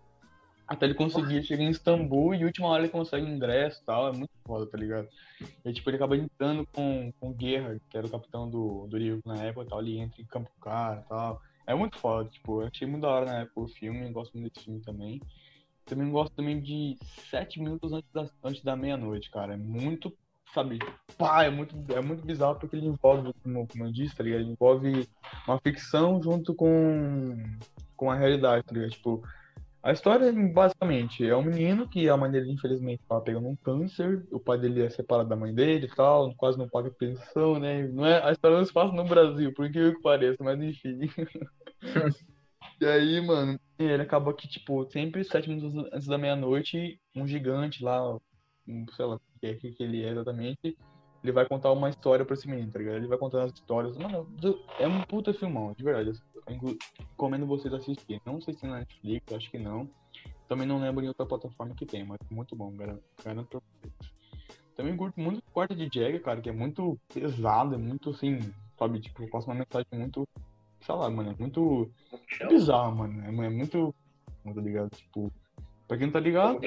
Até 0.66 0.87
ele 0.87 0.94
conseguir 0.94 1.42
chegar 1.44 1.62
em 1.62 1.70
Istambul 1.70 2.35
e 2.35 2.44
última 2.44 2.68
hora 2.68 2.83
ele 2.83 2.92
consegue 2.92 3.27
ingresso 3.27 3.83
e 3.83 3.85
tal. 3.85 4.09
É 4.09 4.12
muito 4.12 4.33
foda, 4.46 4.66
tá 4.66 4.79
ligado? 4.79 5.09
E, 5.64 5.72
tipo, 5.72 5.90
ele 5.90 5.96
acaba 5.96 6.16
entrando 6.16 6.66
com, 6.72 7.12
com 7.18 7.37
Gerhard, 7.38 7.81
que 7.90 7.96
era 7.96 8.07
o 8.07 8.11
capitão 8.11 8.48
do, 8.48 8.87
do 8.87 8.96
Rio 8.96 9.20
na 9.25 9.37
época 9.42 9.66
tal. 9.68 9.81
Ele 9.81 9.98
entra 9.98 10.22
em 10.22 10.27
Campo 10.27 10.51
Cara 10.61 11.03
e 11.05 11.09
tal. 11.09 11.42
É 11.66 11.75
muito 11.75 11.98
foda, 11.98 12.29
tipo, 12.29 12.62
eu 12.62 12.68
achei 12.68 12.87
muito 12.87 13.03
da 13.03 13.09
hora 13.09 13.27
na 13.27 13.38
época 13.40 13.61
o 13.61 13.68
filme, 13.68 14.11
gosto 14.11 14.37
muito 14.37 14.53
desse 14.53 14.64
filme 14.64 14.81
também. 14.81 15.20
Também 15.85 16.11
gosto 16.11 16.35
também 16.35 16.61
de 16.61 16.96
sete 17.31 17.61
minutos 17.61 17.92
antes 17.92 18.11
da, 18.12 18.27
antes 18.42 18.62
da 18.62 18.77
meia-noite, 18.77 19.31
cara. 19.31 19.55
É 19.55 19.57
muito, 19.57 20.12
sabe, 20.53 20.79
pá, 21.16 21.44
é 21.44 21.51
muito, 21.51 21.77
é 21.92 22.01
muito 22.01 22.25
bizarro 22.25 22.57
porque 22.59 22.77
ele 22.77 22.87
envolve, 22.87 23.33
como, 23.42 23.66
como 23.66 23.85
eu 23.85 23.92
disse, 23.92 24.14
tá 24.14 24.25
ligado? 24.25 24.40
Ele 24.40 24.53
envolve 24.53 25.09
uma 25.46 25.59
ficção 25.61 26.22
junto 26.22 26.55
com, 26.55 27.37
com 27.96 28.11
a 28.11 28.14
realidade, 28.14 28.64
tá 28.64 28.75
ligado? 28.75 28.90
Tipo, 28.90 29.22
a 29.83 29.92
história, 29.92 30.33
basicamente, 30.33 31.27
é 31.27 31.37
um 31.37 31.42
menino 31.42 31.88
que 31.88 32.09
a 32.09 32.16
mãe 32.16 32.31
dele, 32.31 32.53
infelizmente, 32.53 33.03
tava 33.09 33.21
pegando 33.21 33.49
um 33.49 33.57
câncer, 33.57 34.25
o 34.31 34.38
pai 34.38 34.57
dele 34.57 34.83
é 34.83 34.90
separado 34.90 35.29
da 35.29 35.35
mãe 35.35 35.53
dele 35.53 35.87
e 35.87 35.95
tal, 35.95 36.33
quase 36.37 36.57
não 36.57 36.68
paga 36.68 36.90
pensão, 36.90 37.59
né? 37.59 37.88
Não 37.88 38.07
é, 38.07 38.23
a 38.23 38.31
história 38.31 38.57
não 38.59 38.64
se 38.64 38.73
passa 38.73 38.95
no 38.95 39.05
Brasil, 39.05 39.53
por 39.53 39.66
incrível 39.66 39.95
que 39.97 40.03
pareça, 40.03 40.42
mas 40.45 40.61
enfim. 40.61 41.01
e 42.81 42.87
aí, 42.87 43.21
mano, 43.21 43.59
ele 43.77 44.03
acaba 44.03 44.33
que, 44.33 44.47
tipo, 44.47 44.85
sempre 44.90 45.25
sete 45.25 45.49
minutos 45.49 45.90
antes 45.92 46.07
da 46.07 46.16
meia-noite, 46.16 47.01
um 47.16 47.27
gigante 47.27 47.83
lá, 47.83 48.14
um, 48.68 48.87
sei 48.95 49.05
lá 49.05 49.16
o 49.16 49.21
que, 49.40 49.47
é 49.47 49.55
que 49.55 49.75
ele 49.81 50.05
é 50.05 50.11
exatamente, 50.11 50.79
ele 51.23 51.33
vai 51.33 51.45
contar 51.47 51.73
uma 51.73 51.88
história 51.88 52.25
pra 52.25 52.35
esse 52.35 52.49
menino, 52.49 52.71
tá 52.71 52.79
ligado? 52.79 52.97
Ele 52.97 53.07
vai 53.07 53.18
contar 53.18 53.45
as 53.45 53.53
histórias. 53.53 53.97
Mano, 53.97 54.29
é 54.79 54.87
um 54.87 55.03
puta 55.03 55.33
filmão, 55.33 55.73
de 55.73 55.83
verdade. 55.85 56.21
Eu 56.47 56.77
recomendo 56.99 57.47
vocês 57.47 57.73
assistirem. 57.73 58.21
Não 58.25 58.41
sei 58.41 58.55
se 58.55 58.67
na 58.67 58.81
Netflix, 58.81 59.33
acho 59.33 59.51
que 59.51 59.59
não. 59.59 59.89
Também 60.49 60.67
não 60.67 60.81
lembro 60.81 61.05
em 61.05 61.09
outra 61.09 61.25
plataforma 61.25 61.75
que 61.75 61.87
tem, 61.87 62.05
mas 62.05 62.19
é 62.21 62.35
muito 62.35 62.55
bom, 62.55 62.71
garanto, 62.73 63.03
garanto 63.25 63.49
pra 63.49 63.61
vocês. 63.61 64.13
Também 64.75 64.97
curto 64.97 65.21
muito 65.21 65.39
o 65.39 65.53
quarto 65.53 65.75
de 65.75 65.85
Jagger, 65.85 66.23
cara, 66.23 66.41
que 66.41 66.49
é 66.49 66.53
muito 66.53 66.99
pesado, 67.13 67.75
é 67.75 67.79
muito 67.79 68.11
assim, 68.11 68.39
sabe, 68.79 69.01
tipo, 69.01 69.29
passa 69.29 69.47
uma 69.47 69.55
mensagem 69.55 69.87
muito, 69.93 70.29
sei 70.81 70.95
lá, 70.95 71.11
mano, 71.11 71.31
é 71.31 71.35
muito 71.39 71.91
é 72.41 72.47
bizarro, 72.47 72.97
mano. 72.97 73.23
É, 73.23 73.47
é 73.47 73.51
muito, 73.51 73.95
tá 74.45 74.61
ligado? 74.61 74.91
Tipo, 74.91 75.33
pra 75.87 75.97
quem 75.97 76.07
não 76.07 76.13
tá 76.13 76.21
ligado. 76.21 76.61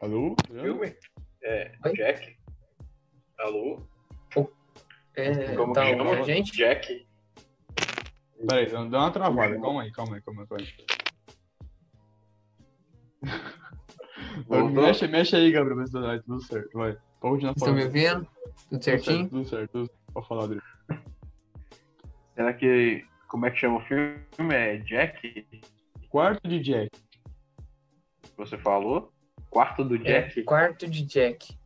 Alô? 0.00 0.34
Filme? 0.48 0.96
É? 1.42 1.72
Jack. 1.94 2.36
Alô? 3.38 3.80
É, 5.14 5.54
Como 5.54 5.72
tá 5.72 5.86
chama? 5.86 6.22
gente? 6.24 6.52
Jack. 6.52 7.06
Peraí, 8.48 8.70
dá 8.70 8.80
uma 8.80 9.10
travada. 9.10 9.60
Calma 9.60 9.82
aí, 9.82 9.92
calma 9.92 10.16
aí, 10.16 10.22
calma 10.22 10.42
aí. 10.42 10.48
Calma 10.48 10.62
aí. 10.62 10.68
mexe, 14.72 15.06
mexe 15.06 15.36
aí, 15.36 15.52
Gabriel, 15.52 15.76
ver 15.76 15.86
se 15.86 15.92
tá 15.92 16.18
tudo 16.20 16.42
certo. 16.42 16.70
Vai. 16.72 16.96
Pode 17.20 17.34
continuar. 17.34 17.52
Estão 17.56 17.74
me 17.74 17.84
ouvindo? 17.84 18.26
Tudo 18.68 18.82
certinho? 18.82 19.28
Tudo 19.28 19.48
certo, 19.48 19.70
tudo 19.70 19.86
certo. 19.86 20.02
Pode 20.12 20.28
falar, 20.28 20.44
Adri. 20.44 20.60
Será 22.34 22.52
que. 22.52 23.04
Como 23.28 23.46
é 23.46 23.50
que 23.50 23.58
chama 23.58 23.78
o 23.78 23.80
filme? 23.80 24.54
É 24.54 24.78
Jack? 24.78 25.46
Quarto 26.08 26.48
de 26.48 26.60
Jack. 26.60 26.90
Você 28.36 28.58
falou? 28.58 29.12
Quarto 29.48 29.84
do 29.84 29.94
é, 29.94 29.98
Jack? 29.98 30.40
É, 30.40 30.42
quarto 30.42 30.86
de 30.88 31.02
Jack. 31.02 31.56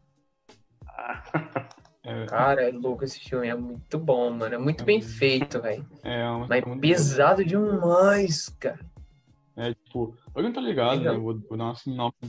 Ah. 0.87 1.23
É. 2.07 2.27
Cara, 2.27 2.63
é 2.63 2.71
louco 2.73 3.05
esse 3.05 3.19
filme, 3.19 3.49
é 3.49 3.55
muito 3.55 3.99
bom, 3.99 4.31
mano. 4.31 4.55
É 4.55 4.59
muito 4.59 4.83
é 4.83 4.87
bem 4.87 5.03
feito, 5.03 5.61
velho. 5.61 5.85
É, 6.05 6.21
é 6.21 6.47
Mas 6.49 6.81
pesado 6.81 7.43
bom. 7.43 7.49
demais, 7.49 8.49
cara. 8.61 8.79
É, 9.57 9.73
tipo, 9.73 10.15
alguém 10.35 10.53
tá 10.53 10.61
ligado, 10.61 11.01
né? 11.01 11.13
Vou, 11.13 11.39
vou 11.49 11.59
dar 11.59 11.65
uma 11.65 11.75
sinopse 11.75 12.21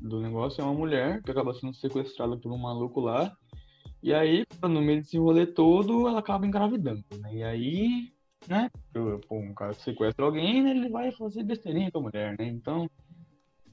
do 0.00 0.20
negócio. 0.20 0.60
É 0.60 0.64
uma 0.64 0.72
mulher 0.72 1.20
que 1.22 1.30
acaba 1.30 1.52
sendo 1.54 1.74
sequestrada 1.74 2.36
por 2.36 2.50
um 2.52 2.58
maluco 2.58 3.00
lá. 3.00 3.36
E 4.02 4.14
aí, 4.14 4.44
no 4.62 4.80
meio 4.80 5.00
desse 5.00 5.18
rolê 5.18 5.46
todo, 5.46 6.08
ela 6.08 6.20
acaba 6.20 6.46
engravidando, 6.46 7.04
né? 7.20 7.34
E 7.34 7.42
aí, 7.42 8.12
né? 8.48 8.70
Pô, 9.28 9.36
um 9.36 9.54
cara 9.54 9.74
sequestra 9.74 10.24
alguém, 10.24 10.62
né? 10.62 10.70
Ele 10.70 10.88
vai 10.88 11.12
fazer 11.12 11.42
besteirinha 11.42 11.90
com 11.90 11.98
a 11.98 12.02
mulher, 12.02 12.36
né? 12.38 12.46
Então, 12.46 12.88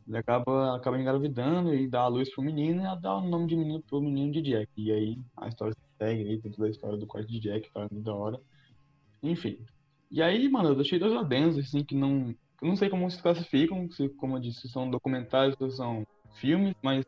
ele 0.10 0.18
acaba, 0.18 0.76
acaba 0.76 1.00
engravidando 1.00 1.72
e 1.72 1.88
dá 1.88 2.02
a 2.02 2.08
luz 2.08 2.34
pro 2.34 2.42
menino 2.42 2.82
e 2.82 3.00
dá 3.00 3.16
o 3.16 3.22
nome 3.22 3.46
de 3.46 3.56
menino 3.56 3.80
pro 3.84 4.02
menino 4.02 4.32
de 4.32 4.42
Jack. 4.42 4.68
E 4.76 4.92
aí 4.92 5.20
a 5.38 5.48
história 5.48 5.72
se 5.72 5.98
segue 6.00 6.28
aí, 6.28 6.42
tem 6.42 6.52
toda 6.52 6.68
a 6.68 6.72
história 6.72 6.98
do 6.98 7.06
quarto 7.06 7.28
de 7.28 7.40
Jack, 7.40 7.72
tá 7.72 7.88
da 7.92 8.14
hora. 8.16 8.42
Enfim. 9.22 9.60
E 10.10 10.24
aí, 10.24 10.50
mano, 10.50 10.70
eu 10.70 10.76
deixei 10.76 10.98
dois 10.98 11.14
adendos, 11.14 11.60
assim, 11.60 11.84
que 11.84 11.94
não. 11.94 12.34
Eu 12.60 12.68
não 12.68 12.76
sei 12.76 12.90
como 12.90 13.10
se 13.10 13.22
classificam, 13.22 13.88
se, 13.92 14.10
como 14.10 14.36
eu 14.36 14.40
disse, 14.40 14.68
são 14.68 14.90
documentários 14.90 15.56
ou 15.62 15.70
são 15.70 16.08
filmes, 16.34 16.74
mas 16.82 17.06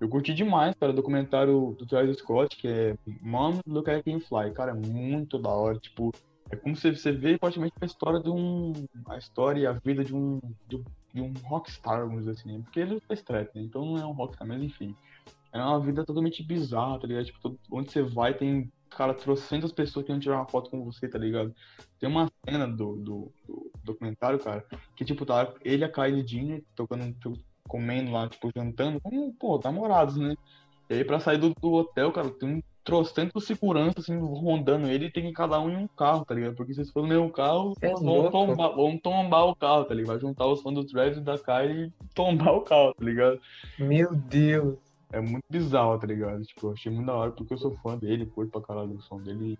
eu 0.00 0.08
curti 0.08 0.32
demais, 0.32 0.74
cara, 0.74 0.92
o 0.92 0.96
documentário 0.96 1.76
do 1.78 1.84
Travis 1.84 2.16
Scott, 2.16 2.56
que 2.56 2.66
é 2.66 2.96
Mom 3.20 3.58
Look 3.66 3.90
at 3.90 4.02
Can 4.02 4.20
Fly. 4.20 4.54
Cara, 4.54 4.70
é 4.70 4.74
muito 4.74 5.38
da 5.38 5.50
hora. 5.50 5.78
Tipo, 5.78 6.14
é 6.50 6.56
como 6.56 6.74
se 6.74 6.96
você 6.96 7.12
vê 7.12 7.36
praticamente 7.36 7.74
a 7.78 7.84
história 7.84 8.20
de 8.20 8.30
um. 8.30 8.72
A 9.06 9.18
história 9.18 9.60
e 9.60 9.66
a 9.66 9.72
vida 9.72 10.02
de 10.02 10.14
um, 10.14 10.40
de 10.66 10.76
um 10.76 10.84
de 11.12 11.20
um 11.20 11.32
rockstar, 11.44 12.00
vamos 12.00 12.20
dizer 12.20 12.32
assim, 12.32 12.52
né? 12.52 12.60
porque 12.62 12.80
ele 12.80 13.00
faz 13.00 13.22
trap, 13.22 13.54
né? 13.54 13.62
então 13.62 13.84
não 13.84 13.96
é 13.96 14.06
um 14.06 14.12
rockstar, 14.12 14.46
mas 14.46 14.62
enfim. 14.62 14.94
É 15.52 15.58
uma 15.58 15.80
vida 15.80 16.04
totalmente 16.04 16.42
bizarra, 16.42 17.00
tá 17.00 17.06
ligado? 17.06 17.24
Tipo, 17.24 17.40
todo, 17.40 17.58
onde 17.70 17.90
você 17.90 18.02
vai 18.02 18.34
tem, 18.34 18.70
cara, 18.90 19.14
trocentas 19.14 19.72
pessoas 19.72 20.04
querendo 20.04 20.22
tirar 20.22 20.36
uma 20.36 20.46
foto 20.46 20.70
com 20.70 20.84
você, 20.84 21.08
tá 21.08 21.18
ligado? 21.18 21.54
Tem 21.98 22.08
uma 22.08 22.30
cena 22.44 22.68
do, 22.68 22.96
do, 22.96 23.32
do 23.46 23.70
documentário, 23.82 24.38
cara, 24.38 24.64
que, 24.94 25.04
tipo, 25.04 25.24
tá 25.24 25.54
ele 25.64 25.82
e 25.82 25.84
a 25.84 25.90
Kylie 25.90 26.26
Jenner 26.26 26.62
tocando, 26.76 27.10
tipo, 27.14 27.38
comendo 27.66 28.10
lá, 28.10 28.28
tipo, 28.28 28.50
jantando, 28.54 29.00
como, 29.00 29.32
pô, 29.34 29.58
namorados, 29.62 30.16
né? 30.16 30.36
E 30.90 30.94
aí, 30.94 31.04
pra 31.04 31.18
sair 31.18 31.38
do, 31.38 31.54
do 31.54 31.72
hotel, 31.72 32.12
cara, 32.12 32.30
tem 32.30 32.48
um 32.56 32.62
trocentos 32.88 33.44
segurança, 33.44 34.00
assim, 34.00 34.16
rondando 34.18 34.88
ele 34.88 35.06
e 35.06 35.10
tem 35.10 35.30
cada 35.30 35.60
um 35.60 35.68
em 35.68 35.76
um 35.76 35.86
carro, 35.86 36.24
tá 36.24 36.34
ligado? 36.34 36.54
Porque 36.54 36.72
se 36.72 36.80
eles 36.80 36.90
for 36.90 37.02
no 37.02 37.08
mesmo 37.08 37.30
carro, 37.30 37.74
é 37.82 37.92
vão, 37.92 38.30
tombar, 38.30 38.74
vão 38.74 38.96
tombar 38.96 39.44
o 39.46 39.54
carro, 39.54 39.84
tá 39.84 39.94
ligado? 39.94 40.14
Vai 40.14 40.20
juntar 40.20 40.46
os 40.46 40.62
fãs 40.62 40.74
do 40.74 40.84
Travis 40.86 41.18
e 41.18 41.20
da 41.20 41.36
Kylie 41.36 41.88
e 41.88 42.14
tombar 42.14 42.54
o 42.54 42.62
carro, 42.62 42.94
tá 42.94 43.04
ligado? 43.04 43.38
Meu 43.78 44.14
Deus! 44.14 44.78
É 45.12 45.20
muito 45.20 45.44
bizarro, 45.50 45.98
tá 45.98 46.06
ligado? 46.06 46.42
Tipo, 46.44 46.68
eu 46.68 46.72
achei 46.72 46.90
muito 46.90 47.06
da 47.06 47.14
hora 47.14 47.30
porque 47.30 47.52
eu 47.52 47.58
sou 47.58 47.76
fã 47.76 47.96
dele, 47.98 48.24
curto 48.24 48.52
pra 48.52 48.62
caralho 48.62 48.94
o 48.94 49.02
som 49.02 49.20
dele. 49.20 49.58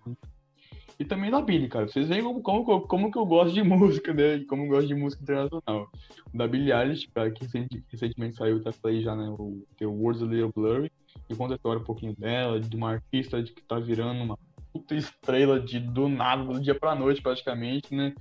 E 0.99 1.05
também 1.05 1.31
da 1.31 1.43
Billy, 1.43 1.69
cara. 1.69 1.87
Vocês 1.87 2.09
veem 2.09 2.23
como, 2.23 2.43
como, 2.43 2.81
como 2.81 3.13
que 3.13 3.19
eu 3.19 3.27
gosto 3.27 3.53
de 3.53 3.63
música, 3.63 4.15
né? 4.15 4.43
Como 4.49 4.65
eu 4.65 4.69
gosto 4.69 4.89
de 4.89 4.95
música 4.95 5.23
internacional. 5.23 5.91
Da 6.33 6.49
Billie 6.49 6.73
Eilish, 6.73 7.09
cara, 7.09 7.31
que 7.31 7.47
recentemente 7.91 8.37
saiu, 8.37 8.63
tá 8.63 8.73
aí 8.85 9.03
já, 9.03 9.15
né? 9.15 9.29
O 9.29 9.63
The 9.79 9.87
Words 9.87 10.23
a 10.23 10.27
Little 10.27 10.53
Blurry 10.55 10.91
e 11.29 11.37
conta 11.37 11.55
a 11.55 11.57
história 11.57 11.81
um 11.81 11.85
pouquinho 11.85 12.15
dela, 12.17 12.61
de 12.61 12.77
uma 12.77 12.93
artista 12.93 13.43
de 13.43 13.53
que 13.53 13.63
tá 13.63 13.79
virando 13.79 14.23
uma 14.23 14.39
puta 14.73 14.95
estrela 14.95 15.61
de 15.61 15.79
do 15.79 16.09
nada, 16.09 16.45
do 16.45 16.61
dia 16.61 16.75
pra 16.75 16.95
noite, 16.95 17.23
praticamente, 17.23 17.95
né? 17.95 18.15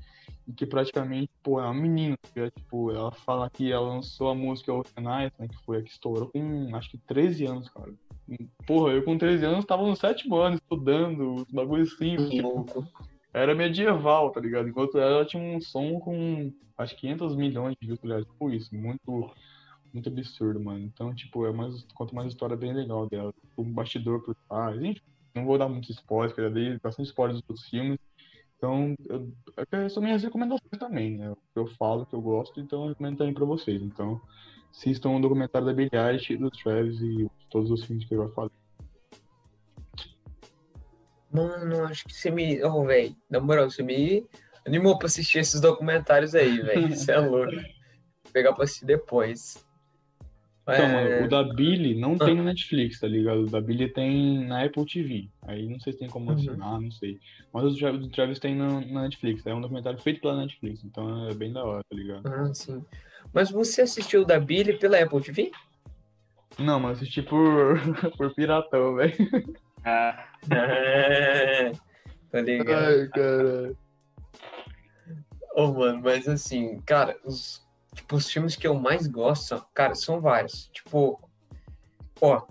E 0.48 0.54
que 0.54 0.66
praticamente, 0.66 1.30
pô, 1.44 1.60
é 1.60 1.64
uma 1.64 1.74
menina, 1.74 2.18
que 2.34 2.52
tipo, 2.52 2.92
ela 2.92 3.12
fala 3.12 3.50
que 3.50 3.72
ela 3.72 3.90
lançou 3.90 4.30
a 4.30 4.36
música 4.36 4.74
Ocean 4.74 5.20
Eyes, 5.20 5.34
né? 5.38 5.48
Que 5.48 5.58
foi 5.66 5.78
a 5.78 5.82
que 5.82 5.92
estourou 5.92 6.30
com 6.30 6.76
acho 6.76 6.90
que 6.90 6.98
13 6.98 7.46
anos, 7.46 7.70
cara. 7.70 7.94
Porra, 8.66 8.94
eu 8.94 9.04
com 9.04 9.18
13 9.18 9.46
anos 9.46 9.66
tava 9.66 9.88
no 9.88 9.96
sétimo 9.96 10.36
ano 10.36 10.56
estudando, 10.56 11.36
os 11.36 11.52
bagulhos 11.52 11.94
assim, 11.94 12.16
tipo, 12.30 12.66
era 13.34 13.56
medieval, 13.56 14.32
tá 14.32 14.40
ligado? 14.40 14.68
Enquanto 14.68 14.98
ela 14.98 15.26
tinha 15.26 15.42
um 15.42 15.62
som 15.62 16.00
com 16.00 16.52
acho 16.78 16.96
que 16.96 17.02
500 17.02 17.36
milhões 17.36 17.76
de 17.80 17.88
views, 17.88 18.00
tá 18.00 18.08
ligado? 18.08 18.26
Tipo 18.26 18.52
isso, 18.52 18.76
muito 18.76 19.32
muito 19.94 20.10
absurdo, 20.10 20.60
mano. 20.60 20.80
Então, 20.80 21.14
tipo, 21.14 21.46
é 21.46 21.52
mais, 21.52 21.84
conta 21.94 22.14
uma 22.14 22.28
história 22.28 22.56
bem 22.56 22.74
legal 22.74 23.08
dela. 23.08 23.34
Um 23.58 23.72
bastidor 23.72 24.24
por 24.24 24.36
trás. 24.48 24.82
Enfim, 24.82 25.02
não 25.36 25.46
vou 25.46 25.58
dar 25.58 25.70
muitos 25.70 25.90
spoilers, 25.92 26.34
porque 26.34 26.48
já 26.48 26.54
dei 26.54 26.80
bastante 26.80 27.08
spoilers 27.08 27.42
dos 27.42 27.50
outros 27.50 27.70
filmes. 27.70 28.00
Então, 28.58 28.96
eu, 29.08 29.32
é 29.72 29.90
são 29.90 30.02
minhas 30.02 30.24
recomendações 30.24 30.80
também, 30.80 31.18
né? 31.18 31.34
Eu 31.56 31.68
falo 31.68 32.06
que 32.06 32.16
eu 32.16 32.22
gosto, 32.22 32.60
então 32.60 32.84
eu 32.84 32.90
recomendo 32.90 33.18
também 33.18 33.34
pra 33.34 33.46
vocês. 33.46 33.82
Então, 33.82 34.20
assistam 34.72 35.12
o 35.12 35.22
documentário 35.22 35.68
da 35.68 35.74
Billie 35.74 35.92
Eilish, 35.94 36.38
do 36.38 36.50
Travis 36.50 37.00
e 37.02 37.30
todos 37.50 37.70
os 37.70 37.84
filmes 37.84 38.06
que 38.06 38.16
eu 38.16 38.28
já 38.28 38.34
falei. 38.34 38.52
Mano, 41.32 41.84
acho 41.86 42.06
que 42.06 42.14
você 42.14 42.32
me. 42.32 42.64
Oh, 42.64 42.84
velho, 42.84 43.16
na 43.30 43.40
moral, 43.40 43.70
você 43.70 43.84
me 43.84 44.26
animou 44.66 44.98
pra 44.98 45.08
assistir 45.08 45.40
esses 45.40 45.62
documentários 45.62 46.34
aí, 46.34 46.62
velho. 46.62 46.90
Você 46.96 47.12
é 47.12 47.20
louco. 47.20 47.52
Vou 47.54 48.34
pegar 48.34 48.54
pra 48.54 48.64
assistir 48.64 48.86
depois. 48.86 49.67
Então, 50.68 50.86
é... 50.86 51.24
o 51.24 51.30
da 51.30 51.44
Billy 51.44 51.96
não 51.96 52.18
tem 52.18 52.36
no 52.36 52.44
Netflix, 52.44 53.00
tá 53.00 53.08
ligado? 53.08 53.44
O 53.44 53.50
da 53.50 53.62
Billy 53.62 53.88
tem 53.88 54.46
na 54.46 54.66
Apple 54.66 54.86
TV. 54.86 55.30
Aí 55.44 55.68
não 55.70 55.80
sei 55.80 55.94
se 55.94 56.00
tem 56.00 56.10
como 56.10 56.30
uhum. 56.30 56.36
assinar, 56.36 56.74
uhum. 56.74 56.82
não 56.82 56.92
sei. 56.92 57.20
Mas 57.54 57.64
o 57.64 57.76
Travis, 57.78 58.06
o 58.06 58.10
Travis 58.10 58.40
tem 58.40 58.54
na, 58.54 58.82
na, 58.82 59.04
Netflix. 59.04 59.46
É 59.48 59.54
um 59.54 59.62
documentário 59.62 59.98
feito 60.00 60.20
pela 60.20 60.36
Netflix, 60.36 60.84
então 60.84 61.30
é 61.30 61.34
bem 61.34 61.54
da 61.54 61.64
hora, 61.64 61.82
tá 61.90 61.96
ligado? 61.96 62.28
Ah, 62.28 62.54
sim. 62.54 62.84
Mas 63.34 63.50
você 63.50 63.82
assistiu 63.82 64.24
o 64.24 64.26
da 64.26 64.40
Billy 64.40 64.78
pela 64.78 65.02
Apple 65.02 65.22
TV? 65.22 65.52
Não, 66.60 66.80
mas 66.80 66.98
assisti 66.98 67.22
por, 67.22 67.80
por 68.18 68.34
piratão, 68.36 68.96
velho. 68.96 69.14
Ah, 69.86 70.28
tá 72.30 72.42
ligado? 72.42 72.84
Ai, 72.84 73.08
cara. 73.08 73.74
Oh, 75.56 75.74
mano, 75.74 76.02
mas 76.04 76.28
assim, 76.28 76.80
cara, 76.82 77.18
os, 77.26 77.67
tipo, 77.98 78.16
os 78.16 78.30
filmes 78.32 78.56
que 78.56 78.68
eu 78.68 78.76
mais 78.76 79.08
gosto, 79.08 79.62
cara, 79.74 79.96
são 79.96 80.22
vários. 80.22 80.70
Tipo, 80.72 81.20
ó, 82.22 82.44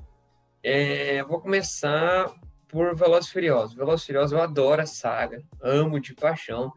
é, 0.62 1.22
vou 1.22 1.40
começar 1.40 2.34
por 2.68 2.94
Velozes 2.94 3.30
Furiosos. 3.30 3.76
Velozes 3.76 4.04
Furiosos, 4.04 4.32
eu 4.32 4.42
adoro 4.42 4.82
a 4.82 4.86
saga, 4.86 5.42
amo 5.62 6.00
de 6.00 6.14
paixão. 6.14 6.72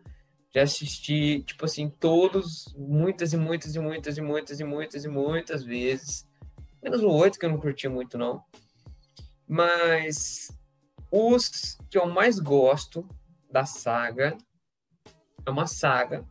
Já 0.54 0.64
assisti, 0.64 1.44
tipo 1.44 1.66
assim, 1.66 1.90
todos, 1.90 2.74
muitas 2.78 3.34
e 3.34 3.38
muitas 3.38 3.76
e 3.76 3.80
muitas 3.80 4.18
e 4.18 4.22
muitas 4.22 4.60
e 4.60 4.64
muitas 4.64 5.06
e 5.06 5.08
muitas 5.08 5.64
vezes. 5.64 6.28
Menos 6.82 7.02
o 7.02 7.10
8, 7.10 7.38
que 7.38 7.46
eu 7.46 7.50
não 7.50 7.60
curti 7.60 7.88
muito, 7.88 8.18
não. 8.18 8.44
Mas 9.48 10.48
os 11.12 11.78
que 11.90 11.98
eu 11.98 12.06
mais 12.06 12.40
gosto 12.40 13.08
da 13.52 13.66
saga 13.66 14.38
é 15.46 15.50
uma 15.50 15.68
saga. 15.68 16.24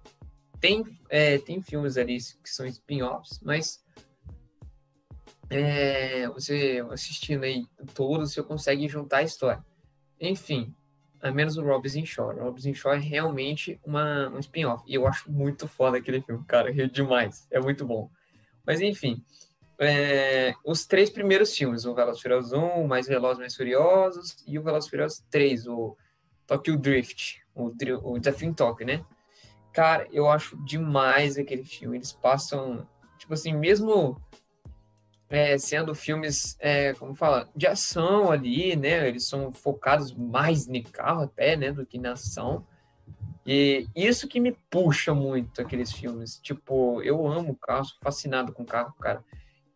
Tem, 0.60 0.84
é, 1.08 1.38
tem 1.38 1.62
filmes 1.62 1.96
ali 1.96 2.18
que 2.42 2.50
são 2.50 2.66
spin-offs, 2.66 3.40
mas 3.42 3.82
é, 5.50 6.28
você 6.28 6.84
assistindo 6.90 7.44
aí 7.44 7.64
todos, 7.94 8.32
você 8.32 8.42
consegue 8.42 8.88
juntar 8.88 9.18
a 9.18 9.22
história. 9.22 9.64
Enfim, 10.20 10.74
a 11.20 11.30
menos 11.30 11.56
o 11.56 11.62
Robinson 11.62 12.04
Shore. 12.04 12.38
O 12.38 12.44
Robinson 12.44 12.74
Shore 12.74 12.96
é 12.96 13.00
realmente 13.00 13.80
uma, 13.84 14.28
um 14.28 14.38
spin-off. 14.38 14.84
E 14.86 14.94
eu 14.94 15.06
acho 15.06 15.30
muito 15.30 15.66
foda 15.66 15.96
aquele 15.98 16.20
filme, 16.20 16.44
cara. 16.44 16.70
Rio 16.70 16.88
demais. 16.88 17.46
É 17.50 17.60
muito 17.60 17.84
bom. 17.86 18.10
Mas 18.66 18.80
enfim, 18.80 19.24
é, 19.78 20.54
os 20.64 20.86
três 20.86 21.08
primeiros 21.08 21.56
filmes, 21.56 21.84
o 21.84 21.94
Velozes 21.94 22.20
Furiosos 22.20 22.52
1, 22.52 22.58
o 22.58 22.88
Mais 22.88 23.06
Velozes 23.06 23.38
Mais 23.38 23.54
Furiosos 23.54 24.36
e 24.46 24.58
o 24.58 24.62
Velozes 24.62 24.90
Furiosos 24.90 25.24
3, 25.30 25.66
o 25.68 25.96
Tokyo 26.46 26.76
Drift, 26.76 27.40
o, 27.54 27.72
o 28.02 28.18
Desafio 28.18 28.48
em 28.48 28.52
Tóquio, 28.52 28.86
né? 28.86 29.04
Cara, 29.72 30.08
eu 30.12 30.28
acho 30.28 30.56
demais 30.64 31.36
aquele 31.36 31.64
filme. 31.64 31.98
Eles 31.98 32.12
passam, 32.12 32.86
tipo 33.18 33.34
assim, 33.34 33.52
mesmo 33.52 34.20
é, 35.30 35.58
sendo 35.58 35.94
filmes, 35.94 36.56
é, 36.58 36.94
como 36.94 37.14
fala, 37.14 37.48
de 37.54 37.66
ação 37.66 38.30
ali, 38.30 38.74
né? 38.74 39.06
Eles 39.06 39.28
são 39.28 39.52
focados 39.52 40.14
mais 40.14 40.66
no 40.66 40.82
carro 40.84 41.22
até, 41.22 41.56
né? 41.56 41.70
Do 41.70 41.84
que 41.84 41.98
na 41.98 42.12
ação. 42.12 42.66
E 43.46 43.86
isso 43.94 44.28
que 44.28 44.40
me 44.40 44.52
puxa 44.70 45.14
muito 45.14 45.60
aqueles 45.60 45.92
filmes. 45.92 46.38
Tipo, 46.38 47.02
eu 47.02 47.26
amo 47.26 47.56
carro, 47.56 47.84
sou 47.84 47.98
fascinado 48.02 48.52
com 48.52 48.64
carro, 48.64 48.94
cara. 49.00 49.24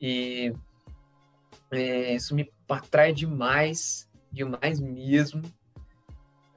E 0.01 0.55
é, 1.71 2.15
isso 2.15 2.35
me 2.35 2.51
atrai 2.69 3.13
demais, 3.13 4.09
demais 4.31 4.81
mesmo. 4.81 5.43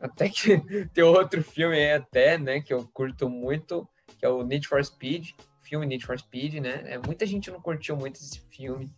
Até 0.05 0.29
que 0.29 0.57
tem 0.93 1.03
outro 1.03 1.43
filme 1.43 1.91
até, 1.91 2.37
né, 2.37 2.61
que 2.61 2.73
eu 2.73 2.87
curto 2.93 3.29
muito, 3.29 3.87
que 4.17 4.25
é 4.25 4.29
o 4.29 4.43
Need 4.43 4.67
for 4.67 4.83
Speed, 4.83 5.31
filme 5.61 5.85
Need 5.85 6.05
for 6.05 6.17
Speed, 6.17 6.55
né? 6.55 6.83
É, 6.85 6.97
muita 6.97 7.25
gente 7.25 7.49
não 7.49 7.59
curtiu 7.59 7.97
muito 7.97 8.17
esse 8.17 8.39
filme, 8.51 8.91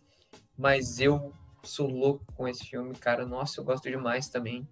mas 0.56 1.00
eu 1.00 1.32
sou 1.62 1.88
louco 1.88 2.24
com 2.34 2.46
esse 2.46 2.64
filme, 2.64 2.94
cara. 2.94 3.26
Nossa, 3.26 3.60
eu 3.60 3.64
gosto 3.64 3.90
demais 3.90 4.28
também. 4.28 4.68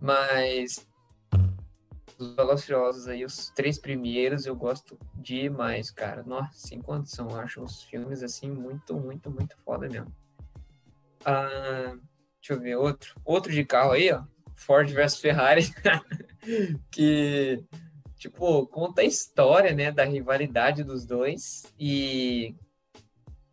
Mas 0.00 0.86
os 2.18 2.34
Velozes 2.34 2.64
Furiosos 2.66 3.08
aí, 3.08 3.24
os 3.24 3.50
três 3.50 3.78
primeiros, 3.78 4.44
eu 4.44 4.54
gosto 4.54 4.98
demais, 5.14 5.90
cara. 5.90 6.22
Nossa, 6.22 6.52
sem 6.54 6.80
condição. 6.80 7.28
Eu 7.30 7.40
acho 7.40 7.62
os 7.62 7.82
filmes, 7.82 8.22
assim, 8.22 8.50
muito, 8.50 8.94
muito, 8.94 9.30
muito 9.30 9.56
foda 9.64 9.88
mesmo. 9.88 10.14
Ah, 11.24 11.96
deixa 12.40 12.52
eu 12.52 12.60
ver 12.60 12.76
outro. 12.76 13.14
Outro 13.24 13.52
de 13.52 13.64
carro 13.64 13.92
aí, 13.92 14.12
ó. 14.12 14.24
Ford 14.60 14.88
versus 14.92 15.20
Ferrari. 15.20 15.72
que, 16.90 17.62
tipo, 18.16 18.66
conta 18.66 19.00
a 19.00 19.04
história, 19.04 19.72
né, 19.74 19.90
da 19.90 20.04
rivalidade 20.04 20.84
dos 20.84 21.06
dois. 21.06 21.64
E 21.78 22.54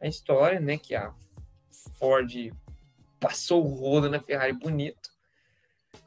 a 0.02 0.08
história, 0.08 0.60
né, 0.60 0.78
que 0.78 0.94
a 0.94 1.14
Ford 1.98 2.54
passou 3.20 3.66
o 3.66 3.74
rodo 3.74 4.10
na 4.10 4.20
Ferrari 4.20 4.54
bonito. 4.54 5.10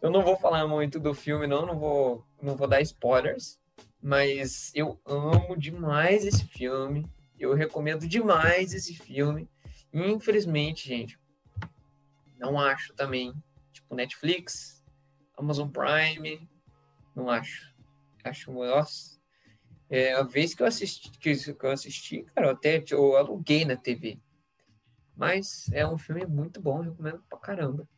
Eu 0.02 0.10
não 0.10 0.22
vou 0.22 0.36
falar 0.36 0.66
muito 0.66 1.00
do 1.00 1.14
filme, 1.14 1.46
não, 1.46 1.66
não 1.66 1.78
vou, 1.78 2.24
não 2.40 2.56
vou 2.56 2.68
dar 2.68 2.80
spoilers, 2.80 3.58
mas 4.02 4.70
eu 4.74 5.00
amo 5.04 5.56
demais 5.56 6.24
esse 6.24 6.44
filme. 6.44 7.10
Eu 7.38 7.54
recomendo 7.54 8.06
demais 8.06 8.72
esse 8.74 8.94
filme. 8.94 9.48
Infelizmente, 9.92 10.88
gente, 10.88 11.18
não 12.38 12.58
acho 12.58 12.94
também, 12.94 13.34
tipo 13.72 13.94
Netflix, 13.94 14.79
Amazon 15.40 15.68
Prime, 15.68 16.48
não 17.14 17.28
acho. 17.28 17.74
Acho, 18.22 18.52
nossa, 18.52 19.18
é, 19.88 20.12
a 20.14 20.22
vez 20.22 20.54
que 20.54 20.62
eu 20.62 20.66
assisti, 20.66 21.10
que 21.18 21.56
eu 21.60 21.70
assisti, 21.70 22.22
cara, 22.34 22.48
eu 22.48 22.50
até 22.52 22.82
eu 22.90 23.16
aluguei 23.16 23.64
na 23.64 23.76
TV. 23.76 24.18
Mas 25.16 25.70
é 25.72 25.86
um 25.86 25.98
filme 25.98 26.24
muito 26.26 26.60
bom, 26.60 26.80
recomendo 26.80 27.22
pra 27.28 27.38
caramba. 27.38 27.88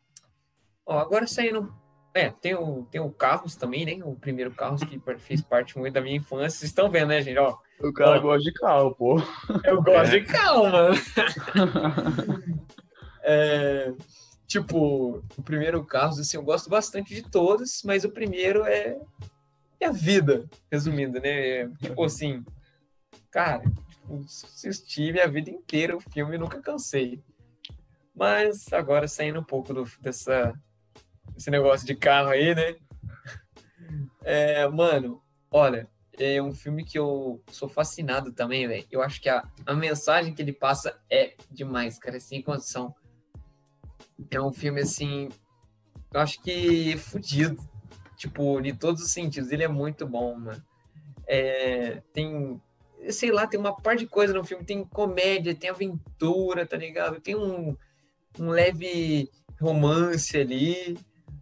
Ó, 0.85 0.97
agora 0.99 1.27
saindo 1.27 1.73
é, 2.13 2.29
tem 2.29 2.53
o, 2.53 2.85
tem 2.91 3.01
o 3.01 3.09
Carros 3.11 3.55
também, 3.55 3.85
né? 3.85 4.03
O 4.05 4.15
primeiro 4.15 4.51
Carros 4.51 4.83
que 4.83 5.01
fez 5.19 5.41
parte 5.41 5.77
muito 5.79 5.93
da 5.93 6.01
minha 6.01 6.17
infância. 6.17 6.59
Vocês 6.59 6.69
estão 6.69 6.89
vendo, 6.89 7.07
né, 7.07 7.21
gente? 7.21 7.37
Ó, 7.39 7.57
O 7.79 7.91
cara 7.91 8.17
Ó. 8.17 8.21
gosta 8.21 8.43
de 8.43 8.53
carro, 8.53 8.95
pô. 8.95 9.17
eu 9.63 9.81
gosto 9.81 10.11
de 10.11 10.21
carro, 10.21 10.71
mano. 10.71 10.95
É, 13.25 13.93
tipo, 14.53 15.23
o 15.35 15.41
primeiro 15.43 15.83
Carros, 15.83 16.19
assim, 16.19 16.37
eu 16.37 16.43
gosto 16.43 16.69
bastante 16.69 17.15
de 17.15 17.23
todos, 17.23 17.81
mas 17.83 18.03
o 18.03 18.11
primeiro 18.11 18.63
é, 18.65 18.99
é 19.79 19.87
a 19.87 19.91
vida, 19.91 20.47
resumindo, 20.71 21.19
né? 21.19 21.29
É, 21.29 21.69
tipo 21.81 22.03
assim, 22.03 22.45
cara, 23.31 23.63
tipo, 23.89 24.23
assisti 24.23 25.11
minha 25.11 25.27
vida 25.27 25.49
inteira 25.49 25.97
o 25.97 25.99
filme 25.99 26.35
e 26.35 26.37
nunca 26.37 26.61
cansei. 26.61 27.19
Mas 28.15 28.71
agora 28.71 29.07
saindo 29.07 29.39
um 29.39 29.43
pouco 29.43 29.73
do, 29.73 29.85
dessa, 29.99 30.53
desse 31.33 31.49
negócio 31.49 31.87
de 31.87 31.95
carro 31.95 32.29
aí, 32.29 32.53
né? 32.53 32.75
É, 34.25 34.65
mano, 34.69 35.21
olha, 35.51 35.89
é 36.17 36.41
um 36.41 36.53
filme 36.53 36.85
que 36.85 36.97
eu 36.97 37.43
sou 37.51 37.67
fascinado 37.67 38.31
também, 38.31 38.65
velho. 38.65 38.87
Eu 38.89 39.01
acho 39.01 39.21
que 39.21 39.27
a, 39.27 39.45
a 39.65 39.73
mensagem 39.73 40.33
que 40.33 40.41
ele 40.41 40.53
passa 40.53 40.97
é 41.09 41.35
demais, 41.51 41.99
cara, 41.99 42.17
sem 42.21 42.41
condição. 42.41 42.95
É 44.29 44.41
um 44.41 44.53
filme, 44.53 44.81
assim, 44.81 45.29
eu 46.13 46.19
acho 46.19 46.41
que 46.41 46.97
fudido. 46.97 47.61
Tipo, 48.15 48.61
de 48.61 48.73
todos 48.73 49.01
os 49.01 49.11
sentidos. 49.11 49.51
Ele 49.51 49.63
é 49.63 49.67
muito 49.67 50.07
bom, 50.07 50.35
mano. 50.35 50.63
É, 51.27 52.01
tem, 52.13 52.61
sei 53.09 53.31
lá, 53.31 53.45
tem 53.47 53.59
uma 53.59 53.75
parte 53.75 53.99
de 53.99 54.07
coisa 54.07 54.33
no 54.33 54.43
filme. 54.43 54.63
Tem 54.63 54.83
comédia, 54.85 55.55
tem 55.55 55.69
aventura, 55.69 56.65
tá 56.65 56.77
ligado? 56.77 57.19
Tem 57.19 57.35
um, 57.35 57.75
um 58.39 58.49
leve 58.49 59.29
romance 59.59 60.37
ali. 60.37 60.97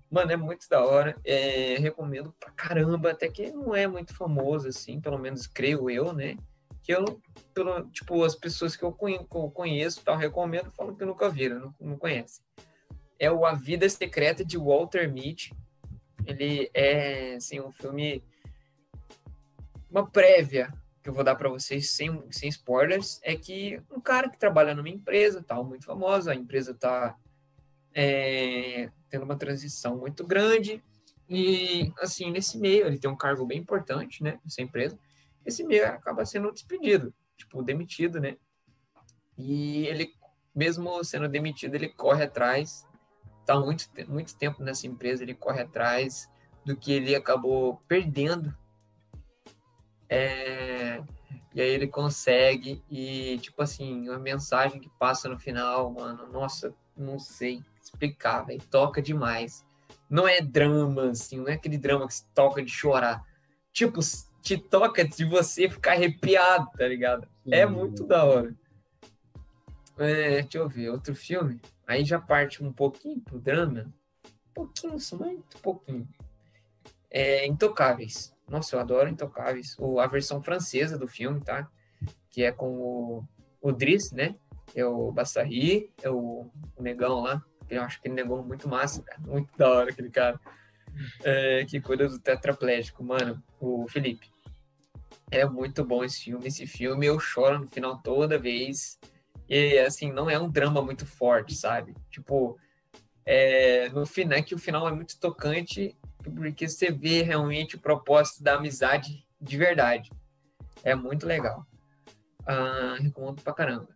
Mano, 0.10 0.32
é 0.32 0.38
muito 0.38 0.68
da 0.70 0.84
hora. 0.84 1.16
É, 1.24 1.78
recomendo 1.78 2.34
pra 2.40 2.52
caramba, 2.52 3.12
até 3.12 3.28
que 3.28 3.52
não 3.52 3.76
é 3.76 3.88
muito 3.88 4.16
famoso, 4.16 4.68
assim, 4.68 5.00
pelo 5.00 5.20
menos 5.20 5.48
creio 5.48 5.90
eu, 5.90 6.14
né? 6.14 6.38
Que 6.84 6.94
eu, 6.94 7.22
pelo, 7.54 7.90
tipo, 7.90 8.24
as 8.24 8.36
pessoas 8.36 8.76
que 8.76 8.84
eu 8.84 8.92
conheço, 8.92 10.04
tal, 10.04 10.18
recomendo, 10.18 10.72
falam 10.72 10.96
que 10.96 11.06
nunca 11.06 11.30
viram, 11.30 11.60
não, 11.60 11.76
não 11.80 11.98
conhecem. 11.98 12.44
É 13.20 13.32
o 13.32 13.46
A 13.46 13.54
Vida 13.54 13.88
Secreta 13.88 14.44
de 14.44 14.58
Walter 14.58 15.12
Mitty. 15.12 15.54
Ele 16.26 16.70
é, 16.74 17.36
assim, 17.36 17.60
um 17.60 17.72
filme... 17.72 18.24
Uma 19.90 20.10
prévia 20.10 20.74
que 21.04 21.10
eu 21.10 21.14
vou 21.14 21.24
dar 21.24 21.36
para 21.36 21.50
vocês 21.50 21.92
sem, 21.92 22.22
sem 22.32 22.50
spoilers 22.50 23.20
é 23.24 23.36
que 23.36 23.82
um 23.92 24.00
cara 24.00 24.30
que 24.30 24.38
trabalha 24.38 24.76
numa 24.76 24.90
empresa, 24.90 25.44
tal, 25.46 25.64
muito 25.64 25.86
famosa, 25.86 26.32
a 26.32 26.36
empresa 26.36 26.74
tá 26.74 27.18
é, 27.94 28.90
tendo 29.10 29.26
uma 29.26 29.36
transição 29.36 29.98
muito 29.98 30.26
grande 30.26 30.82
e, 31.28 31.92
assim, 32.00 32.30
nesse 32.30 32.58
meio, 32.58 32.86
ele 32.86 33.00
tem 33.00 33.10
um 33.10 33.16
cargo 33.16 33.46
bem 33.46 33.60
importante, 33.60 34.24
né, 34.24 34.40
nessa 34.44 34.62
empresa, 34.62 34.98
esse 35.46 35.64
meio 35.64 35.88
acaba 35.88 36.26
sendo 36.26 36.52
despedido, 36.52 37.14
tipo, 37.38 37.62
demitido, 37.64 38.20
né, 38.20 38.38
e 39.38 39.88
ele, 39.88 40.14
mesmo 40.54 41.04
sendo 41.04 41.28
demitido, 41.28 41.76
ele 41.76 41.90
corre 41.90 42.24
atrás, 42.24 42.86
tá 43.46 43.60
muito, 43.60 43.90
muito 44.08 44.36
tempo 44.38 44.64
nessa 44.64 44.88
empresa, 44.88 45.24
ele 45.24 45.34
corre 45.34 45.62
atrás 45.62 46.30
do 46.66 46.76
que 46.76 46.92
ele 46.92 47.16
acabou 47.16 47.82
perdendo, 47.88 48.56
é, 50.08 51.02
e 51.54 51.62
aí 51.62 51.70
ele 51.70 51.88
consegue, 51.88 52.84
e, 52.90 53.38
tipo 53.40 53.62
assim, 53.62 54.08
uma 54.08 54.20
mensagem 54.20 54.80
que 54.80 54.90
passa 55.00 55.28
no 55.28 55.40
final, 55.40 55.92
mano, 55.92 56.28
nossa, 56.32 56.74
não 56.96 57.20
sei 57.20 57.62
explicar, 57.82 58.44
velho, 58.44 58.62
toca 58.70 59.02
demais. 59.02 59.66
Não 60.10 60.28
é 60.28 60.42
drama, 60.42 61.12
assim, 61.12 61.38
não 61.38 61.48
é 61.48 61.54
aquele 61.54 61.78
drama 61.78 62.08
que 62.08 62.14
se 62.14 62.26
toca 62.34 62.64
de 62.64 62.72
chorar. 62.72 63.26
Tipo, 63.72 64.00
te 64.42 64.58
toca 64.58 65.08
de 65.08 65.24
você 65.26 65.70
ficar 65.70 65.94
arrepiado, 65.94 66.70
tá 66.78 66.88
ligado? 66.88 67.28
É 67.50 67.66
muito 67.66 68.06
da 68.06 68.24
hora. 68.24 68.56
É, 69.98 70.42
deixa 70.42 70.58
eu 70.58 70.68
ver, 70.68 70.90
outro 70.90 71.16
filme. 71.16 71.62
Aí 71.86 72.04
já 72.04 72.20
parte 72.20 72.64
um 72.64 72.72
pouquinho 72.72 73.22
pro 73.22 73.40
drama. 73.40 73.94
Um 74.26 74.54
pouquinho, 74.54 74.98
muito 75.20 75.58
pouquinho. 75.62 76.08
É, 77.10 77.46
Intocáveis. 77.46 78.34
Nossa, 78.48 78.76
eu 78.76 78.80
adoro 78.80 79.10
Intocáveis. 79.10 79.76
O, 79.78 80.00
a 80.00 80.08
versão 80.08 80.42
francesa 80.42 80.98
do 80.98 81.08
filme, 81.08 81.42
tá? 81.42 81.70
Que 82.30 82.44
é 82.44 82.52
com 82.52 82.70
o, 82.70 83.28
o 83.62 83.72
Driss, 83.72 84.12
né? 84.12 84.36
É 84.74 84.86
o 84.86 85.12
Bassari, 85.12 85.92
é 86.02 86.10
o, 86.10 86.50
o 86.76 86.82
negão 86.82 87.20
lá. 87.22 87.44
Eu 87.70 87.84
acho 87.84 88.00
aquele 88.00 88.16
negão 88.16 88.44
muito 88.44 88.68
massa, 88.68 89.04
cara. 89.04 89.20
Muito 89.22 89.56
da 89.58 89.70
hora 89.70 89.92
aquele 89.92 90.10
cara. 90.10 90.40
É, 91.24 91.66
que 91.66 91.80
cuida 91.80 92.08
do 92.08 92.20
tetraplégico, 92.20 93.04
mano. 93.04 93.44
O 93.60 93.88
Felipe. 93.88 94.31
É 95.32 95.46
muito 95.46 95.86
bom 95.86 96.04
esse 96.04 96.26
filme. 96.26 96.48
Esse 96.48 96.68
filme 96.68 97.06
eu 97.06 97.18
choro 97.18 97.60
no 97.60 97.68
final 97.68 97.98
toda 98.02 98.38
vez. 98.38 99.00
E, 99.48 99.80
assim, 99.80 100.12
não 100.12 100.30
é 100.30 100.38
um 100.38 100.50
drama 100.50 100.82
muito 100.82 101.06
forte, 101.06 101.56
sabe? 101.56 101.96
Tipo, 102.10 102.60
é, 103.26 103.88
no 103.90 104.06
final, 104.06 104.38
é 104.38 104.42
que 104.42 104.54
o 104.54 104.60
final 104.60 104.88
é 104.88 104.92
muito 104.92 105.18
tocante, 105.20 105.96
porque 106.36 106.68
você 106.68 106.92
vê 106.92 107.22
realmente 107.22 107.78
o 107.78 107.80
propósito 107.80 108.44
da 108.44 108.56
amizade 108.56 109.26
de 109.40 109.58
verdade. 109.58 110.12
É 110.84 110.94
muito 110.96 111.26
legal. 111.26 111.66
Ah, 112.46 112.98
recomendo 113.00 113.42
pra 113.42 113.54
caramba. 113.54 113.88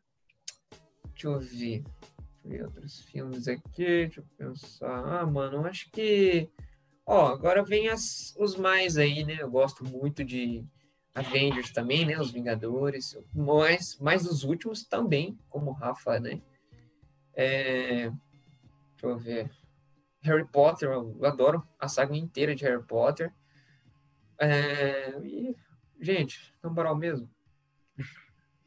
Deixa 1.11 1.27
eu 1.27 1.39
ver. 1.39 1.83
Deixa 1.83 2.45
eu 2.45 2.49
ver 2.49 2.63
outros 2.65 3.01
filmes 3.01 3.47
aqui. 3.47 4.07
Deixa 4.07 4.21
eu 4.21 4.25
pensar. 4.37 5.19
Ah, 5.19 5.25
mano, 5.25 5.65
acho 5.65 5.89
que. 5.91 6.49
Ó, 7.05 7.27
agora 7.27 7.63
vem 7.63 7.89
as, 7.89 8.33
os 8.37 8.55
mais 8.55 8.97
aí, 8.97 9.23
né? 9.23 9.37
Eu 9.39 9.49
gosto 9.49 9.83
muito 9.83 10.23
de 10.23 10.65
Avengers 11.15 11.71
também, 11.71 12.05
né? 12.05 12.19
Os 12.19 12.29
Vingadores, 12.29 13.17
mas 13.33 13.97
mais 13.99 14.23
dos 14.23 14.43
últimos 14.43 14.83
também, 14.83 15.39
como 15.49 15.71
Rafa, 15.71 16.19
né? 16.19 16.41
É, 17.33 18.09
deixa 18.09 19.03
eu 19.03 19.17
ver. 19.17 19.49
Harry 20.21 20.45
Potter, 20.45 20.89
eu 20.89 21.23
adoro 21.23 21.65
a 21.79 21.87
saga 21.87 22.15
inteira 22.15 22.53
de 22.53 22.65
Harry 22.65 22.83
Potter. 22.83 23.33
É, 24.37 25.17
e, 25.23 25.55
gente, 26.01 26.53
na 26.61 26.69
moral 26.69 26.95
mesmo. 26.95 27.29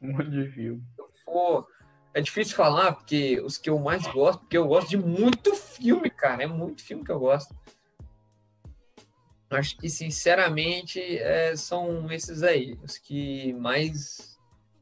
Um 0.01 0.13
monte 0.13 0.29
de 0.31 0.49
filme. 0.49 0.81
For, 1.25 1.67
é 2.13 2.21
difícil 2.21 2.55
falar, 2.55 2.93
porque 2.93 3.39
os 3.41 3.57
que 3.57 3.69
eu 3.69 3.77
mais 3.77 4.07
gosto, 4.07 4.39
porque 4.39 4.57
eu 4.57 4.67
gosto 4.67 4.89
de 4.89 4.97
muito 4.97 5.53
filme, 5.53 6.09
cara. 6.09 6.43
É 6.43 6.47
muito 6.47 6.83
filme 6.83 7.03
que 7.03 7.11
eu 7.11 7.19
gosto. 7.19 7.53
Acho 9.49 9.77
que, 9.77 9.89
sinceramente, 9.89 10.99
é, 10.99 11.55
são 11.55 12.11
esses 12.11 12.43
aí, 12.43 12.77
os 12.83 12.97
que 12.97 13.51
mais 13.53 14.37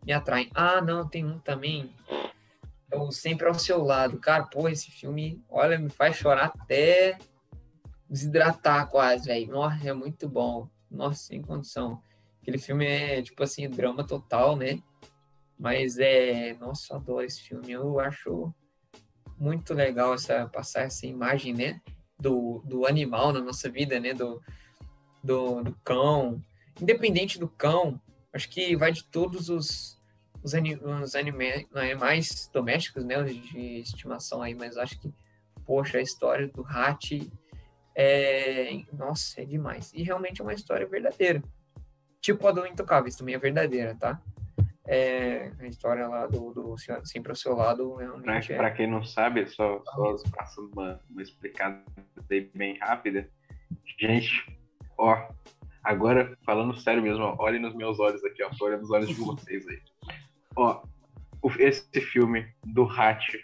me 0.06 0.12
atraem. 0.12 0.50
Ah, 0.54 0.82
não, 0.82 1.08
tem 1.08 1.26
um 1.26 1.40
também. 1.40 1.94
É 2.92 2.98
o 2.98 3.12
Sempre 3.12 3.48
ao 3.48 3.54
Seu 3.54 3.82
Lado. 3.82 4.20
Cara, 4.20 4.44
pô, 4.44 4.68
esse 4.68 4.92
filme, 4.92 5.42
olha, 5.50 5.78
me 5.78 5.90
faz 5.90 6.18
chorar 6.18 6.52
até 6.58 7.18
desidratar 8.10 8.90
quase, 8.90 9.28
velho. 9.28 9.52
Nossa, 9.52 9.90
é 9.90 9.94
muito 9.94 10.28
bom. 10.28 10.70
Nossa, 10.90 11.24
sem 11.24 11.42
condição. 11.42 12.02
Aquele 12.42 12.58
filme 12.58 12.86
é, 12.86 13.22
tipo 13.22 13.44
assim, 13.44 13.70
drama 13.70 14.06
total, 14.06 14.56
né? 14.56 14.82
Mas 15.58 15.98
é. 15.98 16.54
Nossa, 16.60 16.94
eu 16.94 16.98
adoro 16.98 17.26
esse 17.26 17.42
filme. 17.42 17.72
Eu 17.72 18.00
acho 18.00 18.54
muito 19.38 19.74
legal 19.74 20.14
essa, 20.14 20.48
passar 20.48 20.84
essa 20.84 21.06
imagem, 21.06 21.54
né? 21.54 21.82
Do, 22.20 22.62
do 22.66 22.86
animal 22.86 23.32
na 23.32 23.42
nossa 23.42 23.70
vida, 23.70 24.00
né? 24.00 24.14
Do, 24.14 24.42
do, 25.24 25.64
do 25.64 25.74
cão. 25.84 26.42
Independente 26.82 27.40
do 27.40 27.48
cão, 27.48 28.00
acho 28.34 28.50
que 28.50 28.76
vai 28.76 28.92
de 28.92 29.04
todos 29.06 29.50
os, 29.50 30.00
os, 30.44 30.54
anim, 30.54 30.76
os 30.76 31.16
animais 31.16 32.50
domésticos, 32.52 33.04
né? 33.04 33.22
De 33.24 33.80
estimação 33.80 34.42
aí, 34.42 34.54
mas 34.54 34.78
acho 34.78 35.00
que, 35.00 35.12
poxa, 35.66 35.98
a 35.98 36.02
história 36.02 36.48
do 36.48 36.66
Hat 36.66 37.30
é. 37.96 38.84
Nossa, 38.94 39.42
é 39.42 39.46
demais. 39.46 39.92
E 39.94 40.04
realmente 40.04 40.40
é 40.42 40.44
uma 40.44 40.54
história 40.54 40.88
verdadeira. 40.88 41.42
Tipo 42.22 42.48
a 42.48 42.52
do 42.52 42.66
Intocáveis 42.66 43.16
também 43.16 43.36
é 43.36 43.40
verdadeira, 43.40 43.96
tá? 43.96 44.22
É, 44.88 45.52
a 45.60 45.68
história 45.68 46.08
lá 46.08 46.28
do, 46.28 46.54
do 46.54 46.76
Sempre 47.04 47.32
ao 47.32 47.36
Seu 47.36 47.54
Lado 47.54 47.96
realmente 47.96 48.54
Para 48.54 48.70
é... 48.70 48.72
quem 48.72 48.88
não 48.88 49.04
sabe, 49.04 49.46
só, 49.48 49.84
só 49.84 50.16
passando 50.34 50.72
uma, 50.72 51.02
uma 51.10 51.22
explicada 51.22 51.84
bem 52.56 52.78
rápida. 52.80 53.30
Gente, 54.00 54.58
ó, 54.98 55.28
agora 55.84 56.38
falando 56.46 56.74
sério 56.78 57.04
mesmo, 57.04 57.22
ó, 57.22 57.36
olhem 57.40 57.62
nos 57.62 57.76
meus 57.76 58.00
olhos 58.00 58.24
aqui, 58.24 58.42
ó, 58.44 58.50
olhem 58.62 58.80
nos 58.80 58.90
olhos 58.90 59.10
de 59.10 59.16
vocês 59.20 59.68
aí. 59.68 59.82
Ó, 60.56 60.82
esse 61.60 62.02
filme 62.02 62.48
do 62.64 62.84
Hatch 62.84 63.36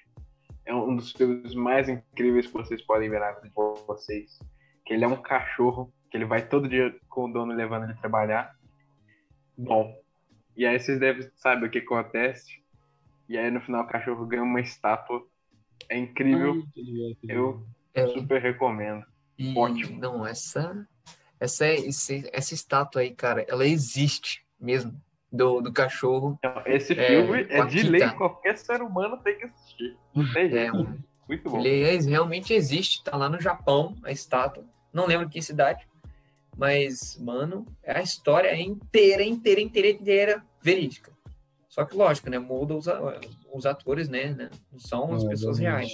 é 0.66 0.74
um 0.74 0.96
dos 0.96 1.12
filmes 1.12 1.54
mais 1.54 1.90
incríveis 1.90 2.48
que 2.48 2.54
vocês 2.54 2.82
podem 2.82 3.10
ver 3.10 3.20
na 3.20 3.34
vida 3.34 3.50
de 3.50 3.86
vocês. 3.86 4.40
Que 4.86 4.94
ele 4.94 5.04
é 5.04 5.08
um 5.08 5.22
cachorro, 5.22 5.94
que 6.10 6.16
ele 6.16 6.26
vai 6.26 6.48
todo 6.48 6.70
dia 6.70 6.96
com 7.10 7.26
o 7.26 7.34
dono 7.34 7.54
levando 7.54 7.84
ele 7.84 7.96
trabalhar. 7.96 8.56
Bom, 9.58 9.94
e 10.56 10.66
aí 10.66 10.80
vocês 10.80 11.00
devem 11.00 11.30
saber 11.36 11.68
o 11.68 11.70
que 11.70 11.80
acontece. 11.80 12.62
E 13.28 13.38
aí 13.38 13.50
no 13.50 13.62
final 13.62 13.84
o 13.84 13.88
cachorro 13.88 14.26
ganha 14.26 14.44
uma 14.44 14.62
estátua. 14.62 15.26
É 15.90 15.98
incrível. 15.98 16.64
Eu 17.24 17.66
é. 17.94 18.08
super 18.08 18.42
recomendo. 18.42 19.06
E, 19.38 19.58
Ótimo. 19.58 20.00
Não, 20.00 20.26
essa, 20.26 20.88
essa, 21.40 21.66
essa 22.32 22.54
estátua 22.54 23.02
aí, 23.02 23.12
cara, 23.12 23.46
ela 23.48 23.66
existe 23.66 24.46
mesmo. 24.60 24.94
Do, 25.36 25.62
do 25.62 25.74
cachorro. 25.74 26.38
esse 26.68 26.94
é, 26.94 27.08
filme 27.08 27.42
é, 27.50 27.58
é 27.58 27.66
de 27.66 27.82
lei, 27.82 28.08
qualquer 28.12 28.56
ser 28.56 28.84
humano 28.84 29.18
tem 29.18 29.36
que 29.36 29.46
assistir. 29.46 29.98
Não 30.14 30.32
tem 30.32 30.56
É, 30.56 30.72
Muito 30.72 31.50
bom. 31.50 31.60
Ele 31.60 32.00
realmente 32.08 32.54
existe, 32.54 33.04
tá 33.04 33.18
lá 33.18 33.28
no 33.28 33.42
Japão, 33.42 33.96
a 34.04 34.12
estátua. 34.12 34.64
Não 34.94 35.08
lembro 35.08 35.28
que 35.28 35.42
cidade. 35.42 35.88
Mas, 36.58 37.18
mano, 37.20 37.66
a 37.86 38.02
história 38.02 38.50
é 38.50 38.62
inteira, 38.62 39.24
inteira, 39.24 39.62
inteira, 39.62 39.90
inteira 39.90 40.44
verídica. 40.62 41.12
Só 41.68 41.84
que, 41.86 41.96
lógico, 41.96 42.30
né? 42.30 42.38
Muda 42.38 42.76
os, 42.76 42.86
os 43.52 43.66
atores, 43.66 44.08
né? 44.08 44.34
né 44.34 44.50
não 44.72 44.80
são 44.80 45.14
as 45.14 45.24
é, 45.24 45.30
pessoas 45.30 45.58
reais. 45.58 45.92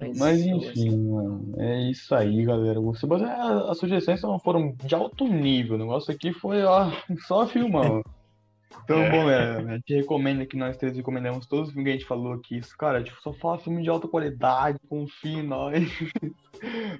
Mas, 0.00 0.18
Mas 0.18 0.40
enfim, 0.40 0.96
mano, 0.96 1.54
é 1.58 1.90
isso 1.90 2.14
aí, 2.14 2.44
galera. 2.44 2.80
Você, 2.80 3.06
as 3.68 3.78
sugestões 3.78 4.20
foram 4.42 4.74
de 4.84 4.94
alto 4.94 5.26
nível. 5.26 5.76
O 5.76 5.78
negócio 5.78 6.12
aqui 6.12 6.32
foi 6.32 6.62
ó, 6.62 6.90
só 7.26 7.46
filmar. 7.46 8.02
Então, 8.84 9.02
é. 9.02 9.10
bom, 9.10 9.30
é, 9.30 9.56
a 9.58 9.76
gente 9.76 9.94
recomenda 9.94 10.46
que 10.46 10.56
nós 10.56 10.76
três 10.76 10.96
recomendamos 10.96 11.46
todos 11.46 11.68
os 11.68 11.74
filmes 11.74 11.90
que 11.90 11.96
a 11.96 11.98
gente 11.98 12.08
falou 12.08 12.32
aqui. 12.32 12.58
Isso, 12.58 12.76
cara, 12.76 13.02
tipo, 13.02 13.20
só 13.20 13.32
fala 13.32 13.58
filme 13.58 13.82
de 13.82 13.88
alta 13.88 14.08
qualidade, 14.08 14.78
confia 14.88 15.40
em 15.40 15.46
nós. 15.46 15.78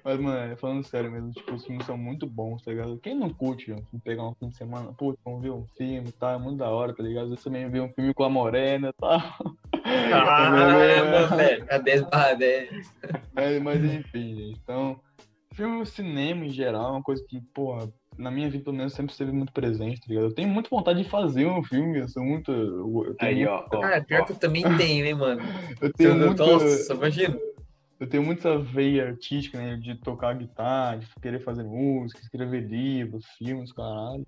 Mas, 0.05 0.21
mano, 0.21 0.57
falando 0.57 0.85
sério 0.85 1.11
mesmo, 1.11 1.31
tipo, 1.33 1.55
os 1.55 1.65
filmes 1.65 1.87
são 1.87 1.97
muito 1.97 2.27
bons, 2.27 2.63
tá 2.63 2.71
ligado? 2.71 2.99
Quem 2.99 3.15
não 3.15 3.31
curte, 3.31 3.73
ó, 3.73 3.77
pegar 4.05 4.25
um 4.25 4.35
fim 4.35 4.49
de 4.49 4.57
semana, 4.57 4.93
putz, 4.93 5.19
vamos 5.25 5.43
ver 5.43 5.51
um 5.51 5.67
filme, 5.77 6.13
tá? 6.13 6.33
É 6.33 6.39
muito 6.39 6.59
da 6.59 6.71
hora, 6.71 6.95
tá 6.95 7.03
ligado? 7.03 7.31
Você 7.31 7.45
também 7.45 7.69
vê 7.69 7.81
um 7.81 7.89
filme 7.89 8.15
com 8.15 8.25
a 8.25 8.31
Morena, 8.31 8.93
tá? 8.95 9.39
Ah, 9.85 10.51
meu 10.51 11.29
velho, 11.37 11.67
a 11.71 11.79
10 11.79 12.03
barra 12.03 12.35
10. 12.35 12.95
Mas, 13.35 13.63
mas 13.63 13.85
enfim, 13.85 14.35
gente, 14.35 14.61
então, 14.63 15.01
filme 15.55 15.85
cinema 15.87 16.45
em 16.45 16.51
geral 16.51 16.89
é 16.89 16.91
uma 16.93 17.03
coisa 17.03 17.25
que, 17.27 17.41
porra, 17.55 17.89
na 18.19 18.31
minha 18.31 18.51
vida, 18.51 18.65
pelo 18.65 18.77
menos, 18.77 18.93
sempre 18.93 19.13
esteve 19.13 19.31
muito 19.31 19.53
presente, 19.53 20.01
tá 20.01 20.07
ligado? 20.09 20.25
Eu 20.27 20.35
tenho 20.35 20.49
muita 20.49 20.69
vontade 20.69 21.03
de 21.03 21.09
fazer 21.09 21.47
um 21.47 21.63
filme, 21.63 22.01
eu 22.01 22.09
sou 22.09 22.23
muito. 22.23 22.51
Eu 22.51 23.17
Aí, 23.21 23.37
muito... 23.37 23.51
ó. 23.51 23.81
Cara, 23.81 24.03
pior 24.03 24.23
ó. 24.23 24.25
que 24.25 24.33
eu 24.33 24.37
também 24.37 24.65
tenho, 24.77 25.07
hein, 25.07 25.15
mano. 25.15 25.41
eu 25.81 25.93
tenho 25.93 26.17
muito. 26.17 26.45
Nossa, 26.45 26.95
imagina. 26.95 27.39
Eu 27.99 28.09
tenho 28.09 28.23
muita 28.23 28.59
veia 28.59 29.09
artística, 29.09 29.59
né? 29.59 29.77
De 29.77 29.97
tocar 29.97 30.35
guitarra, 30.35 30.99
de 30.99 31.07
querer 31.21 31.41
fazer 31.41 31.65
música, 31.65 32.21
escrever 32.21 32.61
livros, 32.69 33.25
filmes, 33.37 33.73
caralho. 33.73 34.25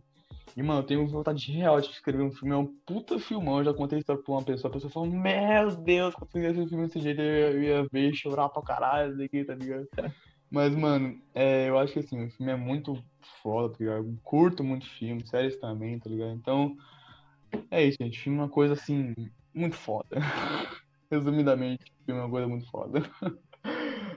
E, 0.57 0.63
mano, 0.63 0.81
eu 0.81 0.85
tenho 0.85 1.07
vontade 1.07 1.53
real 1.53 1.81
de 1.81 1.89
escrever 1.89 2.23
um 2.23 2.33
filme, 2.33 2.53
é 2.53 2.57
um 2.57 2.67
puta 2.85 3.19
filmão. 3.21 3.59
Eu 3.59 3.67
já 3.67 3.75
contei 3.75 4.01
isso 4.01 4.07
pra 4.07 4.35
uma 4.35 4.43
pessoa, 4.43 4.69
a 4.69 4.75
pessoa 4.75 4.91
falou, 4.91 5.09
meu 5.09 5.77
Deus, 5.77 6.15
se 6.15 6.21
eu 6.21 6.29
fizesse 6.33 6.61
um 6.61 6.69
filme 6.69 6.87
desse 6.87 7.01
jeito, 7.01 7.21
eu 7.21 7.63
ia 7.63 7.87
ver 7.93 8.13
chorar 8.15 8.49
pra 8.49 8.63
caralho, 8.63 9.17
daqui, 9.17 9.45
tá 9.45 9.55
ligado? 9.55 9.87
Mas, 10.51 10.75
mano, 10.75 11.17
é, 11.33 11.69
eu 11.69 11.79
acho 11.79 11.93
que 11.93 12.01
assim, 12.01 12.27
o 12.27 12.31
filme 12.33 12.51
é 12.51 12.57
muito 12.57 13.01
foda, 13.41 13.73
tá 13.73 13.77
ligado? 13.79 13.99
Eu 13.99 14.19
curto 14.25 14.65
muito 14.65 14.85
filme, 14.85 15.25
séries 15.25 15.57
também, 15.61 15.97
tá 16.01 16.11
ligado? 16.11 16.33
Então, 16.33 16.77
é 17.71 17.85
isso, 17.85 17.99
gente. 18.01 18.19
Filme 18.19 18.39
é 18.41 18.43
uma 18.43 18.49
coisa 18.49 18.75
assim, 18.75 19.15
muito 19.55 19.77
foda. 19.77 20.09
Resumidamente, 21.09 21.93
filme 22.05 22.21
é 22.21 22.25
uma 22.25 22.31
coisa 22.31 22.49
muito 22.49 22.69
foda. 22.69 23.01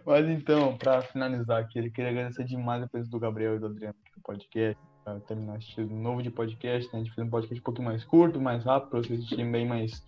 Mas 0.05 0.27
então, 0.27 0.77
pra 0.77 1.01
finalizar 1.01 1.61
aqui, 1.61 1.79
eu 1.79 1.91
queria 1.91 2.11
agradecer 2.11 2.43
demais 2.43 2.83
a 2.83 2.87
presença 2.87 3.11
do 3.11 3.19
Gabriel 3.19 3.55
e 3.55 3.59
do 3.59 3.67
Adriano 3.67 3.95
do 4.15 4.21
podcast, 4.21 4.77
pra 5.03 5.19
terminar 5.21 5.59
um 5.77 6.01
novo 6.01 6.21
de 6.21 6.29
podcast, 6.29 6.91
né? 6.91 6.99
A 6.99 7.03
gente 7.03 7.13
fez 7.13 7.25
um 7.25 7.29
podcast 7.29 7.59
um 7.59 7.63
pouquinho 7.63 7.87
mais 7.87 8.03
curto, 8.03 8.41
mais 8.41 8.63
rápido, 8.63 8.89
pra 8.89 8.99
vocês 8.99 9.19
assistirem 9.19 9.49
bem 9.49 9.65
mais, 9.65 10.03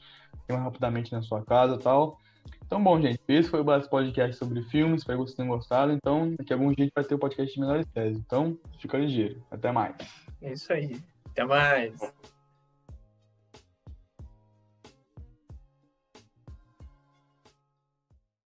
mais 0.49 0.61
rapidamente 0.61 1.11
na 1.13 1.21
sua 1.21 1.43
casa 1.43 1.75
e 1.75 1.79
tal. 1.79 2.19
Então, 2.65 2.83
bom, 2.83 2.99
gente, 2.99 3.19
esse 3.27 3.49
foi 3.49 3.61
o 3.61 3.63
Brasil 3.63 3.89
Podcast 3.89 4.37
sobre 4.37 4.61
filmes. 4.63 5.01
Espero 5.01 5.19
que 5.19 5.25
vocês 5.25 5.35
tenham 5.35 5.49
gostado. 5.49 5.91
Então, 5.91 6.33
daqui 6.37 6.51
a 6.51 6.55
algum 6.55 6.73
dia 6.73 6.89
vai 6.93 7.03
ter 7.03 7.15
o 7.15 7.19
podcast 7.19 7.53
de 7.53 7.59
melhores 7.59 7.85
teses. 7.87 8.17
Então, 8.17 8.57
fica 8.79 8.97
ligeiro. 8.97 9.41
Até 9.51 9.71
mais. 9.71 9.95
É 10.41 10.51
isso 10.51 10.73
aí. 10.73 10.99
Até 11.31 11.45
mais. 11.45 11.99